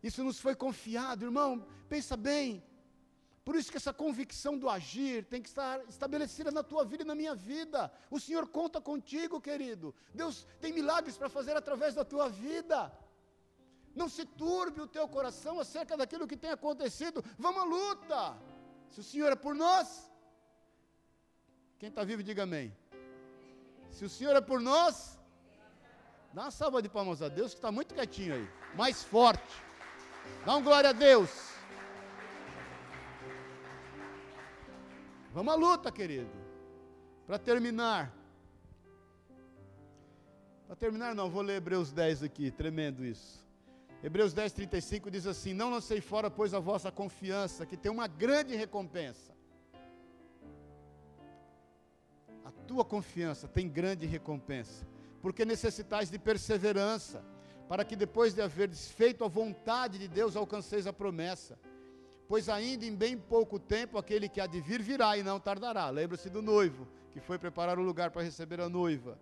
Isso 0.03 0.25
nos 0.25 0.41
foi 0.41 0.57
confiado, 0.57 1.27
irmão, 1.27 1.65
pensa 1.89 2.17
bem, 2.17 2.61
por 3.49 3.57
isso 3.57 3.71
que 3.71 3.79
essa 3.79 3.95
convicção 3.95 4.59
do 4.59 4.69
agir 4.69 5.25
tem 5.25 5.41
que 5.41 5.49
estar 5.49 5.81
estabelecida 5.89 6.51
na 6.51 6.63
tua 6.63 6.85
vida 6.85 7.03
e 7.03 7.07
na 7.07 7.15
minha 7.15 7.35
vida. 7.35 7.91
O 8.11 8.21
Senhor 8.21 8.47
conta 8.47 8.79
contigo, 8.79 9.41
querido. 9.41 9.95
Deus 10.13 10.47
tem 10.61 10.71
milagres 10.71 11.17
para 11.17 11.31
fazer 11.31 11.57
através 11.57 11.95
da 11.95 12.05
tua 12.05 12.29
vida. 12.29 12.93
Não 13.95 14.07
se 14.07 14.27
turbe 14.27 14.83
o 14.83 14.87
teu 14.87 15.09
coração 15.09 15.59
acerca 15.59 15.97
daquilo 15.97 16.29
que 16.29 16.37
tem 16.37 16.51
acontecido. 16.51 17.25
Vamos 17.39 17.63
à 17.63 17.65
luta. 17.65 18.37
Se 18.91 19.01
o 19.01 19.03
Senhor 19.03 19.33
é 19.33 19.35
por 19.35 19.55
nós, 19.55 20.13
quem 21.79 21.89
está 21.89 22.05
vivo, 22.05 22.23
diga 22.23 22.43
amém. 22.43 22.77
Se 23.91 24.05
o 24.05 24.11
Senhor 24.11 24.37
é 24.37 24.43
por 24.43 24.61
nós, 24.61 25.19
dá 26.35 26.43
uma 26.43 26.51
salva 26.51 26.83
de 26.83 26.91
palmas 26.91 27.23
a 27.23 27.31
Deus, 27.31 27.53
que 27.53 27.61
está 27.61 27.73
muito 27.73 27.95
quietinho 27.95 28.35
aí. 28.35 28.47
Mais 28.77 29.03
forte. 29.03 29.55
Dá 30.45 30.55
um 30.55 30.63
glória 30.63 30.91
a 30.91 30.93
Deus. 30.93 31.48
Vamos 35.39 35.55
à 35.55 35.57
luta, 35.57 35.93
querido. 35.93 36.33
Para 37.25 37.39
terminar. 37.39 38.13
Para 40.67 40.75
terminar, 40.75 41.15
não, 41.15 41.31
vou 41.31 41.43
ler 41.43 41.59
Hebreus 41.59 41.93
10 41.93 42.25
aqui, 42.25 42.51
tremendo 42.51 43.05
isso. 43.05 43.47
Hebreus 44.03 44.35
10, 44.35 44.53
35 44.53 45.09
diz 45.09 45.29
assim: 45.29 45.55
Não 45.55 45.71
lancei 45.71 46.01
fora, 46.01 46.29
pois, 46.29 46.53
a 46.53 46.59
vossa 46.59 46.91
confiança, 46.91 47.65
que 47.65 47.77
tem 47.77 47.89
uma 47.89 48.09
grande 48.09 48.57
recompensa. 48.57 49.33
A 52.45 52.51
tua 52.67 52.85
confiança 52.85 53.47
tem 53.47 53.69
grande 53.69 54.07
recompensa, 54.07 54.85
porque 55.23 55.45
necessitais 55.45 56.11
de 56.11 56.19
perseverança, 56.19 57.25
para 57.69 57.85
que 57.85 57.95
depois 57.95 58.35
de 58.35 58.43
haver 58.43 58.71
feito 58.75 59.23
a 59.23 59.29
vontade 59.29 60.01
de 60.01 60.09
Deus, 60.09 60.35
alcanceis 60.35 60.85
a 60.85 60.93
promessa 60.93 61.57
pois 62.29 62.49
ainda 62.51 62.85
em 62.85 62.95
bem 62.95 63.17
pouco 63.17 63.59
tempo 63.59 63.97
aquele 63.97 64.29
que 64.29 64.41
há 64.41 64.47
de 64.47 64.61
vir 64.61 64.83
virá 64.83 65.17
e 65.17 65.23
não 65.23 65.41
tardará. 65.41 65.89
Lembra-se 65.89 66.29
do 66.29 66.43
noivo, 66.43 66.87
que 67.11 67.21
foi 67.21 67.39
preparar 67.39 67.79
o 67.79 67.83
lugar 67.83 68.11
para 68.11 68.23
receber 68.23 68.61
a 68.61 68.69
noiva. 68.69 69.19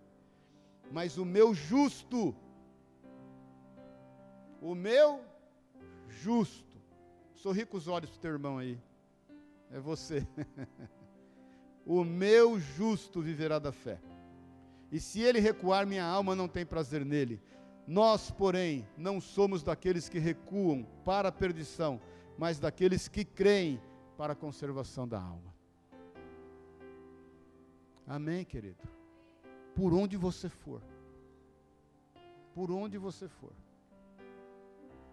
Mas 0.91 1.17
o 1.17 1.23
meu 1.23 1.53
justo, 1.53 2.35
o 4.61 4.75
meu 4.75 5.21
justo, 6.09 6.77
sorri 7.33 7.65
com 7.65 7.77
os 7.77 7.87
olhos 7.87 8.09
para 8.09 8.17
o 8.17 8.21
teu 8.21 8.31
irmão 8.31 8.57
aí, 8.57 8.77
é 9.71 9.79
você. 9.79 10.27
o 11.85 12.03
meu 12.03 12.59
justo 12.59 13.21
viverá 13.21 13.57
da 13.57 13.71
fé. 13.71 13.99
E 14.91 14.99
se 14.99 15.21
ele 15.21 15.39
recuar, 15.39 15.85
minha 15.85 16.05
alma 16.05 16.35
não 16.35 16.47
tem 16.47 16.65
prazer 16.65 17.05
nele. 17.05 17.41
Nós, 17.85 18.29
porém, 18.29 18.85
não 18.97 19.21
somos 19.21 19.63
daqueles 19.63 20.09
que 20.09 20.19
recuam 20.19 20.85
para 21.05 21.29
a 21.29 21.31
perdição, 21.31 22.01
mas 22.37 22.59
daqueles 22.59 23.07
que 23.07 23.25
creem 23.25 23.81
para 24.17 24.33
a 24.33 24.35
conservação 24.35 25.07
da 25.07 25.19
alma. 25.19 25.53
Amém, 28.05 28.45
querido? 28.45 28.87
Por 29.75 29.93
onde 29.93 30.15
você 30.15 30.47
for, 30.47 30.81
por 32.53 32.71
onde 32.71 32.97
você 32.97 33.27
for, 33.27 33.53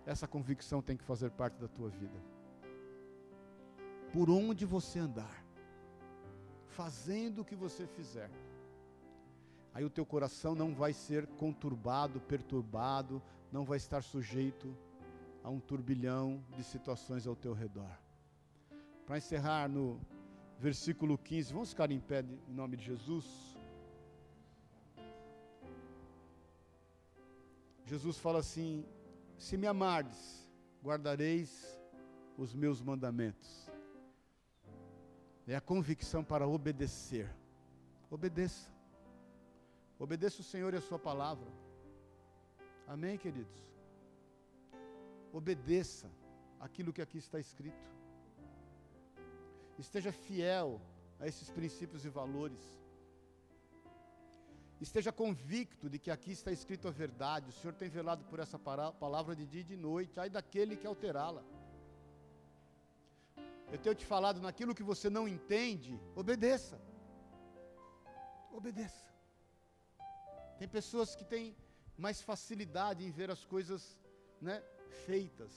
essa 0.06 0.28
convicção 0.28 0.82
tem 0.82 0.96
que 0.96 1.04
fazer 1.04 1.30
parte 1.30 1.58
da 1.58 1.68
tua 1.68 1.88
vida. 1.88 2.18
Por 4.12 4.30
onde 4.30 4.64
você 4.64 4.98
andar, 4.98 5.44
fazendo 6.68 7.40
o 7.40 7.44
que 7.44 7.56
você 7.56 7.86
fizer, 7.86 8.30
aí 9.72 9.84
o 9.84 9.90
teu 9.90 10.06
coração 10.06 10.54
não 10.54 10.74
vai 10.74 10.92
ser 10.92 11.26
conturbado, 11.26 12.20
perturbado, 12.20 13.20
não 13.50 13.64
vai 13.64 13.78
estar 13.78 14.02
sujeito 14.02 14.76
a 15.44 15.50
um 15.50 15.60
turbilhão 15.60 16.42
de 16.56 16.64
situações 16.64 17.26
ao 17.26 17.36
teu 17.36 17.52
redor. 17.52 17.94
Para 19.06 19.18
encerrar 19.18 19.68
no 19.68 20.00
versículo 20.58 21.18
15, 21.18 21.52
vamos 21.52 21.68
ficar 21.68 21.90
em 21.90 22.00
pé 22.00 22.24
em 22.48 22.54
nome 22.54 22.78
de 22.78 22.84
Jesus. 22.84 23.26
Jesus 27.84 28.16
fala 28.16 28.38
assim: 28.38 28.86
Se 29.36 29.58
me 29.58 29.66
amardes, 29.66 30.48
guardareis 30.82 31.78
os 32.38 32.54
meus 32.54 32.80
mandamentos. 32.80 33.70
É 35.46 35.54
a 35.54 35.60
convicção 35.60 36.24
para 36.24 36.48
obedecer. 36.48 37.28
Obedeça. 38.10 38.72
Obedeça 39.98 40.40
o 40.40 40.44
Senhor 40.44 40.72
e 40.72 40.78
a 40.78 40.80
Sua 40.80 40.98
palavra. 40.98 41.46
Amém, 42.88 43.18
queridos? 43.18 43.73
Obedeça 45.38 46.08
aquilo 46.60 46.92
que 46.92 47.02
aqui 47.02 47.18
está 47.18 47.38
escrito. 47.40 47.90
Esteja 49.78 50.12
fiel 50.12 50.80
a 51.18 51.26
esses 51.26 51.50
princípios 51.50 52.04
e 52.04 52.08
valores. 52.08 52.62
Esteja 54.80 55.10
convicto 55.12 55.88
de 55.90 55.98
que 55.98 56.10
aqui 56.10 56.32
está 56.32 56.52
escrito 56.52 56.86
a 56.86 56.90
verdade. 56.90 57.50
O 57.50 57.52
Senhor 57.52 57.74
tem 57.74 57.88
velado 57.88 58.24
por 58.24 58.38
essa 58.38 58.58
palavra 58.58 59.34
de 59.34 59.46
dia 59.46 59.62
e 59.62 59.70
de 59.72 59.76
noite. 59.76 60.20
Ai 60.20 60.30
daquele 60.30 60.76
que 60.76 60.86
alterá-la. 60.86 61.44
Eu 63.72 63.78
tenho 63.78 63.94
te 63.94 64.06
falado 64.06 64.40
naquilo 64.40 64.74
que 64.74 64.84
você 64.84 65.10
não 65.10 65.26
entende, 65.26 66.00
obedeça. 66.14 66.80
Obedeça. 68.52 69.04
Tem 70.58 70.68
pessoas 70.68 71.16
que 71.16 71.24
têm 71.24 71.56
mais 71.96 72.20
facilidade 72.20 73.04
em 73.04 73.10
ver 73.10 73.30
as 73.30 73.44
coisas, 73.44 73.98
né, 74.40 74.62
feitas. 74.94 75.52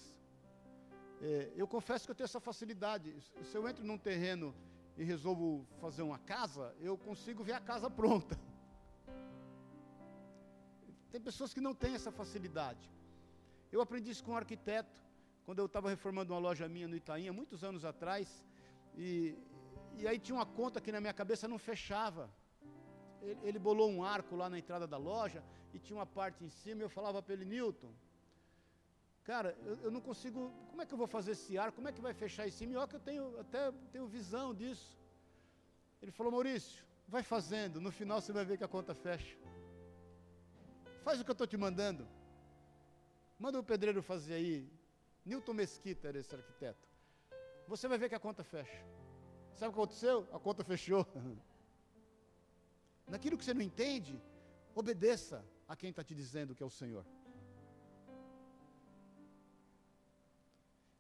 É, 1.22 1.52
eu 1.56 1.68
confesso 1.68 2.06
que 2.06 2.12
eu 2.12 2.16
tenho 2.16 2.26
essa 2.26 2.40
facilidade. 2.40 3.16
Se 3.44 3.58
eu 3.58 3.68
entro 3.68 3.84
num 3.84 3.98
terreno 3.98 4.54
e 4.98 5.04
resolvo 5.04 5.66
fazer 5.80 6.02
uma 6.02 6.20
casa, 6.20 6.76
eu 6.80 6.98
consigo 6.98 7.44
ver 7.44 7.54
a 7.54 7.60
casa 7.60 7.90
pronta. 7.90 8.38
Tem 11.12 11.22
pessoas 11.22 11.54
que 11.54 11.62
não 11.62 11.74
têm 11.74 11.96
essa 11.96 12.12
facilidade. 12.12 12.90
Eu 13.72 13.82
aprendi 13.82 14.12
isso 14.12 14.24
com 14.24 14.32
um 14.32 14.38
arquiteto, 14.38 15.02
quando 15.46 15.60
eu 15.60 15.66
estava 15.66 15.90
reformando 15.90 16.34
uma 16.34 16.40
loja 16.40 16.68
minha 16.68 16.88
no 16.88 16.96
Itaim, 16.96 17.28
há 17.28 17.34
muitos 17.34 17.64
anos 17.64 17.86
atrás, 17.86 18.44
e, 18.96 19.36
e 19.98 20.08
aí 20.08 20.20
tinha 20.20 20.36
uma 20.36 20.46
conta 20.46 20.82
que 20.82 20.92
na 20.92 21.00
minha 21.00 21.14
cabeça 21.14 21.48
não 21.48 21.58
fechava. 21.58 22.30
Ele, 23.22 23.40
ele 23.44 23.60
bolou 23.60 23.90
um 23.90 24.04
arco 24.04 24.36
lá 24.36 24.50
na 24.50 24.60
entrada 24.60 24.86
da 24.86 24.98
loja, 24.98 25.44
e 25.74 25.80
tinha 25.80 25.98
uma 25.98 26.06
parte 26.06 26.44
em 26.44 26.50
cima, 26.50 26.82
e 26.82 26.86
eu 26.86 26.90
falava 26.90 27.22
para 27.22 27.34
ele, 27.34 27.46
Newton, 27.46 27.94
cara, 29.28 29.58
eu, 29.66 29.78
eu, 29.86 29.92
não 29.92 30.00
consigo, 30.00 30.54
como 30.70 30.82
é 30.82 30.86
que 30.86 30.94
eu 30.94 30.98
vou 30.98 31.06
fazer 31.06 31.32
esse 31.32 31.58
ar, 31.58 31.74
como 31.74 31.90
é 31.90 31.92
que 31.92 32.00
vai 32.00 32.14
fechar 32.14 32.48
esse 32.48 32.66
que 32.66 32.96
eu 32.96 33.00
tenho, 33.08 33.38
até 33.38 33.74
tenho 33.92 34.08
visão 34.08 34.56
disso. 34.56 34.98
Ele 36.02 36.14
falou, 36.14 36.32
Maurício, 36.32 36.86
vai 37.06 37.24
fazendo, 37.24 37.82
no 37.82 37.92
final 37.92 38.22
você 38.22 38.32
vai 38.32 38.46
ver 38.46 38.58
que 38.58 38.64
a 38.64 38.70
conta 38.70 38.96
fecha. 38.96 39.38
Faz 41.04 41.20
o 41.20 41.26
que 41.26 41.30
eu 41.30 41.34
estou 41.34 41.46
te 41.46 41.58
mandando. 41.58 42.08
Manda 43.38 43.60
o 43.60 43.64
pedreiro 43.64 44.02
fazer 44.02 44.36
aí. 44.36 44.72
Newton 45.26 45.54
Mesquita 45.54 46.08
era 46.08 46.18
esse 46.18 46.34
arquiteto. 46.34 46.88
Você 47.68 47.86
vai 47.90 47.98
ver 47.98 48.08
que 48.08 48.16
a 48.16 48.20
conta 48.20 48.46
fecha. 48.46 48.82
Sabe 49.56 49.72
o 49.72 49.74
que 49.74 49.80
aconteceu? 49.80 50.26
A 50.32 50.40
conta 50.40 50.64
fechou. 50.64 51.06
Naquilo 53.06 53.38
que 53.38 53.44
você 53.44 53.54
não 53.54 53.62
entende, 53.62 54.22
obedeça 54.74 55.44
a 55.68 55.76
quem 55.76 55.90
está 55.90 56.02
te 56.02 56.16
dizendo 56.16 56.56
que 56.56 56.64
é 56.64 56.66
o 56.66 56.70
Senhor. 56.70 57.06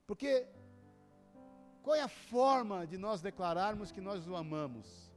Porque 0.07 0.47
qual 1.83 1.95
é 1.95 2.01
a 2.01 2.07
forma 2.07 2.87
de 2.87 2.97
nós 2.97 3.21
declararmos 3.21 3.91
que 3.91 4.01
nós 4.01 4.25
o 4.27 4.35
amamos? 4.35 5.13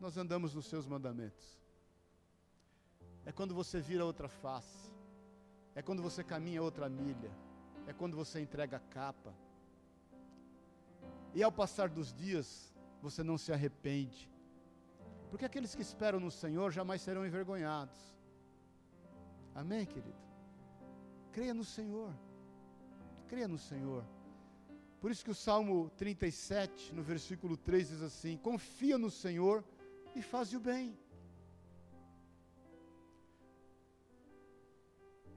Nós 0.00 0.16
andamos 0.16 0.54
nos 0.54 0.66
seus 0.66 0.86
mandamentos. 0.86 1.60
É 3.24 3.32
quando 3.32 3.54
você 3.54 3.80
vira 3.80 4.04
outra 4.04 4.28
face. 4.28 4.92
É 5.74 5.82
quando 5.82 6.02
você 6.02 6.22
caminha 6.22 6.62
outra 6.62 6.88
milha. 6.88 7.32
É 7.86 7.92
quando 7.92 8.16
você 8.16 8.40
entrega 8.40 8.76
a 8.76 8.80
capa. 8.80 9.34
E 11.34 11.42
ao 11.42 11.50
passar 11.50 11.88
dos 11.88 12.12
dias, 12.12 12.72
você 13.02 13.22
não 13.22 13.36
se 13.36 13.52
arrepende. 13.52 14.30
Porque 15.30 15.44
aqueles 15.44 15.74
que 15.74 15.82
esperam 15.82 16.20
no 16.20 16.30
Senhor 16.30 16.70
jamais 16.70 17.02
serão 17.02 17.26
envergonhados. 17.26 17.98
Amém, 19.54 19.84
querido? 19.84 20.16
Creia 21.32 21.52
no 21.52 21.64
Senhor. 21.64 22.14
Creia 23.28 23.48
no 23.48 23.58
Senhor. 23.58 24.04
Por 25.00 25.10
isso 25.10 25.24
que 25.24 25.30
o 25.30 25.34
Salmo 25.34 25.90
37, 25.96 26.94
no 26.94 27.02
versículo 27.02 27.56
3, 27.56 27.88
diz 27.88 28.02
assim: 28.02 28.36
Confia 28.36 28.96
no 28.96 29.10
Senhor 29.10 29.64
e 30.14 30.22
faz 30.22 30.52
o 30.52 30.60
bem. 30.60 30.98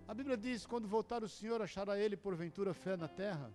A 0.07 0.13
Bíblia 0.13 0.37
diz: 0.37 0.65
quando 0.65 0.87
voltar 0.87 1.23
o 1.23 1.29
Senhor, 1.29 1.61
achará 1.61 1.97
ele 1.97 2.17
porventura 2.17 2.73
fé 2.73 2.97
na 2.97 3.07
terra? 3.07 3.51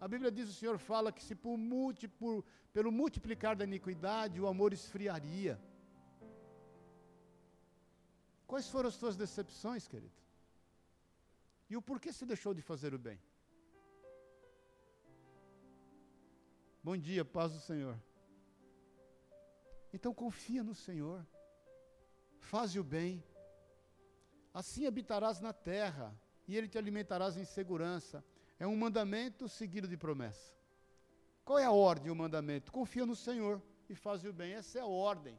A 0.00 0.08
Bíblia 0.08 0.30
diz: 0.30 0.48
o 0.48 0.54
Senhor 0.54 0.78
fala 0.78 1.12
que 1.12 1.22
se 1.22 1.34
por 1.34 1.56
multi, 1.58 2.08
por, 2.08 2.44
pelo 2.72 2.90
multiplicar 2.90 3.54
da 3.56 3.64
iniquidade 3.64 4.40
o 4.40 4.46
amor 4.46 4.72
esfriaria. 4.72 5.60
Quais 8.46 8.68
foram 8.68 8.88
as 8.88 8.96
tuas 8.96 9.16
decepções, 9.16 9.86
querido? 9.88 10.23
E 11.68 11.76
o 11.76 11.82
porquê 11.82 12.12
se 12.12 12.26
deixou 12.26 12.54
de 12.54 12.62
fazer 12.62 12.94
o 12.94 12.98
bem? 12.98 13.20
Bom 16.82 16.96
dia, 16.96 17.24
paz 17.24 17.52
do 17.52 17.60
Senhor. 17.60 17.98
Então 19.92 20.12
confia 20.12 20.62
no 20.62 20.74
Senhor, 20.74 21.24
faz 22.38 22.74
o 22.76 22.84
bem, 22.84 23.24
Assim 24.54 24.86
habitarás 24.86 25.40
na 25.40 25.52
terra, 25.52 26.16
e 26.46 26.56
ele 26.56 26.68
te 26.68 26.78
alimentarás 26.78 27.36
em 27.36 27.44
segurança. 27.44 28.24
É 28.56 28.64
um 28.64 28.76
mandamento 28.76 29.48
seguido 29.48 29.88
de 29.88 29.96
promessa. 29.96 30.54
Qual 31.44 31.58
é 31.58 31.64
a 31.64 31.72
ordem, 31.72 32.12
o 32.12 32.14
mandamento? 32.14 32.70
Confia 32.70 33.04
no 33.04 33.16
Senhor 33.16 33.60
e 33.88 33.96
faz 33.96 34.24
o 34.24 34.32
bem. 34.32 34.52
Essa 34.52 34.78
é 34.78 34.82
a 34.82 34.86
ordem. 34.86 35.36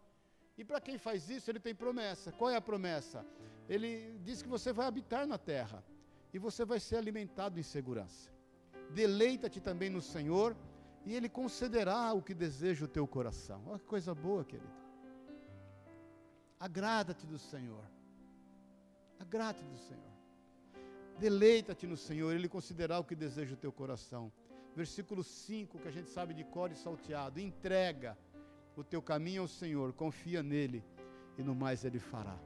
E 0.58 0.66
para 0.66 0.82
quem 0.82 0.98
faz 0.98 1.30
isso, 1.30 1.50
ele 1.50 1.62
tem 1.62 1.74
promessa. 1.74 2.34
Qual 2.34 2.50
é 2.50 2.58
a 2.58 2.62
promessa? 2.62 3.26
Ele 3.70 4.20
diz 4.20 4.42
que 4.42 4.50
você 4.50 4.74
vai 4.74 4.86
habitar 4.86 5.26
na 5.26 5.38
terra 5.38 5.82
e 6.36 6.38
você 6.38 6.66
vai 6.66 6.82
ser 6.82 6.98
alimentado 6.98 7.58
em 7.58 7.64
segurança. 7.64 8.30
Deleita-te 8.90 9.62
também 9.62 9.90
no 9.90 10.02
Senhor 10.02 10.54
e 11.06 11.16
Ele 11.16 11.30
concederá 11.30 12.12
o 12.12 12.22
que 12.22 12.34
deseja 12.34 12.84
o 12.84 12.90
teu 12.90 13.08
coração. 13.08 13.64
Olha 13.68 13.80
que 13.80 13.86
coisa 13.86 14.14
boa, 14.14 14.44
querido. 14.44 14.76
Agrada-te 16.60 17.26
do 17.26 17.40
Senhor. 17.40 17.86
Agrade 19.18 19.64
do 19.64 19.78
Senhor. 19.78 20.14
Deleita-te 21.18 21.88
no 21.88 21.96
Senhor, 21.96 22.34
Ele 22.34 22.50
considerará 22.50 23.00
o 23.00 23.06
que 23.06 23.16
deseja 23.16 23.54
o 23.54 23.58
teu 23.66 23.72
coração. 23.72 24.30
Versículo 24.76 25.24
5, 25.24 25.80
que 25.80 25.88
a 25.88 25.92
gente 25.92 26.10
sabe 26.10 26.34
de 26.34 26.44
cor 26.44 26.70
e 26.70 26.76
salteado. 26.76 27.40
Entrega 27.40 28.18
o 28.76 28.84
teu 28.84 29.02
caminho 29.02 29.44
ao 29.44 29.48
Senhor, 29.48 29.94
confia 29.94 30.44
nele, 30.44 30.84
e 31.38 31.42
no 31.42 31.56
mais 31.56 31.86
Ele 31.86 31.98
fará. 31.98 32.38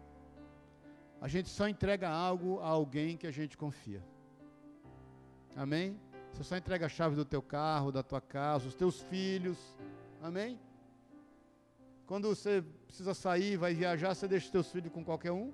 A 1.21 1.27
gente 1.27 1.49
só 1.49 1.67
entrega 1.67 2.09
algo 2.09 2.59
a 2.59 2.67
alguém 2.67 3.17
que 3.17 3.27
a 3.27 3.31
gente 3.31 3.57
confia. 3.57 4.03
Amém? 5.55 5.99
Você 6.31 6.43
só 6.43 6.55
entrega 6.55 6.85
a 6.85 6.89
chave 6.89 7.15
do 7.15 7.25
teu 7.25 7.41
carro, 7.41 7.91
da 7.91 8.01
tua 8.01 8.21
casa, 8.21 8.67
os 8.67 8.75
teus 8.75 9.01
filhos. 9.01 9.57
Amém? 10.21 10.59
Quando 12.05 12.29
você 12.29 12.63
precisa 12.87 13.13
sair, 13.13 13.57
vai 13.57 13.73
viajar, 13.73 14.15
você 14.15 14.27
deixa 14.27 14.45
os 14.45 14.51
teus 14.51 14.71
filhos 14.71 14.91
com 14.91 15.03
qualquer 15.03 15.31
um? 15.31 15.51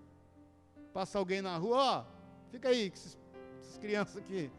Passa 0.94 1.18
alguém 1.18 1.42
na 1.42 1.58
rua, 1.58 1.78
ó, 1.78 2.06
fica 2.52 2.70
aí, 2.70 2.90
que 2.90 2.98
esses, 2.98 3.18
essas 3.60 3.78
crianças 3.78 4.18
aqui. 4.18 4.52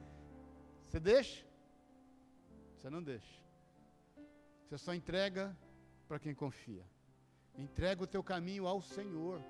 Você 0.89 1.01
deixa? 1.01 1.47
Você 2.77 2.91
não 2.91 3.03
deixa. 3.03 3.43
Você 4.65 4.77
só 4.77 4.93
entrega 4.95 5.57
para 6.07 6.19
quem 6.19 6.35
confia. 6.35 6.85
Entrega 7.57 8.03
o 8.03 8.07
teu 8.07 8.23
caminho 8.23 8.67
ao 8.67 8.83
Senhor. 8.83 9.41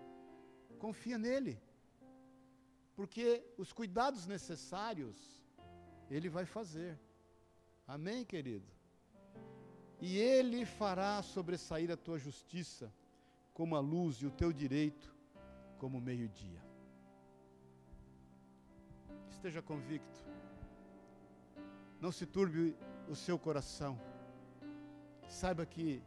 Confia 0.79 1.19
nele. 1.19 1.61
Porque 2.95 3.45
os 3.59 3.73
cuidados 3.73 4.27
necessários 4.27 5.17
ele 6.11 6.29
vai 6.29 6.45
fazer. 6.45 6.99
Amém, 7.87 8.25
querido? 8.25 8.67
E 10.01 10.17
ele 10.17 10.65
fará 10.65 11.23
sobressair 11.23 11.91
a 11.91 11.97
tua 11.97 12.19
justiça 12.19 12.93
como 13.53 13.75
a 13.75 13.81
luz 13.81 14.17
e 14.17 14.27
o 14.27 14.31
teu 14.31 14.53
direito 14.53 15.15
como 15.79 16.01
meio-dia 16.01 16.67
esteja 19.47 19.63
convicto. 19.63 20.19
Não 22.01 22.11
se 22.11 22.27
turbe 22.27 22.77
o 23.09 23.15
seu 23.15 23.39
coração. 23.39 23.97
Saiba 25.29 25.65
que 25.65 26.03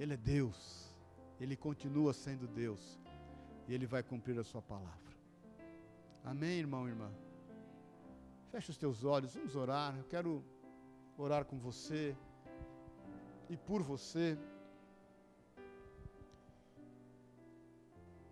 Ele 0.00 0.14
é 0.14 0.16
Deus. 0.16 0.92
Ele 1.38 1.56
continua 1.56 2.12
sendo 2.12 2.48
Deus. 2.48 2.98
E 3.68 3.74
Ele 3.74 3.86
vai 3.86 4.02
cumprir 4.02 4.38
a 4.38 4.44
sua 4.44 4.62
palavra. 4.62 5.14
Amém, 6.24 6.58
irmão 6.58 6.86
e 6.88 6.90
irmã? 6.90 7.10
Feche 8.50 8.70
os 8.70 8.78
teus 8.78 9.04
olhos, 9.04 9.34
vamos 9.34 9.54
orar. 9.54 9.96
Eu 9.96 10.04
quero 10.04 10.42
orar 11.18 11.44
com 11.44 11.58
você 11.58 12.16
e 13.50 13.56
por 13.56 13.82
você. 13.82 14.38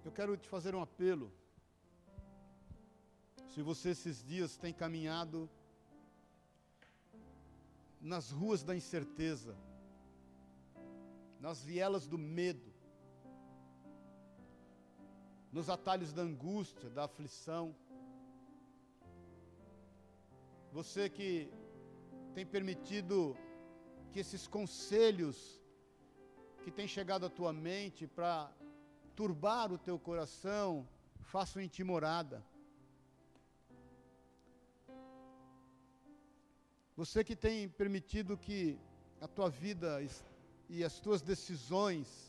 Eu 0.04 0.12
quero 0.12 0.36
te 0.36 0.48
fazer 0.48 0.74
um 0.74 0.80
apelo. 0.80 1.30
Se 3.48 3.60
você 3.60 3.90
esses 3.90 4.24
dias 4.24 4.56
tem 4.56 4.72
caminhado 4.72 5.50
nas 8.00 8.30
ruas 8.30 8.62
da 8.62 8.74
incerteza, 8.74 9.54
nas 11.40 11.62
vielas 11.62 12.06
do 12.06 12.16
medo, 12.16 12.75
nos 15.56 15.70
atalhos 15.70 16.12
da 16.12 16.20
angústia, 16.20 16.90
da 16.90 17.04
aflição, 17.04 17.74
você 20.70 21.08
que 21.08 21.50
tem 22.34 22.44
permitido 22.44 23.34
que 24.12 24.20
esses 24.20 24.46
conselhos 24.46 25.38
que 26.62 26.70
têm 26.70 26.86
chegado 26.86 27.24
à 27.24 27.30
tua 27.30 27.54
mente 27.54 28.06
para 28.06 28.52
turbar 29.14 29.72
o 29.72 29.78
teu 29.78 29.98
coração 29.98 30.86
façam 31.22 31.62
em 31.62 31.68
ti 31.68 31.82
morada. 31.82 32.44
Você 36.98 37.24
que 37.24 37.34
tem 37.34 37.66
permitido 37.66 38.36
que 38.36 38.78
a 39.22 39.26
tua 39.26 39.48
vida 39.48 40.06
e 40.68 40.84
as 40.84 41.00
tuas 41.00 41.22
decisões, 41.22 42.25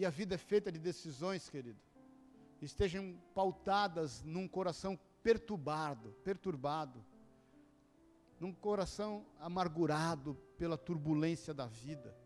e 0.00 0.06
a 0.06 0.08
vida 0.08 0.34
é 0.34 0.38
feita 0.38 0.72
de 0.72 0.78
decisões, 0.78 1.50
querido, 1.50 1.78
estejam 2.62 3.20
pautadas 3.34 4.22
num 4.22 4.48
coração 4.48 4.98
perturbado, 5.22 6.12
perturbado, 6.24 7.04
num 8.40 8.50
coração 8.50 9.26
amargurado 9.38 10.34
pela 10.56 10.78
turbulência 10.78 11.52
da 11.52 11.66
vida. 11.66 12.16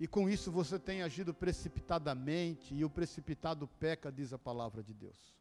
E 0.00 0.08
com 0.08 0.28
isso 0.28 0.50
você 0.50 0.80
tem 0.80 1.02
agido 1.02 1.32
precipitadamente, 1.32 2.74
e 2.74 2.84
o 2.84 2.90
precipitado 2.90 3.68
peca, 3.68 4.10
diz 4.10 4.32
a 4.32 4.38
palavra 4.38 4.82
de 4.82 4.94
Deus. 4.94 5.38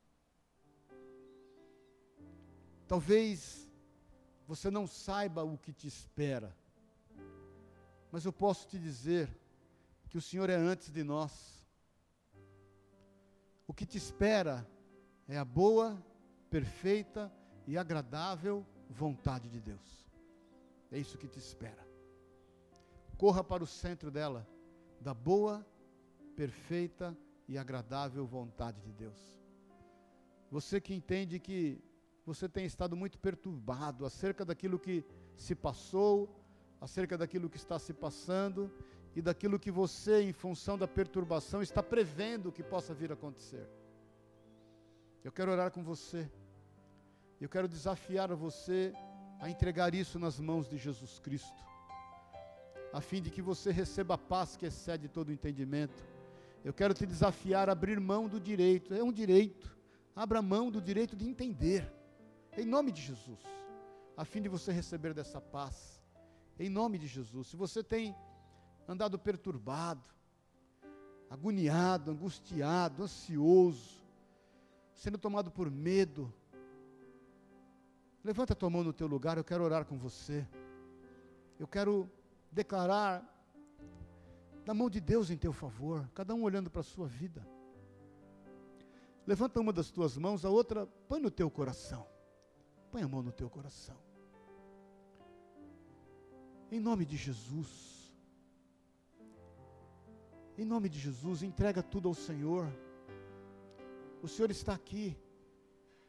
Talvez 2.88 3.68
você 4.48 4.70
não 4.70 4.86
saiba 4.86 5.44
o 5.44 5.58
que 5.58 5.74
te 5.74 5.88
espera, 5.88 6.56
mas 8.12 8.24
eu 8.24 8.32
posso 8.32 8.68
te 8.68 8.78
dizer 8.78 9.28
que 10.10 10.18
o 10.18 10.22
Senhor 10.22 10.50
é 10.50 10.56
antes 10.56 10.92
de 10.92 11.04
nós. 11.04 11.66
O 13.68 13.74
que 13.74 13.86
te 13.86 13.98
espera 13.98 14.66
é 15.28 15.38
a 15.38 15.46
boa, 15.46 16.02
perfeita 16.50 17.32
e 17.66 17.78
agradável 17.78 18.66
vontade 18.90 19.50
de 19.50 19.60
Deus. 19.60 20.08
É 20.92 20.98
isso 20.98 21.18
que 21.18 21.28
te 21.28 21.38
espera. 21.38 21.86
Corra 23.18 23.44
para 23.44 23.64
o 23.64 23.68
centro 23.68 24.10
dela, 24.10 24.48
da 25.02 25.14
boa, 25.14 25.66
perfeita 26.36 27.18
e 27.48 27.58
agradável 27.58 28.26
vontade 28.26 28.80
de 28.82 28.94
Deus. 28.94 29.38
Você 30.50 30.80
que 30.80 30.94
entende 30.94 31.40
que 31.40 31.84
você 32.26 32.48
tem 32.48 32.66
estado 32.66 32.96
muito 32.96 33.20
perturbado 33.20 34.06
acerca 34.06 34.46
daquilo 34.46 34.80
que 34.80 35.04
se 35.36 35.56
passou, 35.56 36.30
acerca 36.80 37.18
daquilo 37.18 37.50
que 37.50 37.58
está 37.58 37.78
se 37.80 37.94
passando 37.94 38.72
e 39.18 39.22
daquilo 39.22 39.58
que 39.58 39.72
você, 39.72 40.22
em 40.22 40.32
função 40.32 40.78
da 40.78 40.88
perturbação, 40.88 41.60
está 41.64 41.82
prevendo 41.82 42.52
que 42.52 42.62
possa 42.62 42.94
vir 42.94 43.10
a 43.10 43.16
acontecer. 43.16 43.68
Eu 45.24 45.32
quero 45.32 45.52
orar 45.52 45.72
com 45.72 45.84
você. 45.84 46.30
Eu 47.42 47.50
quero 47.50 47.68
desafiar 47.68 48.32
você 48.36 48.94
a 49.40 49.50
entregar 49.50 49.96
isso 49.96 50.20
nas 50.20 50.40
mãos 50.40 50.70
de 50.70 50.78
Jesus 50.78 51.18
Cristo. 51.18 51.66
a 52.94 53.02
fim 53.02 53.20
de 53.20 53.32
que 53.32 53.42
você 53.42 53.72
receba 53.72 54.14
a 54.14 54.20
paz 54.20 54.56
que 54.56 54.68
excede 54.68 55.10
todo 55.10 55.34
entendimento. 55.34 56.06
Eu 56.64 56.72
quero 56.72 56.94
te 56.94 57.08
desafiar 57.08 57.70
a 57.70 57.72
abrir 57.72 58.00
mão 58.00 58.28
do 58.28 58.40
direito, 58.40 58.94
é 58.94 59.02
um 59.02 59.12
direito. 59.12 59.76
Abra 60.16 60.44
mão 60.44 60.70
do 60.70 60.80
direito 60.80 61.16
de 61.16 61.28
entender, 61.28 61.92
em 62.56 62.66
nome 62.66 62.92
de 62.92 63.02
Jesus, 63.02 63.42
a 64.16 64.24
fim 64.24 64.44
de 64.44 64.50
você 64.50 64.72
receber 64.72 65.12
dessa 65.16 65.42
paz, 65.42 66.00
em 66.60 66.70
nome 66.70 67.00
de 67.00 67.08
Jesus. 67.08 67.48
Se 67.48 67.56
você 67.56 67.84
tem 67.84 68.16
andado 68.88 69.20
perturbado, 69.20 70.04
agoniado, 71.30 72.12
angustiado, 72.12 73.04
ansioso, 73.04 74.02
sendo 74.94 75.18
tomado 75.18 75.52
por 75.52 75.70
medo, 75.70 76.34
levanta 78.24 78.54
a 78.54 78.56
tua 78.56 78.70
mão 78.70 78.84
no 78.84 78.94
teu 78.94 79.08
lugar, 79.08 79.38
eu 79.38 79.44
quero 79.44 79.64
orar 79.64 79.86
com 79.86 79.98
você. 79.98 80.48
Eu 81.60 81.68
quero 81.68 82.10
declarar 82.52 83.24
da 84.64 84.74
mão 84.74 84.90
de 84.90 85.02
Deus 85.02 85.30
em 85.30 85.38
teu 85.38 85.52
favor, 85.52 86.08
cada 86.14 86.34
um 86.34 86.44
olhando 86.44 86.70
para 86.70 86.82
a 86.82 86.84
sua 86.84 87.08
vida. 87.08 87.46
Levanta 89.26 89.60
uma 89.60 89.74
das 89.74 89.92
tuas 89.92 90.18
mãos, 90.18 90.46
a 90.46 90.50
outra 90.50 90.86
põe 91.08 91.20
no 91.20 91.30
teu 91.30 91.50
coração. 91.52 92.08
Põe 92.92 93.02
a 93.02 93.08
mão 93.08 93.22
no 93.22 93.32
teu 93.32 93.50
coração. 93.50 93.98
Em 96.72 96.80
nome 96.80 97.06
de 97.06 97.18
Jesus. 97.18 97.97
Em 100.58 100.66
nome 100.66 100.90
de 100.90 100.98
Jesus, 100.98 101.44
entrega 101.44 101.84
tudo 101.84 102.08
ao 102.08 102.16
Senhor. 102.16 102.68
O 104.24 104.28
Senhor 104.28 104.50
está 104.50 104.74
aqui. 104.74 105.16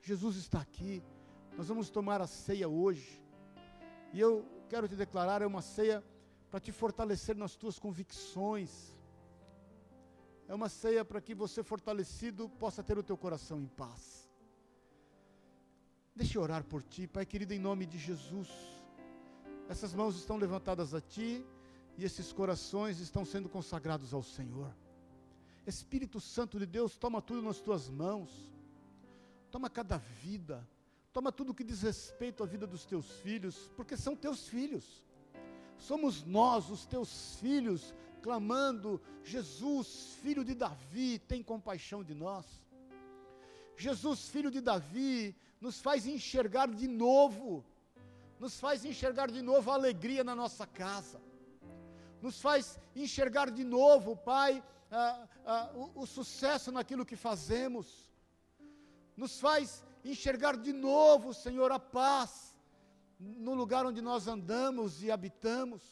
Jesus 0.01 0.37
está 0.37 0.59
aqui. 0.59 1.03
Nós 1.55 1.69
vamos 1.69 1.91
tomar 1.91 2.23
a 2.23 2.27
ceia 2.27 2.67
hoje. 2.67 3.23
E 4.11 4.19
eu 4.19 4.47
quero 4.71 4.89
te 4.89 4.97
declarar, 4.97 5.43
é 5.43 5.47
uma 5.47 5.61
ceia 5.61 6.03
para 6.51 6.61
te 6.61 6.73
fortalecer 6.73 7.37
nas 7.37 7.57
tuas 7.57 7.79
convicções. 7.79 8.97
É 10.49 10.55
uma 10.55 10.71
ceia 10.71 11.05
para 11.05 11.21
que 11.21 11.35
você 11.35 11.63
fortalecido 11.63 12.49
possa 12.49 12.83
ter 12.83 12.97
o 12.97 13.03
teu 13.03 13.19
coração 13.19 13.61
em 13.61 13.67
paz. 13.67 14.31
Deixa 16.17 16.39
eu 16.39 16.43
orar 16.43 16.65
por 16.65 16.83
ti, 16.83 17.07
Pai 17.07 17.27
querido, 17.27 17.53
em 17.53 17.59
nome 17.59 17.85
de 17.85 17.99
Jesus. 17.99 18.49
Essas 19.69 19.93
mãos 19.93 20.17
estão 20.17 20.39
levantadas 20.39 20.95
a 20.95 21.03
ti 21.03 21.45
e 21.99 22.05
esses 22.05 22.33
corações 22.33 23.01
estão 23.01 23.25
sendo 23.25 23.49
consagrados 23.49 24.15
ao 24.15 24.23
Senhor. 24.23 24.73
Espírito 25.67 26.21
Santo 26.21 26.57
de 26.57 26.65
Deus, 26.65 26.97
toma 26.97 27.21
tudo 27.21 27.43
nas 27.43 27.59
tuas 27.59 27.91
mãos, 27.91 28.31
toma 29.51 29.69
cada 29.69 29.99
vida, 29.99 30.67
toma 31.13 31.33
tudo 31.33 31.53
que 31.53 31.65
diz 31.65 31.83
respeito 31.83 32.45
à 32.45 32.47
vida 32.47 32.69
dos 32.69 32.87
teus 32.87 33.11
filhos, 33.23 33.69
porque 33.77 33.97
são 33.97 34.15
teus 34.15 34.47
filhos. 34.47 35.05
Somos 35.77 36.25
nós, 36.25 36.71
os 36.71 36.87
teus 36.87 37.35
filhos, 37.41 37.93
clamando: 38.23 39.01
Jesus, 39.25 40.17
filho 40.23 40.45
de 40.45 40.55
Davi, 40.55 41.19
tem 41.19 41.43
compaixão 41.43 42.05
de 42.05 42.15
nós. 42.15 42.47
Jesus, 43.77 44.29
filho 44.29 44.53
de 44.53 44.61
Davi, 44.61 45.35
nos 45.61 45.81
faz 45.81 46.07
enxergar 46.07 46.69
de 46.69 46.87
novo, 46.87 47.65
nos 48.39 48.61
faz 48.61 48.85
enxergar 48.85 49.33
de 49.33 49.43
novo 49.43 49.69
a 49.73 49.75
alegria 49.75 50.23
na 50.23 50.37
nossa 50.37 50.65
casa 50.65 51.28
nos 52.21 52.41
faz 52.41 52.79
enxergar 52.95 53.51
de 53.51 53.65
novo, 53.65 54.17
Pai, 54.17 54.63
ah, 54.91 55.29
ah, 55.45 55.71
o, 55.75 56.03
o 56.03 56.07
sucesso 56.07 56.73
naquilo 56.73 57.07
que 57.07 57.17
fazemos, 57.17 58.11
nos 59.17 59.41
faz 59.41 59.85
enxergar 60.05 60.57
de 60.57 60.73
novo, 60.73 61.35
Senhor, 61.35 61.71
a 61.73 61.79
paz 61.79 62.55
no 63.19 63.55
lugar 63.55 63.85
onde 63.85 64.01
nós 64.01 64.29
andamos 64.29 65.03
e 65.03 65.11
habitamos, 65.11 65.83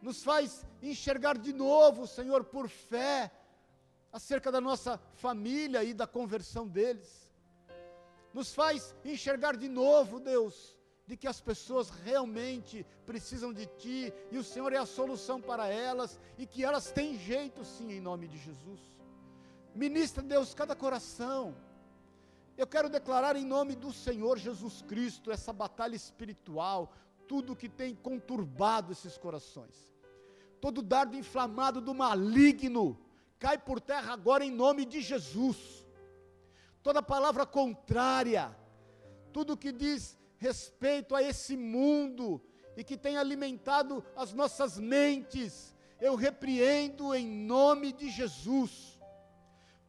nos 0.00 0.22
faz 0.22 0.66
enxergar 0.82 1.36
de 1.38 1.52
novo, 1.52 2.06
Senhor, 2.06 2.44
por 2.44 2.68
fé, 2.68 3.32
acerca 4.12 4.52
da 4.52 4.60
nossa 4.60 5.00
família 5.14 5.82
e 5.82 5.92
da 5.92 6.06
conversão 6.06 6.68
deles, 6.68 7.32
nos 8.32 8.54
faz 8.54 8.94
enxergar 9.04 9.56
de 9.56 9.68
novo, 9.68 10.20
Deus, 10.20 10.73
de 11.06 11.16
que 11.16 11.28
as 11.28 11.40
pessoas 11.40 11.90
realmente 11.90 12.86
precisam 13.04 13.52
de 13.52 13.66
Ti 13.66 14.12
e 14.30 14.38
o 14.38 14.44
Senhor 14.44 14.72
é 14.72 14.78
a 14.78 14.86
solução 14.86 15.40
para 15.40 15.68
elas 15.68 16.18
e 16.38 16.46
que 16.46 16.64
elas 16.64 16.90
têm 16.90 17.18
jeito 17.18 17.64
sim, 17.64 17.92
em 17.92 18.00
nome 18.00 18.26
de 18.26 18.38
Jesus. 18.38 18.80
Ministra, 19.74 20.22
Deus, 20.22 20.54
cada 20.54 20.74
coração. 20.74 21.54
Eu 22.56 22.66
quero 22.66 22.88
declarar 22.88 23.36
em 23.36 23.44
nome 23.44 23.74
do 23.74 23.92
Senhor 23.92 24.38
Jesus 24.38 24.80
Cristo 24.82 25.30
essa 25.30 25.52
batalha 25.52 25.96
espiritual, 25.96 26.92
tudo 27.28 27.56
que 27.56 27.68
tem 27.68 27.94
conturbado 27.94 28.92
esses 28.92 29.18
corações. 29.18 29.92
Todo 30.60 30.80
dardo 30.80 31.16
inflamado 31.16 31.80
do 31.80 31.92
maligno 31.92 32.98
cai 33.38 33.58
por 33.58 33.80
terra 33.80 34.14
agora 34.14 34.44
em 34.44 34.50
nome 34.50 34.86
de 34.86 35.02
Jesus. 35.02 35.84
Toda 36.82 37.02
palavra 37.02 37.44
contrária, 37.44 38.56
tudo 39.32 39.56
que 39.56 39.72
diz 39.72 40.16
respeito 40.44 41.14
a 41.16 41.22
esse 41.22 41.56
mundo 41.56 42.26
e 42.76 42.84
que 42.84 42.98
tem 43.04 43.16
alimentado 43.16 44.04
as 44.22 44.32
nossas 44.40 44.78
mentes, 44.78 45.74
eu 46.06 46.14
repreendo 46.26 47.14
em 47.14 47.26
nome 47.26 47.92
de 48.00 48.10
Jesus. 48.10 49.00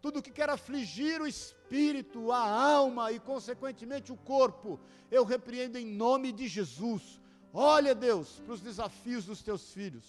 Tudo 0.01 0.22
que 0.22 0.32
quer 0.39 0.49
afligir 0.49 1.20
o 1.22 1.28
espírito, 1.28 2.32
a 2.32 2.43
alma 2.78 3.12
e, 3.12 3.20
consequentemente, 3.20 4.14
o 4.14 4.18
corpo, 4.34 4.80
eu 5.12 5.24
repreendo 5.26 5.78
em 5.78 5.86
nome 5.86 6.32
de 6.32 6.47
Jesus. 6.47 7.20
Olha, 7.51 7.93
Deus, 7.93 8.39
para 8.45 8.53
os 8.53 8.62
desafios 8.62 9.26
dos 9.26 9.41
teus 9.41 9.74
filhos. 9.74 10.06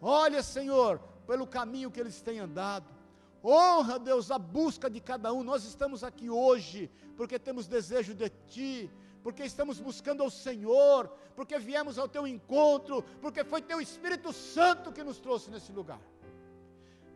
Olha, 0.00 0.42
Senhor, 0.42 0.98
pelo 1.26 1.46
caminho 1.46 1.90
que 1.90 2.00
eles 2.00 2.20
têm 2.20 2.40
andado. 2.40 2.88
Honra, 3.44 3.98
Deus, 3.98 4.30
a 4.30 4.38
busca 4.38 4.90
de 4.90 5.00
cada 5.00 5.32
um. 5.32 5.42
Nós 5.42 5.64
estamos 5.64 6.04
aqui 6.04 6.28
hoje 6.28 6.90
porque 7.16 7.38
temos 7.38 7.66
desejo 7.66 8.12
de 8.14 8.28
Ti, 8.48 8.90
porque 9.22 9.44
estamos 9.44 9.78
buscando 9.78 10.22
ao 10.22 10.30
Senhor, 10.30 11.08
porque 11.36 11.58
viemos 11.58 11.98
ao 11.98 12.08
teu 12.08 12.26
encontro, 12.26 13.02
porque 13.20 13.44
foi 13.44 13.62
teu 13.62 13.80
Espírito 13.80 14.32
Santo 14.32 14.92
que 14.92 15.04
nos 15.04 15.18
trouxe 15.18 15.50
nesse 15.50 15.72
lugar. 15.72 16.00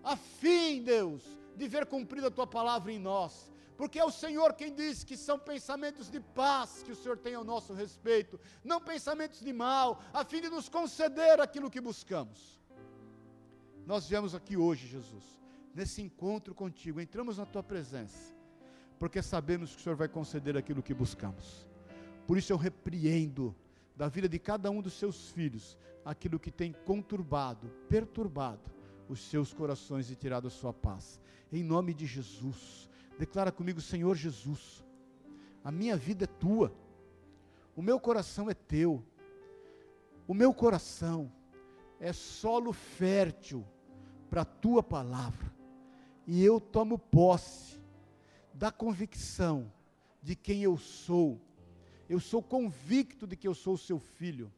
A 0.03 0.17
fim, 0.17 0.83
Deus, 0.83 1.23
de 1.57 1.67
ver 1.67 1.87
cumprida 1.87 2.29
a 2.29 2.31
tua 2.31 2.47
palavra 2.47 2.93
em 2.93 2.99
nós, 2.99 3.53
porque 3.77 3.99
é 3.99 4.05
o 4.05 4.11
Senhor 4.11 4.55
quem 4.55 4.73
diz 4.73 5.05
que 5.05 5.17
são 5.17 5.39
pensamentos 5.39 6.09
de 6.09 6.21
paz 6.21 6.83
que 6.83 6.93
o 6.93 6.97
Senhor 6.97 7.19
tem 7.19 7.35
ao 7.35 7.45
nosso 7.45 7.75
respeito, 7.75 8.39
não 8.65 8.81
pensamentos 8.81 9.41
de 9.41 9.53
mal, 9.53 10.01
a 10.13 10.25
fim 10.25 10.41
de 10.41 10.49
nos 10.49 10.69
conceder 10.69 11.41
aquilo 11.41 11.71
que 11.71 11.81
buscamos. 11.81 12.61
Nós 13.85 14.09
viemos 14.09 14.35
aqui 14.35 14.57
hoje, 14.57 14.87
Jesus, 14.87 15.25
nesse 15.75 16.01
encontro 16.01 16.55
contigo, 16.55 17.01
entramos 17.01 17.39
na 17.39 17.47
tua 17.47 17.63
presença, 17.63 18.35
porque 18.99 19.21
sabemos 19.23 19.75
que 19.75 19.81
o 19.81 19.83
Senhor 19.83 19.97
vai 19.97 20.09
conceder 20.09 20.57
aquilo 20.57 20.83
que 20.83 20.95
buscamos. 20.95 21.67
Por 22.27 22.37
isso 22.37 22.53
eu 22.53 22.57
repreendo 22.57 23.55
da 23.95 24.09
vida 24.09 24.29
de 24.29 24.39
cada 24.39 24.71
um 24.71 24.83
dos 24.83 24.95
seus 24.95 25.31
filhos 25.31 25.79
aquilo 26.05 26.39
que 26.39 26.51
tem 26.51 26.73
conturbado, 26.85 27.69
perturbado 27.89 28.71
os 29.09 29.21
seus 29.21 29.55
corações 29.55 30.11
e 30.11 30.17
tirado 30.17 30.49
a 30.49 30.51
sua 30.51 30.73
paz. 30.73 31.21
Em 31.53 31.63
nome 31.63 31.95
de 31.95 32.07
Jesus, 32.07 32.89
declara 33.19 33.53
comigo, 33.53 33.81
Senhor 33.81 34.17
Jesus, 34.17 34.85
a 35.63 35.71
minha 35.71 35.97
vida 35.97 36.25
é 36.25 36.27
tua, 36.27 36.75
o 37.75 37.83
meu 37.83 38.01
coração 38.01 38.51
é 38.51 38.55
teu, 38.55 39.05
o 40.27 40.35
meu 40.35 40.53
coração 40.53 41.33
é 42.01 42.13
solo 42.13 42.73
fértil 42.73 43.65
para 44.29 44.43
a 44.43 44.45
tua 44.45 44.83
palavra, 44.83 45.53
e 46.27 46.45
eu 46.45 46.61
tomo 46.61 46.99
posse 46.99 47.81
da 48.53 48.73
convicção 48.73 49.73
de 50.23 50.35
quem 50.35 50.63
eu 50.63 50.77
sou 50.77 51.41
eu 52.09 52.21
sou 52.21 52.43
convicto 52.43 53.27
de 53.27 53.37
que 53.37 53.49
eu 53.49 53.55
sou 53.55 53.75
o 53.75 53.79
seu 53.79 53.99
filho. 53.99 54.53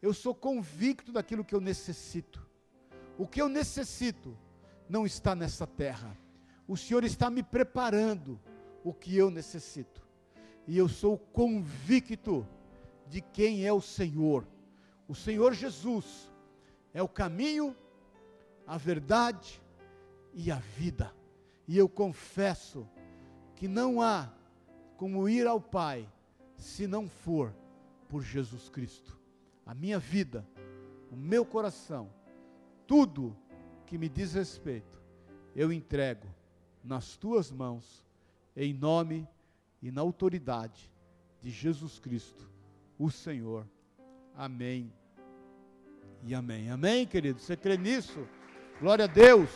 Eu 0.00 0.14
sou 0.14 0.34
convicto 0.34 1.12
daquilo 1.12 1.44
que 1.44 1.54
eu 1.54 1.60
necessito. 1.60 2.46
O 3.18 3.26
que 3.26 3.42
eu 3.42 3.48
necessito 3.48 4.36
não 4.88 5.04
está 5.04 5.34
nessa 5.34 5.66
terra. 5.66 6.16
O 6.66 6.76
Senhor 6.76 7.04
está 7.04 7.28
me 7.28 7.42
preparando 7.42 8.40
o 8.82 8.92
que 8.92 9.16
eu 9.16 9.30
necessito. 9.30 10.06
E 10.66 10.76
eu 10.78 10.88
sou 10.88 11.18
convicto 11.18 12.46
de 13.06 13.20
quem 13.20 13.66
é 13.66 13.72
o 13.72 13.80
Senhor. 13.80 14.46
O 15.06 15.14
Senhor 15.14 15.52
Jesus 15.52 16.30
é 16.94 17.02
o 17.02 17.08
caminho, 17.08 17.76
a 18.66 18.76
verdade 18.78 19.60
e 20.32 20.50
a 20.50 20.56
vida. 20.56 21.12
E 21.66 21.76
eu 21.76 21.88
confesso 21.88 22.88
que 23.56 23.66
não 23.66 24.00
há 24.00 24.32
como 24.96 25.28
ir 25.28 25.46
ao 25.46 25.60
Pai 25.60 26.08
se 26.58 26.86
não 26.86 27.08
for 27.08 27.54
por 28.08 28.22
Jesus 28.22 28.68
Cristo. 28.68 29.16
A 29.64 29.74
minha 29.74 29.98
vida, 29.98 30.46
o 31.10 31.16
meu 31.16 31.44
coração, 31.44 32.10
tudo 32.86 33.36
que 33.86 33.96
me 33.96 34.08
diz 34.08 34.34
respeito, 34.34 35.00
eu 35.54 35.72
entrego 35.72 36.26
nas 36.82 37.16
tuas 37.16 37.50
mãos, 37.50 38.04
em 38.56 38.74
nome 38.74 39.26
e 39.80 39.90
na 39.90 40.00
autoridade 40.00 40.90
de 41.40 41.50
Jesus 41.50 41.98
Cristo, 41.98 42.50
o 42.98 43.10
Senhor. 43.10 43.66
Amém 44.34 44.92
e 46.24 46.34
amém. 46.34 46.70
Amém, 46.70 47.06
querido? 47.06 47.38
Você 47.38 47.56
crê 47.56 47.76
nisso? 47.76 48.26
Glória 48.80 49.04
a 49.04 49.08
Deus. 49.08 49.50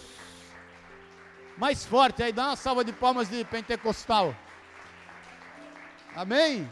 Mais 1.58 1.84
forte 1.84 2.22
aí, 2.22 2.32
dá 2.32 2.48
uma 2.48 2.56
salva 2.56 2.84
de 2.84 2.92
palmas 2.92 3.28
de 3.28 3.44
pentecostal. 3.44 4.34
Amém? 6.14 6.68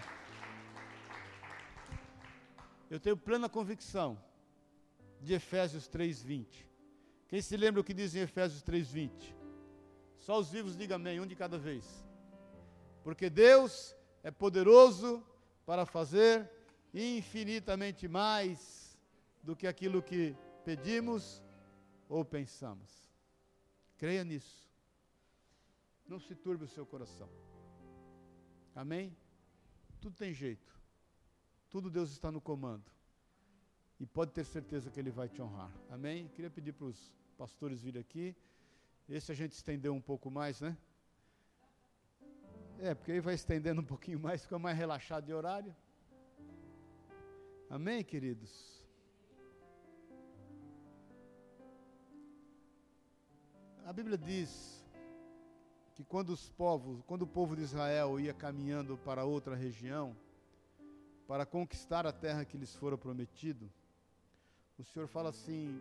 Eu 2.91 2.99
tenho 2.99 3.17
plena 3.17 3.49
convicção 3.49 4.21
de 5.21 5.33
Efésios 5.33 5.87
3:20. 5.87 6.69
Quem 7.29 7.41
se 7.41 7.57
lembra 7.57 7.81
o 7.81 7.85
que 7.85 7.95
diz 7.95 8.17
em 8.17 8.21
Efésios 8.21 8.63
3:20? 8.63 9.37
Só 10.19 10.39
os 10.39 10.51
vivos 10.51 10.77
digam 10.77 10.97
amém, 10.97 11.21
um 11.21 11.27
de 11.27 11.37
cada 11.37 11.57
vez. 11.57 12.05
Porque 13.05 13.31
Deus 13.31 13.95
é 14.25 14.31
poderoso 14.31 15.25
para 15.65 15.87
fazer 15.87 16.51
infinitamente 16.93 18.09
mais 18.09 18.99
do 19.41 19.55
que 19.55 19.69
aquilo 19.69 20.03
que 20.03 20.37
pedimos 20.65 21.41
ou 22.09 22.25
pensamos. 22.25 23.09
Creia 23.97 24.25
nisso. 24.25 24.69
Não 26.09 26.19
se 26.19 26.35
turbe 26.35 26.65
o 26.65 26.69
seu 26.69 26.85
coração. 26.85 27.31
Amém? 28.75 29.17
Tudo 30.01 30.17
tem 30.17 30.35
jeito. 30.35 30.80
Tudo 31.71 31.89
Deus 31.89 32.11
está 32.11 32.33
no 32.33 32.41
comando. 32.41 32.85
E 34.01 34.07
pode 34.07 34.33
ter 34.33 34.45
certeza 34.45 34.91
que 34.91 34.99
Ele 34.99 35.11
vai 35.11 35.29
te 35.29 35.41
honrar. 35.41 35.71
Amém? 35.89 36.29
Queria 36.29 36.51
pedir 36.51 36.73
para 36.73 36.87
os 36.87 37.15
pastores 37.39 37.81
virem 37.81 38.01
aqui. 38.01 38.35
Esse 39.09 39.31
a 39.31 39.35
gente 39.35 39.53
estendeu 39.53 39.95
um 39.95 40.01
pouco 40.01 40.31
mais, 40.31 40.61
né? 40.61 40.77
É, 42.81 42.95
porque 42.95 43.13
aí 43.13 43.21
vai 43.21 43.35
estendendo 43.35 43.81
um 43.81 43.85
pouquinho 43.85 44.19
mais, 44.19 44.43
fica 44.43 44.59
mais 44.59 44.77
relaxado 44.77 45.27
de 45.27 45.33
horário. 45.33 45.75
Amém, 47.69 48.03
queridos? 48.03 48.81
A 53.85 53.93
Bíblia 53.93 54.17
diz 54.17 54.85
que 55.95 56.03
quando 56.03 56.31
os 56.31 56.49
povos, 56.51 57.03
quando 57.07 57.23
o 57.23 57.27
povo 57.27 57.55
de 57.55 57.63
Israel 57.63 58.19
ia 58.19 58.33
caminhando 58.33 58.97
para 58.99 59.25
outra 59.25 59.55
região, 59.55 60.17
para 61.31 61.47
conquistar 61.47 62.09
a 62.09 62.13
terra 62.13 62.45
que 62.45 62.59
lhes 62.59 62.75
fora 62.75 62.99
prometido, 62.99 63.71
o 64.77 64.83
Senhor 64.83 65.07
fala 65.07 65.29
assim: 65.29 65.81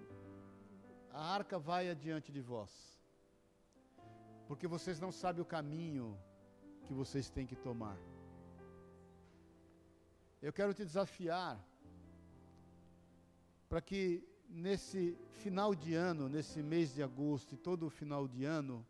a 1.10 1.24
arca 1.38 1.58
vai 1.58 1.90
adiante 1.90 2.32
de 2.32 2.40
vós, 2.40 2.72
porque 4.48 4.68
vocês 4.68 5.00
não 5.00 5.12
sabem 5.12 5.42
o 5.42 5.52
caminho 5.56 6.16
que 6.84 6.94
vocês 6.94 7.32
têm 7.32 7.48
que 7.48 7.56
tomar. 7.56 7.98
Eu 10.40 10.54
quero 10.54 10.72
te 10.72 10.86
desafiar 10.86 11.60
para 13.68 13.82
que 13.82 14.24
nesse 14.48 15.18
final 15.32 15.74
de 15.74 15.96
ano, 15.96 16.30
nesse 16.30 16.62
mês 16.62 16.94
de 16.94 17.02
agosto 17.02 17.56
e 17.56 17.58
todo 17.58 17.88
o 17.88 17.90
final 17.90 18.28
de 18.28 18.46
ano, 18.46 18.86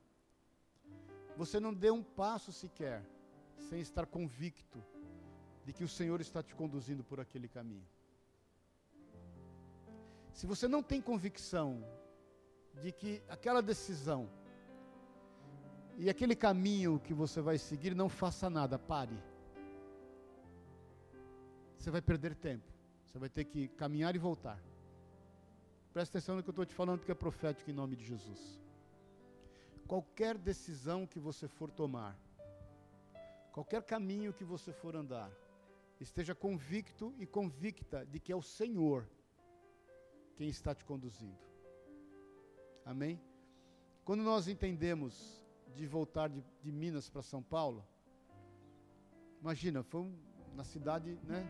você 1.38 1.58
não 1.58 1.74
dê 1.74 1.90
um 1.90 2.04
passo 2.04 2.52
sequer 2.52 3.02
sem 3.70 3.80
estar 3.80 4.06
convicto 4.06 4.84
de 5.66 5.74
que 5.74 5.84
o 5.84 5.88
Senhor 5.88 6.20
está 6.22 6.42
te 6.42 6.56
conduzindo 6.56 7.04
por 7.04 7.20
aquele 7.20 7.48
caminho. 7.48 7.88
Se 10.34 10.48
você 10.48 10.68
não 10.68 10.82
tem 10.82 11.02
convicção 11.02 11.84
de 12.82 12.92
que 12.92 13.22
aquela 13.28 13.62
decisão 13.62 14.30
e 15.98 16.10
aquele 16.10 16.36
caminho 16.36 17.00
que 17.00 17.14
você 17.14 17.42
vai 17.42 17.58
seguir, 17.58 17.94
não 17.94 18.08
faça 18.08 18.50
nada, 18.50 18.80
pare. 18.80 19.22
Você 21.78 21.92
vai 21.92 22.02
perder 22.02 22.36
tempo. 22.36 22.72
Você 23.06 23.20
vai 23.20 23.28
ter 23.28 23.44
que 23.44 23.68
caminhar 23.70 24.16
e 24.16 24.18
voltar. 24.20 24.58
Presta 25.92 26.18
atenção 26.18 26.36
no 26.36 26.44
que 26.44 26.50
eu 26.50 26.52
estou 26.52 26.66
te 26.66 26.74
falando, 26.74 27.04
que 27.04 27.12
é 27.12 27.16
profético 27.16 27.70
em 27.70 27.74
nome 27.74 27.96
de 27.96 28.06
Jesus. 28.06 28.62
Qualquer 29.88 30.38
decisão 30.38 31.06
que 31.06 31.20
você 31.20 31.48
for 31.48 31.72
tomar, 31.72 32.16
qualquer 33.52 33.82
caminho 33.84 34.32
que 34.32 34.44
você 34.44 34.72
for 34.72 34.96
andar, 34.96 35.32
esteja 36.00 36.34
convicto 36.34 37.14
e 37.18 37.26
convicta 37.26 38.06
de 38.06 38.20
que 38.20 38.32
é 38.32 38.36
o 38.36 38.42
Senhor 38.42 39.08
quem 40.36 40.48
está 40.48 40.74
te 40.74 40.86
conduzindo. 40.86 41.38
Amém? 42.86 43.22
Quando 44.06 44.24
nós 44.24 44.48
entendemos 44.48 45.44
de 45.76 45.86
voltar 45.86 46.30
de, 46.30 46.44
de 46.62 46.72
Minas 46.72 47.10
para 47.10 47.22
São 47.22 47.44
Paulo, 47.44 47.86
imagina, 49.42 49.84
foi 49.84 50.10
na 50.56 50.64
cidade, 50.64 51.20
né? 51.24 51.46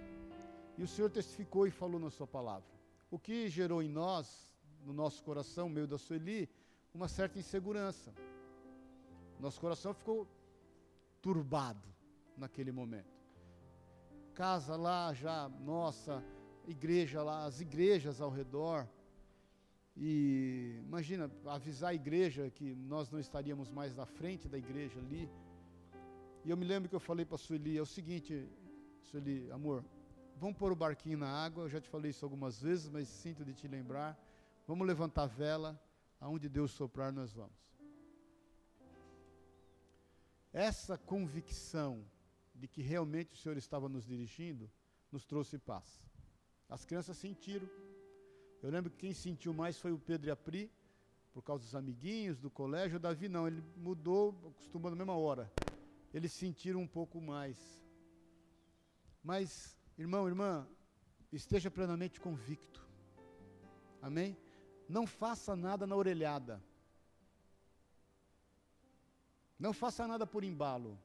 E 0.77 0.83
o 0.83 0.87
Senhor 0.87 1.09
testificou 1.09 1.67
e 1.67 1.71
falou 1.71 1.99
na 1.99 2.09
sua 2.09 2.27
palavra. 2.27 2.67
O 3.11 3.19
que 3.19 3.47
gerou 3.49 3.81
em 3.83 3.89
nós, 3.89 4.57
no 4.83 4.93
nosso 4.93 5.23
coração, 5.23 5.69
meio 5.69 5.87
da 5.87 5.97
Sueli, 5.97 6.49
uma 6.93 7.07
certa 7.07 7.37
insegurança. 7.37 8.13
Nosso 9.39 9.59
coração 9.61 9.93
ficou 9.93 10.27
turbado 11.21 11.87
naquele 12.35 12.71
momento 12.71 13.18
casa 14.39 14.77
lá 14.77 15.13
já, 15.13 15.49
nossa, 15.65 16.23
igreja 16.65 17.21
lá, 17.21 17.43
as 17.43 17.59
igrejas 17.59 18.21
ao 18.21 18.29
redor. 18.29 18.87
E 19.97 20.79
imagina, 20.87 21.29
avisar 21.45 21.89
a 21.89 21.93
igreja 21.93 22.49
que 22.49 22.73
nós 22.73 23.11
não 23.11 23.19
estaríamos 23.19 23.69
mais 23.69 23.93
na 23.93 24.05
frente 24.05 24.47
da 24.47 24.57
igreja 24.57 24.97
ali. 24.97 25.29
E 26.45 26.49
eu 26.49 26.55
me 26.55 26.63
lembro 26.63 26.87
que 26.87 26.95
eu 26.95 27.01
falei 27.01 27.25
para 27.25 27.35
a 27.35 27.37
Sueli, 27.37 27.77
é 27.77 27.81
o 27.81 27.85
seguinte, 27.85 28.47
Sueli, 29.01 29.51
amor, 29.51 29.83
vamos 30.37 30.55
pôr 30.55 30.71
o 30.71 30.75
barquinho 30.83 31.17
na 31.17 31.27
água, 31.27 31.65
eu 31.65 31.69
já 31.69 31.81
te 31.81 31.89
falei 31.89 32.11
isso 32.11 32.23
algumas 32.23 32.61
vezes, 32.61 32.87
mas 32.87 33.09
sinto 33.09 33.43
de 33.43 33.53
te 33.53 33.67
lembrar. 33.67 34.17
Vamos 34.65 34.87
levantar 34.87 35.23
a 35.23 35.33
vela, 35.43 35.77
aonde 36.17 36.47
Deus 36.47 36.71
soprar 36.71 37.11
nós 37.11 37.33
vamos. 37.33 37.59
Essa 40.53 40.97
convicção 40.97 42.05
de 42.59 42.67
que 42.67 42.81
realmente 42.81 43.33
o 43.33 43.37
Senhor 43.37 43.57
estava 43.57 43.87
nos 43.87 44.05
dirigindo, 44.05 44.69
nos 45.11 45.25
trouxe 45.25 45.57
paz. 45.57 46.03
As 46.67 46.83
crianças 46.85 47.17
sentiram. 47.17 47.67
Eu 48.61 48.69
lembro 48.69 48.91
que 48.91 48.97
quem 48.97 49.13
sentiu 49.13 49.53
mais 49.53 49.79
foi 49.79 49.91
o 49.91 49.97
Pedro 49.97 50.29
e 50.29 50.31
a 50.31 50.35
Pri, 50.35 50.69
por 51.31 51.41
causa 51.41 51.63
dos 51.63 51.73
amiguinhos 51.73 52.37
do 52.37 52.49
colégio. 52.49 52.97
O 52.97 52.99
Davi 52.99 53.29
não, 53.29 53.47
ele 53.47 53.63
mudou, 53.77 54.53
acostumou 54.55 54.91
na 54.91 54.97
mesma 54.97 55.15
hora. 55.15 55.51
Eles 56.13 56.33
sentiram 56.33 56.81
um 56.81 56.87
pouco 56.87 57.21
mais. 57.21 57.57
Mas, 59.23 59.77
irmão, 59.97 60.27
irmã, 60.27 60.67
esteja 61.31 61.71
plenamente 61.71 62.19
convicto. 62.19 62.85
Amém? 64.01 64.37
Não 64.87 65.07
faça 65.07 65.55
nada 65.55 65.87
na 65.87 65.95
orelhada. 65.95 66.61
Não 69.57 69.73
faça 69.73 70.07
nada 70.07 70.25
por 70.25 70.43
embalo. 70.43 70.97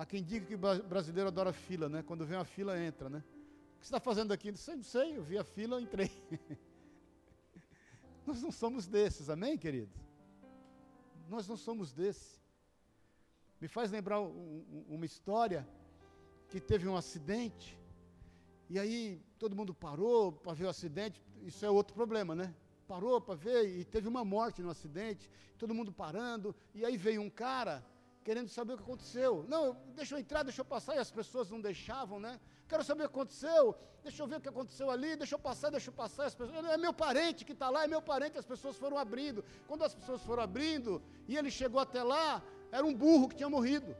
Há 0.00 0.06
quem 0.06 0.24
diga 0.24 0.46
que 0.46 0.56
brasileiro 0.56 1.28
adora 1.28 1.52
fila, 1.52 1.86
né? 1.86 2.02
Quando 2.02 2.24
vem 2.24 2.38
a 2.38 2.42
fila, 2.42 2.80
entra, 2.82 3.10
né? 3.10 3.18
O 3.18 3.80
que 3.80 3.86
você 3.86 3.88
está 3.88 4.00
fazendo 4.00 4.32
aqui? 4.32 4.50
Não 4.50 4.56
sei, 4.56 4.76
não 4.76 4.82
sei, 4.82 5.18
eu 5.18 5.22
vi 5.22 5.36
a 5.36 5.44
fila, 5.44 5.78
entrei. 5.78 6.10
Nós 8.26 8.40
não 8.40 8.50
somos 8.50 8.86
desses, 8.86 9.28
amém, 9.28 9.58
queridos? 9.58 9.94
Nós 11.28 11.46
não 11.46 11.54
somos 11.54 11.92
desses. 11.92 12.40
Me 13.60 13.68
faz 13.68 13.90
lembrar 13.90 14.22
um, 14.22 14.86
uma 14.88 15.04
história 15.04 15.68
que 16.48 16.58
teve 16.58 16.88
um 16.88 16.96
acidente, 16.96 17.78
e 18.70 18.78
aí 18.78 19.22
todo 19.38 19.54
mundo 19.54 19.74
parou 19.74 20.32
para 20.32 20.54
ver 20.54 20.64
o 20.64 20.70
acidente, 20.70 21.22
isso 21.42 21.62
é 21.62 21.68
outro 21.68 21.94
problema, 21.94 22.34
né? 22.34 22.54
Parou 22.88 23.20
para 23.20 23.34
ver 23.34 23.68
e 23.68 23.84
teve 23.84 24.08
uma 24.08 24.24
morte 24.24 24.62
no 24.62 24.70
acidente, 24.70 25.30
todo 25.58 25.74
mundo 25.74 25.92
parando, 25.92 26.56
e 26.74 26.86
aí 26.86 26.96
veio 26.96 27.20
um 27.20 27.28
cara 27.28 27.84
querendo 28.30 28.48
saber 28.48 28.74
o 28.74 28.76
que 28.76 28.84
aconteceu. 28.84 29.44
Não, 29.48 29.76
deixa 29.96 30.14
eu 30.14 30.18
entrar, 30.20 30.44
deixa 30.44 30.60
eu 30.60 30.64
passar, 30.64 30.94
e 30.94 31.00
as 31.00 31.10
pessoas 31.10 31.50
não 31.50 31.60
deixavam, 31.60 32.20
né? 32.20 32.38
Quero 32.68 32.84
saber 32.84 33.02
o 33.02 33.08
que 33.08 33.14
aconteceu, 33.16 33.76
deixa 34.04 34.22
eu 34.22 34.28
ver 34.28 34.36
o 34.36 34.40
que 34.40 34.48
aconteceu 34.48 34.88
ali, 34.88 35.16
deixa 35.16 35.34
eu 35.34 35.38
passar, 35.40 35.68
deixa 35.68 35.90
eu 35.90 35.94
passar. 35.94 36.26
As 36.26 36.34
pessoas, 36.36 36.64
é 36.64 36.76
meu 36.76 36.92
parente 36.92 37.44
que 37.44 37.50
está 37.50 37.68
lá, 37.68 37.82
é 37.82 37.88
meu 37.88 38.00
parente, 38.00 38.38
as 38.38 38.46
pessoas 38.46 38.76
foram 38.76 38.96
abrindo. 38.96 39.44
Quando 39.66 39.82
as 39.82 39.96
pessoas 39.96 40.22
foram 40.22 40.44
abrindo, 40.44 41.02
e 41.26 41.36
ele 41.36 41.50
chegou 41.50 41.80
até 41.80 42.04
lá, 42.04 42.40
era 42.70 42.86
um 42.86 42.94
burro 42.94 43.28
que 43.30 43.34
tinha 43.34 43.50
morrido. 43.50 43.96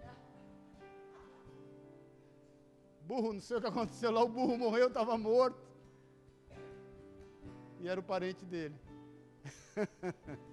Burro, 3.03 3.33
não 3.33 3.41
sei 3.41 3.57
o 3.57 3.61
que 3.61 3.67
aconteceu 3.67 4.13
lá, 4.13 4.23
o 4.23 4.29
burro 4.29 4.57
morreu, 4.57 4.87
estava 4.87 5.19
morto. 5.19 5.61
E 7.81 7.89
era 7.89 7.99
o 7.99 8.05
parente 8.05 8.45
dele. 8.45 8.77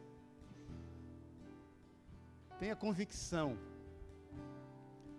Tenha 2.60 2.76
convicção. 2.76 3.58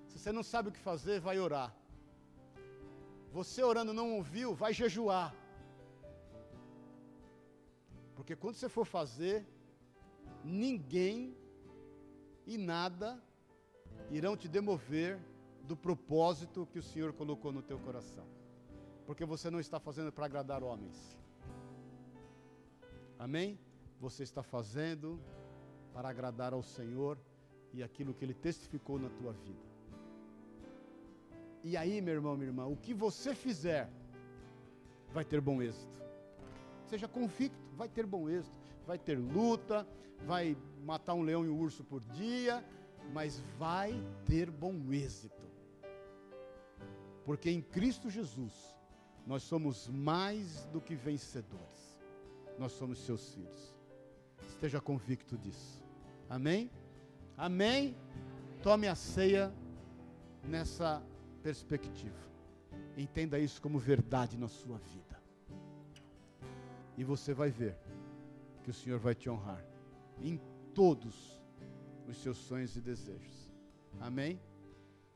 Se 0.06 0.18
você 0.18 0.32
não 0.32 0.42
sabe 0.42 0.68
o 0.68 0.72
que 0.72 0.78
fazer, 0.78 1.20
vai 1.20 1.38
orar. 1.38 1.74
Você 3.32 3.62
orando 3.62 3.92
não 3.92 4.16
ouviu, 4.16 4.54
vai 4.54 4.72
jejuar. 4.72 5.34
Porque 8.16 8.34
quando 8.34 8.56
você 8.56 8.68
for 8.68 8.84
fazer, 8.84 9.46
ninguém 10.44 11.36
e 12.46 12.58
nada 12.58 13.22
irão 14.10 14.36
te 14.36 14.48
demover 14.48 15.20
do 15.62 15.76
propósito 15.76 16.66
que 16.72 16.78
o 16.78 16.82
Senhor 16.82 17.12
colocou 17.12 17.52
no 17.52 17.62
teu 17.62 17.78
coração. 17.78 18.26
Porque 19.06 19.24
você 19.24 19.50
não 19.50 19.60
está 19.60 19.78
fazendo 19.78 20.10
para 20.10 20.26
agradar 20.26 20.62
homens. 20.62 21.16
Amém? 23.18 23.58
Você 24.00 24.22
está 24.22 24.42
fazendo 24.42 25.20
para 25.92 26.08
agradar 26.08 26.52
ao 26.52 26.62
Senhor 26.62 27.18
e 27.78 27.82
aquilo 27.82 28.12
que 28.12 28.24
Ele 28.24 28.34
testificou 28.34 28.98
na 28.98 29.08
tua 29.08 29.32
vida. 29.32 29.68
E 31.62 31.76
aí, 31.76 32.00
meu 32.00 32.14
irmão, 32.14 32.36
minha 32.36 32.48
irmã, 32.48 32.66
o 32.66 32.76
que 32.76 32.92
você 32.92 33.34
fizer 33.34 33.88
vai 35.12 35.24
ter 35.24 35.40
bom 35.40 35.62
êxito. 35.62 35.96
Seja 36.86 37.06
convicto, 37.06 37.58
vai 37.76 37.88
ter 37.88 38.04
bom 38.04 38.28
êxito. 38.28 38.58
Vai 38.84 38.98
ter 38.98 39.16
luta, 39.16 39.86
vai 40.26 40.56
matar 40.84 41.14
um 41.14 41.22
leão 41.22 41.44
e 41.44 41.48
um 41.48 41.58
urso 41.58 41.84
por 41.84 42.00
dia, 42.00 42.64
mas 43.12 43.38
vai 43.58 43.94
ter 44.24 44.50
bom 44.50 44.74
êxito. 44.92 45.42
Porque 47.24 47.50
em 47.50 47.60
Cristo 47.60 48.10
Jesus 48.10 48.74
nós 49.26 49.42
somos 49.44 49.88
mais 49.88 50.64
do 50.72 50.80
que 50.80 50.96
vencedores. 50.96 51.98
Nós 52.58 52.72
somos 52.72 52.98
seus 53.04 53.34
filhos. 53.34 53.76
Esteja 54.48 54.80
convicto 54.80 55.38
disso. 55.38 55.84
Amém? 56.28 56.70
Amém? 57.38 57.96
Tome 58.64 58.88
a 58.88 58.96
ceia 58.96 59.54
nessa 60.42 61.00
perspectiva. 61.40 62.18
Entenda 62.96 63.38
isso 63.38 63.62
como 63.62 63.78
verdade 63.78 64.36
na 64.36 64.48
sua 64.48 64.76
vida. 64.78 65.22
E 66.96 67.04
você 67.04 67.32
vai 67.32 67.48
ver 67.48 67.78
que 68.64 68.70
o 68.70 68.74
Senhor 68.74 68.98
vai 68.98 69.14
te 69.14 69.30
honrar 69.30 69.64
em 70.20 70.40
todos 70.74 71.40
os 72.08 72.16
seus 72.16 72.38
sonhos 72.38 72.76
e 72.76 72.80
desejos. 72.80 73.48
Amém? 74.00 74.40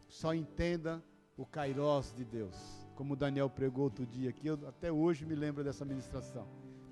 Só 0.06 0.32
entenda 0.32 1.02
o 1.36 1.44
kairós 1.44 2.14
de 2.14 2.24
Deus. 2.24 2.56
Como 2.94 3.16
Daniel 3.16 3.50
pregou 3.50 3.84
outro 3.84 4.06
dia 4.06 4.30
aqui, 4.30 4.46
eu 4.46 4.68
até 4.68 4.92
hoje 4.92 5.26
me 5.26 5.34
lembro 5.34 5.64
dessa 5.64 5.84
ministração. 5.84 6.46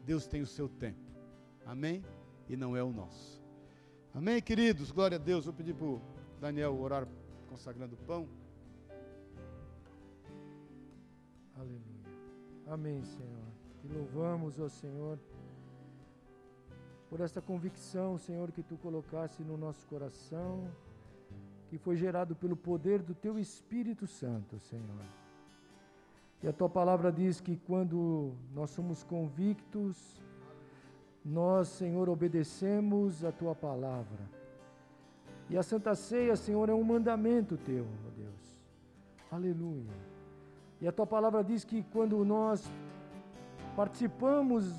Deus 0.04 0.26
tem 0.26 0.42
o 0.42 0.46
seu 0.46 0.68
tempo. 0.68 0.98
Amém? 1.64 2.04
E 2.48 2.56
não 2.56 2.76
é 2.76 2.82
o 2.82 2.92
nosso. 2.92 3.39
Amém, 4.12 4.42
queridos? 4.42 4.90
Glória 4.90 5.16
a 5.16 5.20
Deus. 5.20 5.44
Vou 5.44 5.54
pedir 5.54 5.72
para 5.72 5.86
o 5.86 6.00
Daniel 6.40 6.76
orar 6.80 7.06
consagrando 7.48 7.94
o 7.94 7.98
pão. 7.98 8.28
Aleluia. 11.54 11.80
Amém, 12.66 13.04
Senhor. 13.04 13.46
Te 13.80 13.86
louvamos, 13.86 14.58
ó 14.58 14.68
Senhor, 14.68 15.18
por 17.08 17.20
esta 17.20 17.40
convicção, 17.40 18.18
Senhor, 18.18 18.50
que 18.50 18.62
tu 18.62 18.76
colocaste 18.76 19.44
no 19.44 19.56
nosso 19.56 19.86
coração, 19.86 20.68
que 21.68 21.78
foi 21.78 21.96
gerado 21.96 22.34
pelo 22.34 22.56
poder 22.56 23.02
do 23.02 23.14
teu 23.14 23.38
Espírito 23.38 24.08
Santo, 24.08 24.58
Senhor. 24.58 25.04
E 26.42 26.48
a 26.48 26.52
tua 26.52 26.68
palavra 26.68 27.12
diz 27.12 27.40
que 27.40 27.56
quando 27.56 28.34
nós 28.52 28.70
somos 28.70 29.04
convictos, 29.04 30.20
nós, 31.24 31.68
Senhor, 31.68 32.08
obedecemos 32.08 33.24
a 33.24 33.32
tua 33.32 33.54
palavra. 33.54 34.28
E 35.48 35.58
a 35.58 35.62
Santa 35.62 35.94
Ceia, 35.94 36.36
Senhor, 36.36 36.68
é 36.68 36.74
um 36.74 36.84
mandamento 36.84 37.56
teu, 37.56 37.86
ó 38.06 38.10
Deus. 38.16 38.60
Aleluia. 39.30 40.10
E 40.80 40.88
a 40.88 40.92
tua 40.92 41.06
palavra 41.06 41.42
diz 41.44 41.64
que 41.64 41.82
quando 41.82 42.24
nós 42.24 42.70
participamos 43.76 44.72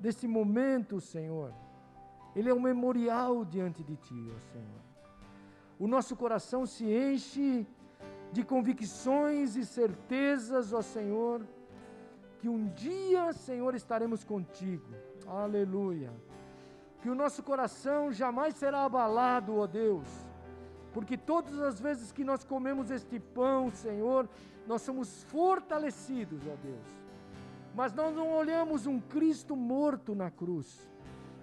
desse 0.00 0.26
momento, 0.26 1.00
Senhor, 1.00 1.52
ele 2.34 2.48
é 2.48 2.54
um 2.54 2.60
memorial 2.60 3.44
diante 3.44 3.82
de 3.82 3.96
ti, 3.96 4.28
ó 4.34 4.38
Senhor. 4.52 4.84
O 5.78 5.86
nosso 5.86 6.16
coração 6.16 6.64
se 6.66 6.84
enche 6.84 7.66
de 8.32 8.42
convicções 8.42 9.56
e 9.56 9.64
certezas, 9.64 10.72
ó 10.72 10.82
Senhor, 10.82 11.46
que 12.38 12.48
um 12.48 12.68
dia, 12.68 13.32
Senhor, 13.32 13.74
estaremos 13.74 14.24
contigo. 14.24 14.88
Aleluia. 15.26 16.12
Que 17.00 17.10
o 17.10 17.14
nosso 17.14 17.42
coração 17.42 18.12
jamais 18.12 18.54
será 18.54 18.84
abalado, 18.84 19.56
ó 19.56 19.66
Deus, 19.66 20.06
porque 20.92 21.16
todas 21.16 21.58
as 21.60 21.80
vezes 21.80 22.12
que 22.12 22.24
nós 22.24 22.44
comemos 22.44 22.90
este 22.90 23.18
pão, 23.18 23.70
Senhor, 23.70 24.28
nós 24.66 24.82
somos 24.82 25.24
fortalecidos, 25.24 26.40
ó 26.46 26.56
Deus. 26.62 27.04
Mas 27.74 27.92
nós 27.92 28.14
não 28.14 28.32
olhamos 28.32 28.86
um 28.86 29.00
Cristo 29.00 29.56
morto 29.56 30.14
na 30.14 30.30
cruz, 30.30 30.88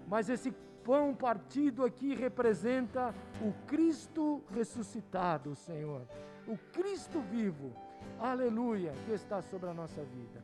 mas 0.08 0.30
esse 0.30 0.52
pão 0.84 1.14
partido 1.14 1.84
aqui 1.84 2.16
representa 2.16 3.14
o 3.42 3.54
Cristo 3.68 4.42
ressuscitado, 4.52 5.56
Senhor, 5.56 6.02
o 6.48 6.58
Cristo 6.72 7.20
vivo, 7.22 7.72
aleluia, 8.20 8.94
que 9.06 9.12
está 9.12 9.42
sobre 9.42 9.70
a 9.70 9.74
nossa 9.74 10.02
vida. 10.04 10.44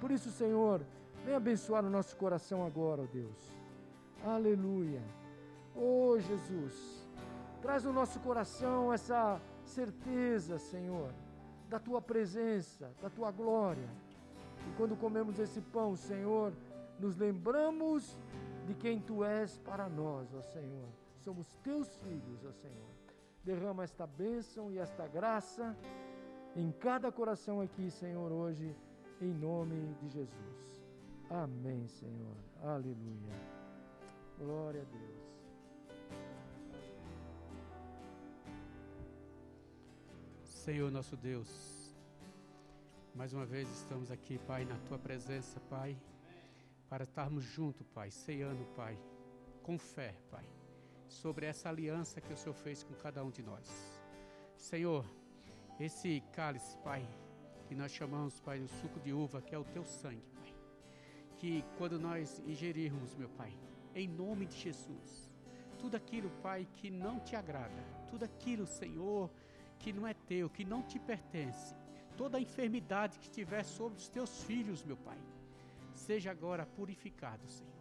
Por 0.00 0.10
isso, 0.10 0.30
Senhor, 0.30 0.82
vem 1.26 1.34
abençoar 1.34 1.84
o 1.84 1.90
nosso 1.90 2.16
coração 2.16 2.64
agora, 2.64 3.02
ó 3.02 3.06
Deus, 3.20 3.52
aleluia. 4.24 5.02
Oh 5.74 6.18
Jesus, 6.18 6.74
traz 7.60 7.84
no 7.84 7.92
nosso 7.92 8.18
coração 8.20 8.90
essa 8.90 9.38
certeza, 9.62 10.58
Senhor 10.58 11.12
da 11.68 11.78
tua 11.78 12.00
presença, 12.00 12.90
da 13.00 13.10
tua 13.10 13.30
glória. 13.30 13.88
E 14.68 14.76
quando 14.76 14.96
comemos 14.96 15.38
esse 15.38 15.60
pão, 15.60 15.96
Senhor, 15.96 16.52
nos 16.98 17.16
lembramos 17.16 18.16
de 18.66 18.74
quem 18.74 19.00
tu 19.00 19.24
és 19.24 19.58
para 19.58 19.88
nós, 19.88 20.32
ó 20.34 20.42
Senhor. 20.42 20.88
Somos 21.18 21.54
teus 21.56 21.94
filhos, 21.96 22.44
ó 22.44 22.52
Senhor. 22.52 22.96
Derrama 23.44 23.84
esta 23.84 24.06
bênção 24.06 24.72
e 24.72 24.78
esta 24.78 25.06
graça 25.06 25.76
em 26.54 26.72
cada 26.72 27.12
coração 27.12 27.60
aqui, 27.60 27.90
Senhor, 27.90 28.32
hoje, 28.32 28.74
em 29.20 29.32
nome 29.32 29.94
de 30.00 30.08
Jesus. 30.08 30.75
Amém, 31.30 31.88
Senhor. 31.88 32.36
Aleluia. 32.62 33.34
Glória 34.38 34.82
a 34.82 34.84
Deus. 34.84 35.26
Senhor 40.44 40.90
nosso 40.90 41.16
Deus, 41.16 41.94
mais 43.14 43.32
uma 43.32 43.46
vez 43.46 43.68
estamos 43.70 44.10
aqui, 44.10 44.36
Pai, 44.36 44.64
na 44.64 44.76
tua 44.80 44.98
presença, 44.98 45.60
Pai, 45.70 45.96
para 46.88 47.04
estarmos 47.04 47.44
juntos, 47.44 47.86
Pai, 47.94 48.10
ceando, 48.10 48.64
Pai, 48.74 48.98
com 49.62 49.78
fé, 49.78 50.16
Pai, 50.28 50.44
sobre 51.08 51.46
essa 51.46 51.68
aliança 51.68 52.20
que 52.20 52.32
o 52.32 52.36
Senhor 52.36 52.54
fez 52.54 52.82
com 52.82 52.94
cada 52.94 53.24
um 53.24 53.30
de 53.30 53.44
nós. 53.44 54.00
Senhor, 54.56 55.04
esse 55.78 56.20
cálice, 56.32 56.76
Pai, 56.78 57.08
que 57.68 57.74
nós 57.74 57.92
chamamos, 57.92 58.40
Pai, 58.40 58.60
o 58.60 58.68
suco 58.68 58.98
de 58.98 59.12
uva, 59.12 59.40
que 59.40 59.54
é 59.54 59.58
o 59.58 59.64
teu 59.64 59.84
sangue, 59.84 60.24
Pai, 60.34 60.45
que 61.38 61.64
quando 61.76 61.98
nós 61.98 62.42
ingerirmos, 62.46 63.14
meu 63.14 63.28
Pai, 63.28 63.52
em 63.94 64.08
nome 64.08 64.46
de 64.46 64.56
Jesus, 64.56 65.30
tudo 65.78 65.96
aquilo, 65.96 66.30
Pai, 66.42 66.66
que 66.74 66.90
não 66.90 67.20
te 67.20 67.36
agrada, 67.36 67.82
tudo 68.10 68.24
aquilo, 68.24 68.66
Senhor, 68.66 69.30
que 69.78 69.92
não 69.92 70.06
é 70.06 70.14
teu, 70.14 70.48
que 70.48 70.64
não 70.64 70.82
te 70.82 70.98
pertence, 70.98 71.74
toda 72.16 72.38
a 72.38 72.40
enfermidade 72.40 73.18
que 73.18 73.26
estiver 73.26 73.64
sobre 73.64 73.98
os 73.98 74.08
teus 74.08 74.42
filhos, 74.44 74.82
meu 74.82 74.96
Pai, 74.96 75.18
seja 75.92 76.30
agora 76.30 76.66
purificado, 76.66 77.46
Senhor. 77.48 77.76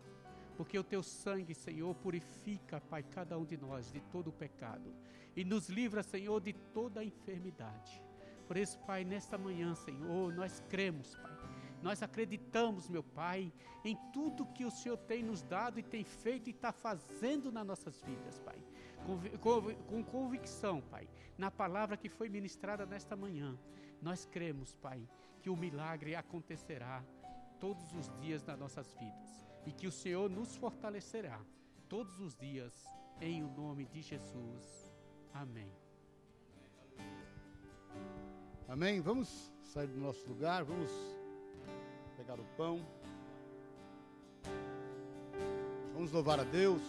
Porque 0.58 0.80
o 0.80 0.84
teu 0.84 1.04
sangue, 1.04 1.54
Senhor, 1.54 1.94
purifica, 1.96 2.80
Pai, 2.80 3.04
cada 3.04 3.38
um 3.38 3.46
de 3.46 3.58
nós 3.58 3.92
de 3.92 4.00
todo 4.00 4.30
o 4.30 4.34
pecado 4.34 4.94
e 5.36 5.44
nos 5.44 5.70
livra, 5.70 6.02
Senhor, 6.02 6.40
de 6.42 6.54
toda 6.54 7.02
a 7.02 7.04
enfermidade. 7.04 8.02
Por 8.48 8.58
isso, 8.58 8.80
Pai, 8.80 9.04
nesta 9.04 9.38
manhã, 9.38 9.76
Senhor, 9.76 10.34
nós 10.34 10.64
cremos, 10.70 11.16
Pai. 11.16 11.55
Nós 11.82 12.02
acreditamos, 12.02 12.90
meu 12.90 13.04
Pai, 13.04 13.52
em 13.84 13.98
tudo 14.12 14.46
que 14.46 14.66
o 14.66 14.72
Senhor 14.72 14.98
tem 14.98 15.22
nos 15.22 15.42
dado 15.42 15.80
e 15.80 15.84
tem 15.84 16.04
feito 16.04 16.48
e 16.48 16.52
está 16.52 16.72
fazendo 16.72 17.52
nas 17.52 17.66
nossas 17.66 18.02
vidas, 18.02 18.40
Pai 18.40 18.58
com 19.88 20.04
convicção, 20.04 20.82
Pai, 20.82 21.08
na 21.38 21.52
palavra 21.52 21.96
que 21.96 22.10
foi 22.10 22.28
ministrada 22.28 22.86
nesta 22.86 23.16
manhã. 23.16 23.58
Nós 24.02 24.26
cremos, 24.26 24.76
Pai, 24.76 25.08
que 25.42 25.50
o 25.50 25.56
milagre 25.56 26.16
acontecerá 26.16 27.04
todos 27.60 27.94
os 27.94 28.10
dias 28.20 28.44
nas 28.44 28.58
nossas 28.58 28.94
vidas 28.96 29.48
e 29.66 29.72
que 29.72 29.88
o 29.88 29.92
Senhor 29.92 30.30
nos 30.30 30.56
fortalecerá 30.56 31.40
todos 31.88 32.20
os 32.20 32.36
dias, 32.36 32.74
em 33.22 33.44
o 33.44 33.48
nome 33.48 33.86
de 33.86 34.02
Jesus. 34.02 34.92
Amém. 35.34 35.72
Amém. 38.68 39.00
Vamos 39.02 39.54
sair 39.64 39.88
do 39.88 40.00
nosso 40.00 40.28
lugar, 40.28 40.64
vamos 40.64 40.92
pegar 42.18 42.40
o 42.40 42.46
pão. 42.58 42.82
Vamos 45.94 46.12
louvar 46.12 46.40
a 46.40 46.44
Deus. 46.44 46.82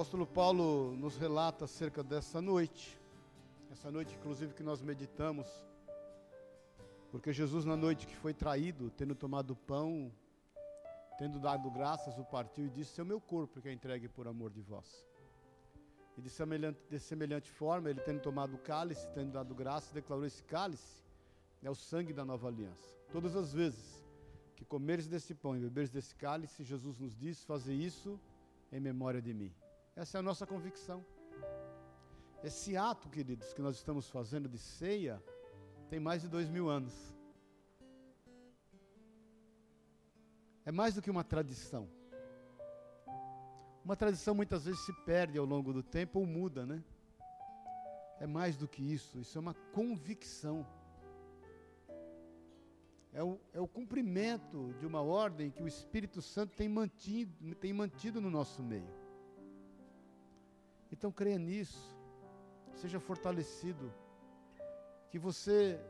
Apóstolo 0.00 0.26
Paulo 0.26 0.96
nos 0.96 1.18
relata 1.18 1.66
acerca 1.66 2.02
dessa 2.02 2.40
noite, 2.40 2.98
essa 3.70 3.90
noite, 3.90 4.14
inclusive, 4.14 4.54
que 4.54 4.62
nós 4.62 4.80
meditamos, 4.80 5.46
porque 7.10 7.34
Jesus, 7.34 7.66
na 7.66 7.76
noite 7.76 8.06
que 8.06 8.16
foi 8.16 8.32
traído, 8.32 8.88
tendo 8.96 9.14
tomado 9.14 9.50
o 9.50 9.56
pão, 9.56 10.10
tendo 11.18 11.38
dado 11.38 11.70
graças, 11.70 12.16
o 12.16 12.24
partiu 12.24 12.64
e 12.64 12.70
disse: 12.70 12.98
É 12.98 13.02
o 13.02 13.06
meu 13.06 13.20
corpo 13.20 13.60
que 13.60 13.68
é 13.68 13.72
entregue 13.74 14.08
por 14.08 14.26
amor 14.26 14.50
de 14.50 14.62
vós. 14.62 15.06
E 16.16 16.22
de 16.22 16.30
semelhante, 16.30 16.80
de 16.88 16.98
semelhante 16.98 17.50
forma, 17.50 17.90
ele 17.90 18.00
tendo 18.00 18.22
tomado 18.22 18.54
o 18.54 18.58
cálice, 18.58 19.06
tendo 19.08 19.32
dado 19.32 19.54
graças, 19.54 19.92
declarou: 19.92 20.24
Esse 20.24 20.42
cálice 20.44 21.04
é 21.62 21.68
o 21.68 21.74
sangue 21.74 22.14
da 22.14 22.24
nova 22.24 22.48
aliança. 22.48 22.88
Todas 23.12 23.36
as 23.36 23.52
vezes 23.52 24.02
que 24.56 24.64
comeres 24.64 25.06
desse 25.06 25.34
pão 25.34 25.54
e 25.54 25.60
beberes 25.60 25.90
desse 25.90 26.16
cálice, 26.16 26.64
Jesus 26.64 26.98
nos 26.98 27.14
diz: 27.14 27.44
Fazer 27.44 27.74
isso 27.74 28.18
em 28.72 28.80
memória 28.80 29.20
de 29.20 29.34
mim. 29.34 29.52
Essa 30.02 30.16
é 30.16 30.20
a 30.20 30.22
nossa 30.22 30.46
convicção. 30.46 31.04
Esse 32.42 32.76
ato, 32.76 33.06
queridos, 33.10 33.52
que 33.52 33.62
nós 33.66 33.76
estamos 33.76 34.08
fazendo 34.08 34.48
de 34.48 34.58
ceia, 34.58 35.22
tem 35.90 36.00
mais 36.00 36.22
de 36.22 36.28
dois 36.28 36.48
mil 36.48 36.68
anos. 36.70 36.94
é 40.70 40.72
mais 40.72 40.94
do 40.94 41.02
que 41.02 41.10
uma 41.10 41.24
tradição. 41.24 41.88
Uma 43.84 43.96
tradição 43.96 44.34
muitas 44.34 44.66
vezes 44.66 44.80
se 44.80 44.92
perde 45.04 45.36
ao 45.36 45.44
longo 45.44 45.72
do 45.72 45.82
tempo 45.82 46.20
ou 46.20 46.26
muda, 46.26 46.64
né? 46.64 46.84
É 48.20 48.26
mais 48.26 48.56
do 48.56 48.68
que 48.68 48.80
isso, 48.80 49.18
isso 49.18 49.36
é 49.36 49.40
uma 49.40 49.54
convicção. 49.72 50.64
É 53.12 53.22
o, 53.22 53.40
é 53.52 53.60
o 53.60 53.66
cumprimento 53.66 54.72
de 54.78 54.86
uma 54.86 55.02
ordem 55.02 55.50
que 55.50 55.62
o 55.62 55.66
Espírito 55.66 56.22
Santo 56.22 56.54
tem 56.54 56.68
mantido, 56.68 57.54
tem 57.56 57.72
mantido 57.72 58.20
no 58.20 58.30
nosso 58.30 58.62
meio. 58.62 58.99
Então 60.90 61.12
creia 61.12 61.38
nisso, 61.38 61.96
seja 62.74 62.98
fortalecido, 62.98 63.92
que 65.10 65.18
você 65.18 65.80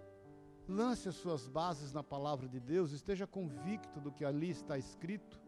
Lance 0.70 1.08
as 1.08 1.16
suas 1.16 1.48
bases 1.48 1.92
na 1.92 2.02
palavra 2.02 2.48
de 2.48 2.60
Deus, 2.60 2.92
esteja 2.92 3.26
convicto 3.26 4.00
do 4.00 4.12
que 4.12 4.24
ali 4.24 4.50
está 4.50 4.78
escrito 4.78 5.40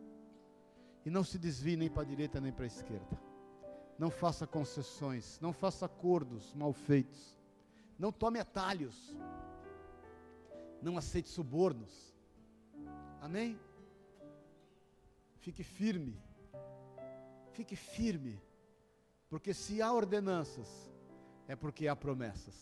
e 1.07 1.11
não 1.11 1.23
se 1.23 1.39
desvie 1.39 1.77
nem 1.77 1.89
para 1.89 2.03
a 2.03 2.05
direita 2.05 2.41
nem 2.41 2.53
para 2.53 2.65
a 2.65 2.67
esquerda. 2.67 3.21
Não 3.97 4.11
faça 4.11 4.49
concessões, 4.49 5.39
não 5.41 5.53
faça 5.53 5.87
acordos 5.87 6.53
mal 6.55 6.73
feitos. 6.73 7.39
Não 7.97 8.11
tome 8.11 8.41
atalhos. 8.41 9.17
Não 10.83 10.99
aceite 10.99 11.29
subornos. 11.29 12.13
Amém? 13.21 13.57
Fique 15.39 15.63
firme. 15.63 16.21
Fique 17.53 17.77
firme. 17.77 18.43
Porque 19.33 19.55
se 19.55 19.81
há 19.81 19.91
ordenanças, 19.91 20.69
é 21.49 21.57
porque 21.57 21.89
há 21.89 21.97
promessas. 21.97 22.55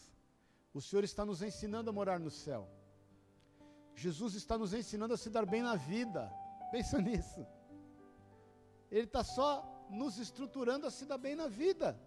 O 0.73 0.81
Senhor 0.81 1.03
está 1.03 1.25
nos 1.25 1.43
ensinando 1.43 1.91
a 1.91 1.93
morar 1.93 2.21
no 2.21 2.31
céu. 2.31 2.69
Jesus 3.93 4.37
está 4.37 4.57
nos 4.57 4.73
ensinando 4.73 5.15
a 5.15 5.17
se 5.17 5.29
dar 5.31 5.45
bem 5.45 5.63
na 5.63 5.75
vida. 5.75 6.33
Pensa 6.71 7.01
nisso. 7.01 7.45
Ele 8.89 9.03
está 9.03 9.25
só 9.25 9.89
nos 9.91 10.17
estruturando 10.19 10.87
a 10.87 10.93
se 10.93 11.05
dar 11.07 11.19
bem 11.19 11.35
na 11.35 11.49
vida. 11.49 12.01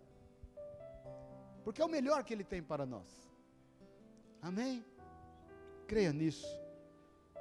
Porque 1.65 1.81
é 1.81 1.85
o 1.85 1.89
melhor 1.89 2.23
que 2.23 2.33
Ele 2.33 2.45
tem 2.45 2.63
para 2.63 2.85
nós. 2.85 3.09
Amém? 4.41 4.81
Creia 5.87 6.13
nisso. 6.13 6.47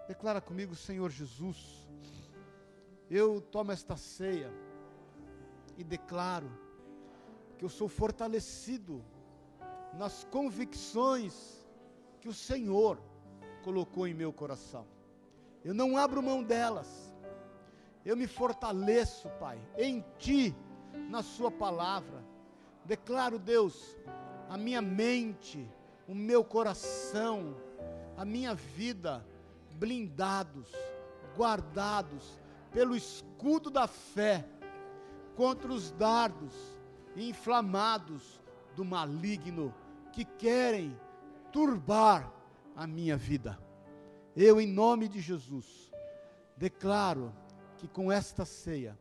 Declara 0.08 0.40
comigo, 0.40 0.74
Senhor 0.74 1.08
Jesus. 1.08 1.88
Eu 3.08 3.40
tomo 3.40 3.70
esta 3.70 3.96
ceia 3.96 4.52
e 5.78 5.84
declaro 5.84 6.50
que 7.62 7.66
eu 7.66 7.70
sou 7.70 7.88
fortalecido 7.88 9.04
nas 9.94 10.24
convicções 10.24 11.64
que 12.20 12.28
o 12.28 12.34
Senhor 12.34 13.00
colocou 13.62 14.04
em 14.08 14.12
meu 14.12 14.32
coração. 14.32 14.84
Eu 15.64 15.72
não 15.72 15.96
abro 15.96 16.20
mão 16.20 16.42
delas. 16.42 17.14
Eu 18.04 18.16
me 18.16 18.26
fortaleço, 18.26 19.28
Pai, 19.38 19.60
em 19.78 20.04
Ti, 20.18 20.52
na 21.08 21.22
Sua 21.22 21.52
palavra. 21.52 22.24
Declaro, 22.84 23.38
Deus, 23.38 23.96
a 24.48 24.58
minha 24.58 24.82
mente, 24.82 25.64
o 26.08 26.16
meu 26.16 26.42
coração, 26.42 27.54
a 28.16 28.24
minha 28.24 28.56
vida 28.56 29.24
blindados, 29.74 30.68
guardados 31.36 32.40
pelo 32.72 32.96
escudo 32.96 33.70
da 33.70 33.86
fé 33.86 34.44
contra 35.36 35.72
os 35.72 35.92
dardos 35.92 36.71
inflamados 37.16 38.40
do 38.74 38.84
maligno 38.84 39.74
que 40.12 40.24
querem 40.24 40.98
turbar 41.52 42.32
a 42.74 42.86
minha 42.86 43.16
vida. 43.16 43.58
Eu, 44.34 44.60
em 44.60 44.66
nome 44.66 45.08
de 45.08 45.20
Jesus, 45.20 45.92
declaro 46.56 47.34
que 47.76 47.86
com 47.86 48.10
esta 48.10 48.44
ceia 48.44 48.98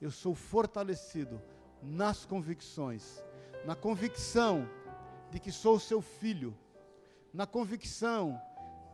eu 0.00 0.10
sou 0.10 0.34
fortalecido 0.34 1.40
nas 1.82 2.24
convicções, 2.24 3.22
na 3.64 3.74
convicção 3.74 4.68
de 5.30 5.38
que 5.40 5.50
sou 5.50 5.78
seu 5.78 6.02
filho, 6.02 6.56
na 7.32 7.46
convicção 7.46 8.40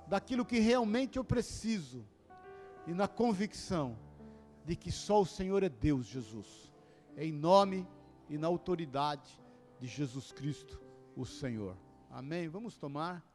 daquilo 0.06 0.44
que 0.44 0.58
realmente 0.58 1.16
eu 1.16 1.24
preciso 1.24 2.04
e 2.86 2.92
na 2.92 3.06
convicção 3.06 3.96
de 4.64 4.76
que 4.76 4.90
só 4.90 5.20
o 5.20 5.26
Senhor 5.26 5.62
é 5.62 5.68
Deus, 5.68 6.06
Jesus. 6.06 6.72
Em 7.16 7.32
nome 7.32 7.86
e 8.30 8.38
na 8.38 8.46
autoridade 8.46 9.38
de 9.80 9.88
Jesus 9.88 10.30
Cristo 10.30 10.80
o 11.16 11.26
Senhor. 11.26 11.76
Amém? 12.08 12.48
Vamos 12.48 12.76
tomar. 12.78 13.26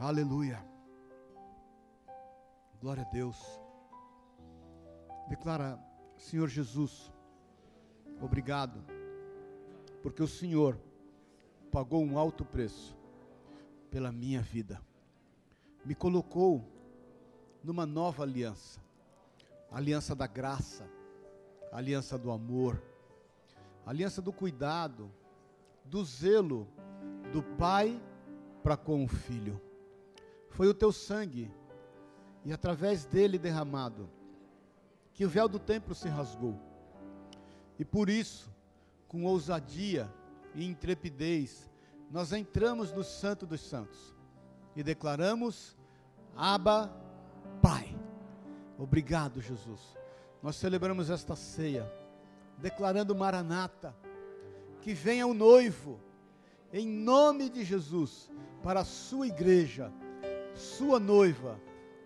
Aleluia. 0.00 0.62
Glória 2.80 3.04
a 3.04 3.10
Deus. 3.10 3.38
Declara, 5.28 5.78
Senhor 6.18 6.48
Jesus, 6.48 7.10
obrigado, 8.20 8.84
porque 10.02 10.22
o 10.22 10.28
Senhor 10.28 10.78
pagou 11.74 12.04
um 12.04 12.16
alto 12.16 12.44
preço 12.44 12.96
pela 13.90 14.12
minha 14.12 14.40
vida. 14.40 14.80
Me 15.84 15.92
colocou 15.92 16.64
numa 17.64 17.84
nova 17.84 18.22
aliança 18.22 18.80
aliança 19.72 20.14
da 20.14 20.28
graça, 20.28 20.88
aliança 21.72 22.16
do 22.16 22.30
amor, 22.30 22.80
aliança 23.84 24.22
do 24.22 24.32
cuidado, 24.32 25.10
do 25.84 26.04
zelo 26.04 26.68
do 27.32 27.42
Pai 27.42 28.00
para 28.62 28.76
com 28.76 29.02
o 29.02 29.08
Filho. 29.08 29.60
Foi 30.50 30.68
o 30.68 30.74
teu 30.74 30.92
sangue, 30.92 31.50
e 32.44 32.52
através 32.52 33.04
dele 33.04 33.36
derramado, 33.36 34.08
que 35.12 35.24
o 35.24 35.28
véu 35.28 35.48
do 35.48 35.58
templo 35.58 35.92
se 35.92 36.08
rasgou. 36.08 36.56
E 37.80 37.84
por 37.84 38.08
isso, 38.08 38.48
com 39.08 39.24
ousadia 39.24 40.08
e 40.54 40.64
intrepidez, 40.64 41.70
nós 42.10 42.32
entramos 42.32 42.92
no 42.92 43.02
Santo 43.02 43.46
dos 43.46 43.60
Santos 43.60 44.14
e 44.76 44.82
declaramos: 44.82 45.76
Abba, 46.36 46.94
Pai. 47.60 47.98
Obrigado, 48.78 49.40
Jesus. 49.40 49.80
Nós 50.42 50.56
celebramos 50.56 51.10
esta 51.10 51.34
ceia, 51.34 51.90
declarando 52.58 53.14
Maranata, 53.14 53.96
que 54.80 54.92
venha 54.92 55.26
o 55.26 55.34
noivo, 55.34 55.98
em 56.72 56.86
nome 56.86 57.48
de 57.48 57.64
Jesus, 57.64 58.30
para 58.62 58.80
a 58.80 58.84
sua 58.84 59.26
igreja, 59.26 59.92
sua 60.54 61.00
noiva, 61.00 61.58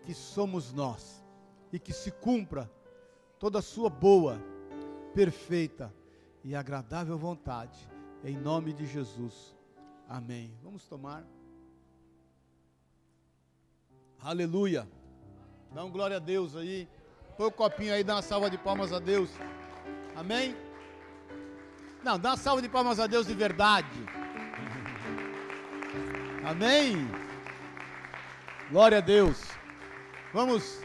que 0.04 0.14
somos 0.14 0.72
nós, 0.72 1.24
e 1.72 1.78
que 1.78 1.92
se 1.92 2.10
cumpra 2.10 2.70
toda 3.38 3.58
a 3.58 3.62
sua 3.62 3.90
boa, 3.90 4.40
perfeita 5.14 5.92
e 6.44 6.54
agradável 6.54 7.18
vontade, 7.18 7.90
em 8.24 8.36
nome 8.36 8.72
de 8.72 8.86
Jesus. 8.86 9.54
Amém. 10.08 10.52
Vamos 10.62 10.86
tomar. 10.86 11.24
Aleluia. 14.20 14.88
Dá 15.72 15.84
um 15.84 15.90
glória 15.90 16.16
a 16.16 16.20
Deus 16.20 16.56
aí. 16.56 16.88
Põe 17.36 17.46
o 17.46 17.52
copinho 17.52 17.92
aí, 17.92 18.02
dá 18.02 18.16
uma 18.16 18.22
salva 18.22 18.50
de 18.50 18.58
palmas 18.58 18.92
a 18.92 18.98
Deus. 18.98 19.30
Amém? 20.16 20.56
Não, 22.02 22.18
dá 22.18 22.30
uma 22.30 22.36
salva 22.36 22.60
de 22.62 22.68
palmas 22.68 22.98
a 22.98 23.06
Deus 23.06 23.26
de 23.26 23.34
verdade. 23.34 23.88
Amém? 26.44 26.96
Glória 28.70 28.98
a 28.98 29.00
Deus. 29.00 29.40
Vamos. 30.32 30.80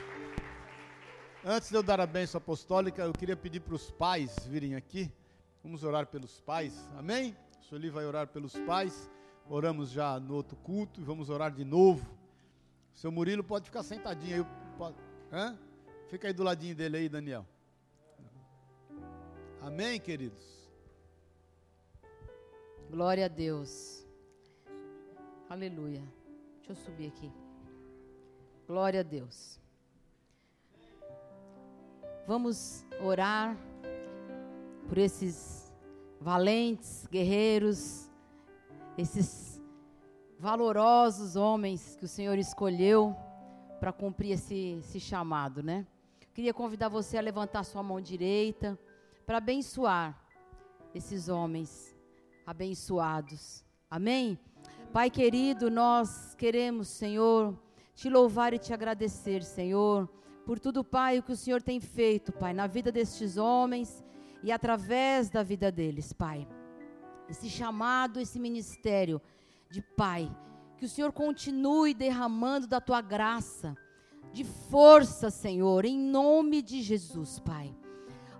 Antes 1.46 1.70
de 1.70 1.76
eu 1.76 1.84
dar 1.84 2.00
a 2.00 2.06
bênção 2.06 2.38
apostólica, 2.38 3.02
eu 3.02 3.14
queria 3.14 3.36
pedir 3.36 3.60
para 3.60 3.76
os 3.76 3.90
pais 3.90 4.36
virem 4.48 4.76
aqui. 4.76 5.12
Vamos 5.64 5.84
orar 5.84 6.08
pelos 6.08 6.42
pais. 6.42 6.92
Amém? 6.98 7.36
Sueli 7.62 7.90
vai 7.90 8.06
orar 8.06 8.28
pelos 8.28 8.54
pais. 8.68 9.10
Oramos 9.50 9.92
já 9.92 10.20
no 10.20 10.36
outro 10.36 10.58
culto 10.58 11.00
e 11.00 11.04
vamos 11.04 11.30
orar 11.30 11.52
de 11.52 11.64
novo. 11.64 12.06
O 12.94 12.98
seu 12.98 13.12
Murilo 13.12 13.44
pode 13.44 13.66
ficar 13.66 13.82
sentadinho 13.82 14.44
aí. 14.44 14.78
Pode, 14.78 14.98
hã? 15.32 15.58
Fica 16.10 16.28
aí 16.28 16.34
do 16.34 16.44
ladinho 16.44 16.76
dele 16.76 16.98
aí, 16.98 17.10
Daniel. 17.10 17.46
Amém, 19.62 20.00
queridos? 20.00 20.70
Glória 22.92 23.26
a 23.26 23.30
Deus. 23.30 24.06
Aleluia. 25.50 26.04
Deixa 26.58 26.74
eu 26.74 26.76
subir 26.76 27.08
aqui. 27.08 27.32
Glória 28.68 29.00
a 29.00 29.04
Deus. 29.04 29.60
Vamos 32.28 32.86
orar 33.02 33.58
por 34.88 34.98
esses 34.98 35.72
valentes 36.20 37.08
guerreiros, 37.08 38.10
esses 38.98 39.62
valorosos 40.40 41.36
homens 41.36 41.96
que 41.96 42.06
o 42.06 42.08
Senhor 42.08 42.38
escolheu 42.38 43.16
para 43.80 43.92
cumprir 43.92 44.32
esse, 44.32 44.78
esse 44.80 45.00
chamado, 45.00 45.62
né? 45.64 45.86
Queria 46.34 46.54
convidar 46.54 46.90
você 46.90 47.18
a 47.18 47.22
levantar 47.22 47.64
sua 47.64 47.84
mão 47.84 48.02
direita 48.02 48.78
para 49.26 49.38
abençoar 49.38 50.20
esses 50.94 51.30
homens 51.30 51.96
abençoados. 52.46 53.64
Amém? 53.90 54.40
Pai 54.92 55.10
querido, 55.10 55.70
nós 55.70 56.36
queremos, 56.36 56.88
Senhor, 56.88 57.58
te 57.96 58.10
louvar 58.10 58.54
e 58.54 58.60
te 58.60 58.74
agradecer, 58.74 59.44
Senhor, 59.44 60.10
por 60.46 60.60
tudo, 60.60 60.84
Pai, 60.84 61.20
o 61.20 61.24
que 61.24 61.32
o 61.32 61.38
Senhor 61.38 61.62
tem 61.62 61.80
feito, 61.80 62.32
Pai, 62.32 62.54
na 62.54 62.68
vida 62.68 62.92
destes 62.92 63.38
homens 63.38 64.04
e 64.44 64.52
através 64.52 65.30
da 65.30 65.42
vida 65.42 65.72
deles, 65.72 66.12
Pai. 66.12 66.48
Esse 67.30 67.50
chamado, 67.50 68.20
esse 68.20 68.38
ministério 68.38 69.22
de 69.72 69.82
Pai, 69.82 70.30
que 70.78 70.86
o 70.86 70.90
Senhor 70.90 71.14
continue 71.14 71.94
derramando 71.94 72.68
da 72.68 72.82
tua 72.82 73.02
graça, 73.02 73.76
de 74.34 74.44
força, 74.44 75.30
Senhor, 75.30 75.86
em 75.86 75.98
nome 75.98 76.62
de 76.62 76.82
Jesus, 76.82 77.40
Pai. 77.40 77.74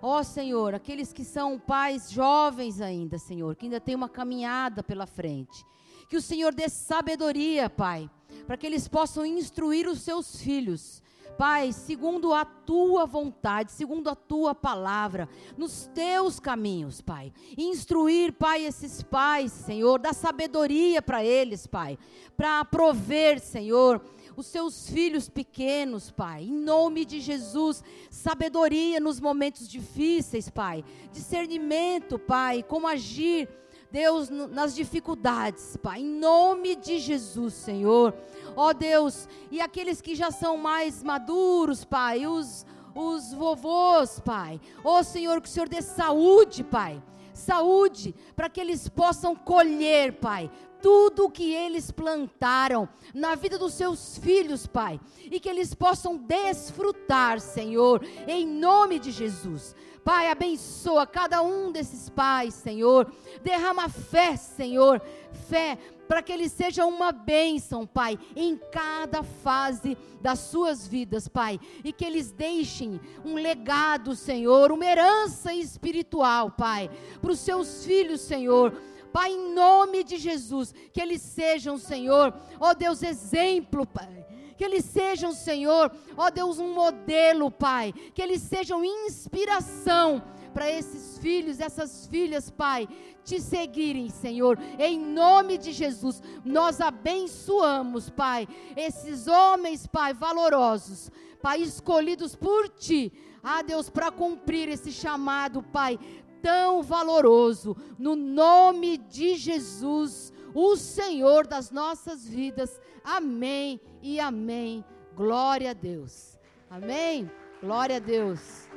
Ó 0.02 0.18
oh, 0.18 0.24
Senhor, 0.24 0.74
aqueles 0.74 1.14
que 1.14 1.24
são 1.24 1.58
pais 1.58 2.10
jovens 2.10 2.82
ainda, 2.82 3.16
Senhor, 3.16 3.56
que 3.56 3.64
ainda 3.64 3.80
tem 3.80 3.94
uma 3.94 4.08
caminhada 4.08 4.82
pela 4.82 5.06
frente. 5.06 5.64
Que 6.10 6.16
o 6.18 6.20
Senhor 6.20 6.54
dê 6.54 6.68
sabedoria, 6.68 7.70
Pai, 7.70 8.10
para 8.46 8.58
que 8.58 8.66
eles 8.66 8.86
possam 8.86 9.24
instruir 9.24 9.88
os 9.88 10.02
seus 10.02 10.38
filhos 10.42 11.02
Pai, 11.36 11.72
segundo 11.72 12.32
a 12.32 12.44
tua 12.44 13.06
vontade, 13.06 13.72
segundo 13.72 14.08
a 14.08 14.14
tua 14.14 14.54
palavra, 14.54 15.28
nos 15.56 15.86
teus 15.94 16.38
caminhos, 16.38 17.00
Pai. 17.00 17.32
Instruir, 17.58 18.32
Pai, 18.32 18.64
esses 18.64 19.02
pais, 19.02 19.52
Senhor, 19.52 19.98
dar 19.98 20.14
sabedoria 20.14 21.02
para 21.02 21.24
eles, 21.24 21.66
Pai, 21.66 21.98
para 22.36 22.64
prover, 22.64 23.40
Senhor, 23.40 24.00
os 24.36 24.46
seus 24.46 24.88
filhos 24.88 25.28
pequenos, 25.28 26.10
Pai. 26.10 26.44
Em 26.44 26.52
nome 26.52 27.04
de 27.04 27.20
Jesus, 27.20 27.82
sabedoria 28.10 29.00
nos 29.00 29.20
momentos 29.20 29.68
difíceis, 29.68 30.48
Pai. 30.48 30.84
Discernimento, 31.12 32.18
Pai, 32.18 32.62
como 32.62 32.86
agir, 32.86 33.48
Deus, 33.94 34.28
nas 34.28 34.74
dificuldades, 34.74 35.76
Pai. 35.76 36.00
Em 36.00 36.18
nome 36.18 36.74
de 36.74 36.98
Jesus, 36.98 37.54
Senhor 37.54 38.12
ó 38.56 38.72
Deus, 38.72 39.28
e 39.50 39.60
aqueles 39.60 40.00
que 40.00 40.14
já 40.14 40.30
são 40.30 40.56
mais 40.56 41.02
maduros, 41.02 41.84
Pai, 41.84 42.26
os, 42.26 42.64
os 42.94 43.32
vovôs, 43.32 44.20
Pai, 44.20 44.60
ó 44.84 45.02
Senhor, 45.02 45.40
que 45.40 45.48
o 45.48 45.50
Senhor 45.50 45.68
dê 45.68 45.82
saúde, 45.82 46.62
Pai, 46.62 47.02
saúde, 47.32 48.14
para 48.36 48.48
que 48.48 48.60
eles 48.60 48.88
possam 48.88 49.34
colher, 49.34 50.14
Pai, 50.14 50.50
tudo 50.80 51.24
o 51.24 51.30
que 51.30 51.52
eles 51.52 51.90
plantaram 51.90 52.88
na 53.14 53.34
vida 53.34 53.58
dos 53.58 53.74
seus 53.74 54.18
filhos, 54.18 54.66
Pai, 54.66 55.00
e 55.24 55.40
que 55.40 55.48
eles 55.48 55.74
possam 55.74 56.16
desfrutar, 56.16 57.40
Senhor, 57.40 58.04
em 58.28 58.46
nome 58.46 58.98
de 58.98 59.10
Jesus. 59.10 59.74
Pai, 60.04 60.30
abençoa 60.30 61.06
cada 61.06 61.42
um 61.42 61.72
desses 61.72 62.10
pais, 62.10 62.52
Senhor. 62.52 63.10
Derrama 63.42 63.88
fé, 63.88 64.36
Senhor. 64.36 65.00
Fé 65.48 65.78
para 66.06 66.22
que 66.22 66.32
eles 66.32 66.52
sejam 66.52 66.88
uma 66.88 67.10
bênção, 67.10 67.86
Pai, 67.86 68.18
em 68.36 68.56
cada 68.70 69.22
fase 69.22 69.96
das 70.20 70.40
suas 70.40 70.86
vidas, 70.86 71.28
Pai, 71.28 71.58
e 71.82 71.92
que 71.92 72.04
eles 72.04 72.30
deixem 72.30 73.00
um 73.24 73.34
legado, 73.34 74.14
Senhor, 74.14 74.70
uma 74.70 74.84
herança 74.84 75.54
espiritual, 75.54 76.50
Pai, 76.50 76.90
para 77.20 77.32
os 77.32 77.40
seus 77.40 77.84
filhos, 77.84 78.20
Senhor. 78.20 78.72
Pai, 79.12 79.30
em 79.30 79.54
nome 79.54 80.02
de 80.04 80.16
Jesus, 80.16 80.74
que 80.92 81.00
eles 81.00 81.22
sejam, 81.22 81.78
Senhor, 81.78 82.34
ó 82.60 82.74
Deus, 82.74 83.02
exemplo, 83.02 83.86
Pai. 83.86 84.26
Que 84.64 84.70
eles 84.70 84.86
sejam, 84.86 85.34
Senhor, 85.34 85.92
ó 86.16 86.30
Deus, 86.30 86.58
um 86.58 86.72
modelo, 86.72 87.50
Pai. 87.50 87.92
Que 88.14 88.22
eles 88.22 88.40
sejam 88.40 88.82
inspiração 88.82 90.22
para 90.54 90.70
esses 90.70 91.18
filhos, 91.18 91.60
essas 91.60 92.06
filhas, 92.06 92.48
Pai, 92.48 92.88
te 93.22 93.42
seguirem, 93.42 94.08
Senhor. 94.08 94.58
Em 94.78 94.98
nome 94.98 95.58
de 95.58 95.70
Jesus, 95.70 96.22
nós 96.42 96.80
abençoamos, 96.80 98.08
Pai, 98.08 98.48
esses 98.74 99.26
homens, 99.26 99.86
Pai, 99.86 100.14
valorosos, 100.14 101.10
Pai, 101.42 101.60
escolhidos 101.60 102.34
por 102.34 102.70
Ti. 102.70 103.12
Ah, 103.42 103.60
Deus, 103.60 103.90
para 103.90 104.10
cumprir 104.10 104.70
esse 104.70 104.90
chamado, 104.90 105.62
Pai, 105.62 105.98
tão 106.40 106.82
valoroso, 106.82 107.76
no 107.98 108.16
nome 108.16 108.96
de 108.96 109.34
Jesus, 109.34 110.32
o 110.54 110.74
Senhor 110.74 111.46
das 111.46 111.70
nossas 111.70 112.26
vidas. 112.26 112.80
Amém 113.04 113.78
e 114.04 114.20
amém. 114.20 114.84
Glória 115.14 115.70
a 115.70 115.72
Deus. 115.72 116.38
Amém. 116.68 117.30
Glória 117.62 117.96
a 117.96 117.98
Deus. 117.98 118.68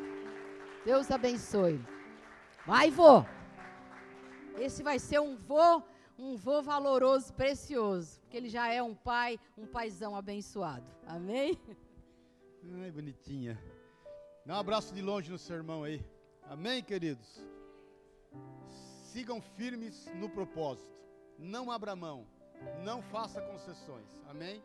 Deus 0.85 1.11
abençoe. 1.11 1.81
Vai, 2.65 2.89
vô. 2.89 3.25
Esse 4.57 4.81
vai 4.81 4.97
ser 4.97 5.19
um 5.19 5.35
vô, 5.35 5.83
um 6.17 6.37
vô 6.37 6.61
valoroso, 6.61 7.33
precioso, 7.33 8.21
porque 8.21 8.37
ele 8.37 8.49
já 8.49 8.71
é 8.71 8.81
um 8.81 8.95
pai, 8.95 9.37
um 9.57 9.67
paizão 9.67 10.15
abençoado. 10.15 10.89
Amém? 11.05 11.59
Ai, 12.81 12.89
bonitinha. 12.89 13.61
Dá 14.45 14.55
um 14.55 14.59
abraço 14.59 14.93
de 14.93 15.01
longe 15.01 15.29
no 15.29 15.37
sermão 15.37 15.83
aí. 15.83 16.03
Amém, 16.43 16.81
queridos? 16.81 17.45
Sigam 19.11 19.41
firmes 19.41 20.09
no 20.15 20.29
propósito. 20.29 20.95
Não 21.37 21.69
abra 21.69 21.97
mão. 21.97 22.25
Não 22.81 23.01
faça 23.01 23.41
concessões. 23.41 24.07
Amém? 24.29 24.63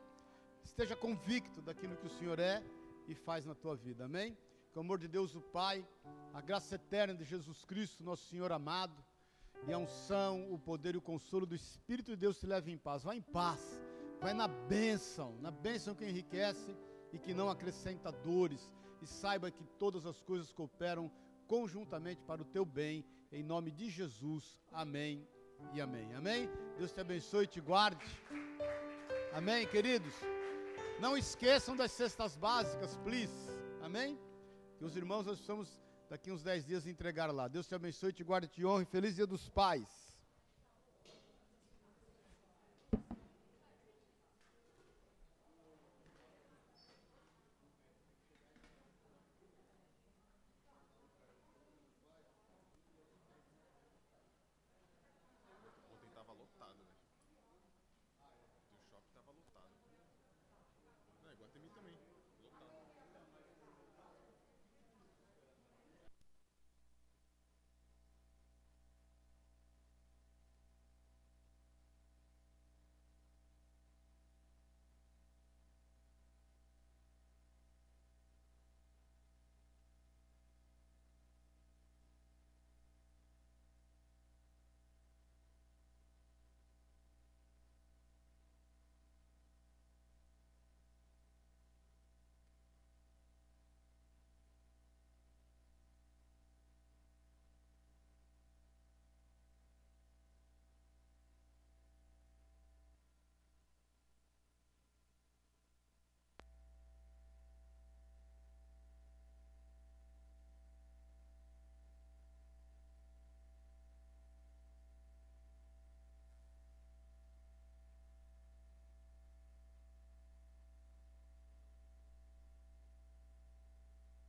Esteja 0.64 0.96
convicto 0.96 1.60
daquilo 1.60 1.96
que 1.96 2.06
o 2.06 2.10
Senhor 2.18 2.38
é 2.38 2.62
e 3.08 3.14
faz 3.14 3.44
na 3.44 3.54
tua 3.54 3.76
vida. 3.76 4.04
Amém? 4.04 4.36
Com 4.72 4.80
o 4.80 4.82
amor 4.82 4.98
de 4.98 5.08
Deus, 5.08 5.34
o 5.34 5.40
Pai, 5.40 5.86
a 6.32 6.40
graça 6.40 6.76
eterna 6.76 7.14
de 7.14 7.24
Jesus 7.24 7.64
Cristo, 7.64 8.02
nosso 8.02 8.24
Senhor 8.28 8.50
amado, 8.52 9.04
e 9.66 9.72
a 9.72 9.78
unção, 9.78 10.52
o 10.52 10.58
poder 10.58 10.94
e 10.94 10.98
o 10.98 11.02
consolo 11.02 11.46
do 11.46 11.54
Espírito 11.54 12.12
de 12.12 12.16
Deus 12.16 12.38
te 12.38 12.46
leve 12.46 12.72
em 12.72 12.78
paz. 12.78 13.02
Vai 13.02 13.18
em 13.18 13.22
paz, 13.22 13.60
vai 14.20 14.32
na 14.32 14.48
bênção, 14.48 15.36
na 15.40 15.50
bênção 15.50 15.94
que 15.94 16.04
enriquece 16.04 16.76
e 17.12 17.18
que 17.18 17.34
não 17.34 17.48
acrescenta 17.48 18.10
dores. 18.10 18.72
E 19.00 19.06
saiba 19.06 19.50
que 19.50 19.64
todas 19.78 20.06
as 20.06 20.20
coisas 20.22 20.52
cooperam 20.52 21.10
conjuntamente 21.46 22.22
para 22.22 22.40
o 22.40 22.44
teu 22.46 22.64
bem, 22.64 23.04
em 23.30 23.42
nome 23.42 23.70
de 23.70 23.90
Jesus. 23.90 24.58
Amém 24.70 25.26
e 25.74 25.80
amém. 25.80 26.14
Amém? 26.14 26.48
Deus 26.78 26.92
te 26.92 27.00
abençoe 27.00 27.44
e 27.44 27.48
te 27.48 27.60
guarde. 27.60 28.06
Amém, 29.32 29.66
queridos? 29.66 30.14
Não 31.02 31.16
esqueçam 31.16 31.74
das 31.74 31.90
cestas 31.90 32.36
básicas, 32.36 32.96
please. 32.98 33.34
Amém? 33.82 34.16
E 34.80 34.84
os 34.84 34.94
irmãos, 34.94 35.26
nós 35.26 35.34
precisamos 35.34 35.68
daqui 36.08 36.30
uns 36.30 36.44
10 36.44 36.64
dias 36.64 36.86
entregar 36.86 37.26
lá. 37.34 37.48
Deus 37.48 37.66
te 37.66 37.74
abençoe, 37.74 38.12
te 38.12 38.22
guarde, 38.22 38.46
te 38.46 38.64
honre. 38.64 38.84
Feliz 38.84 39.16
dia 39.16 39.26
dos 39.26 39.48
pais. 39.48 40.11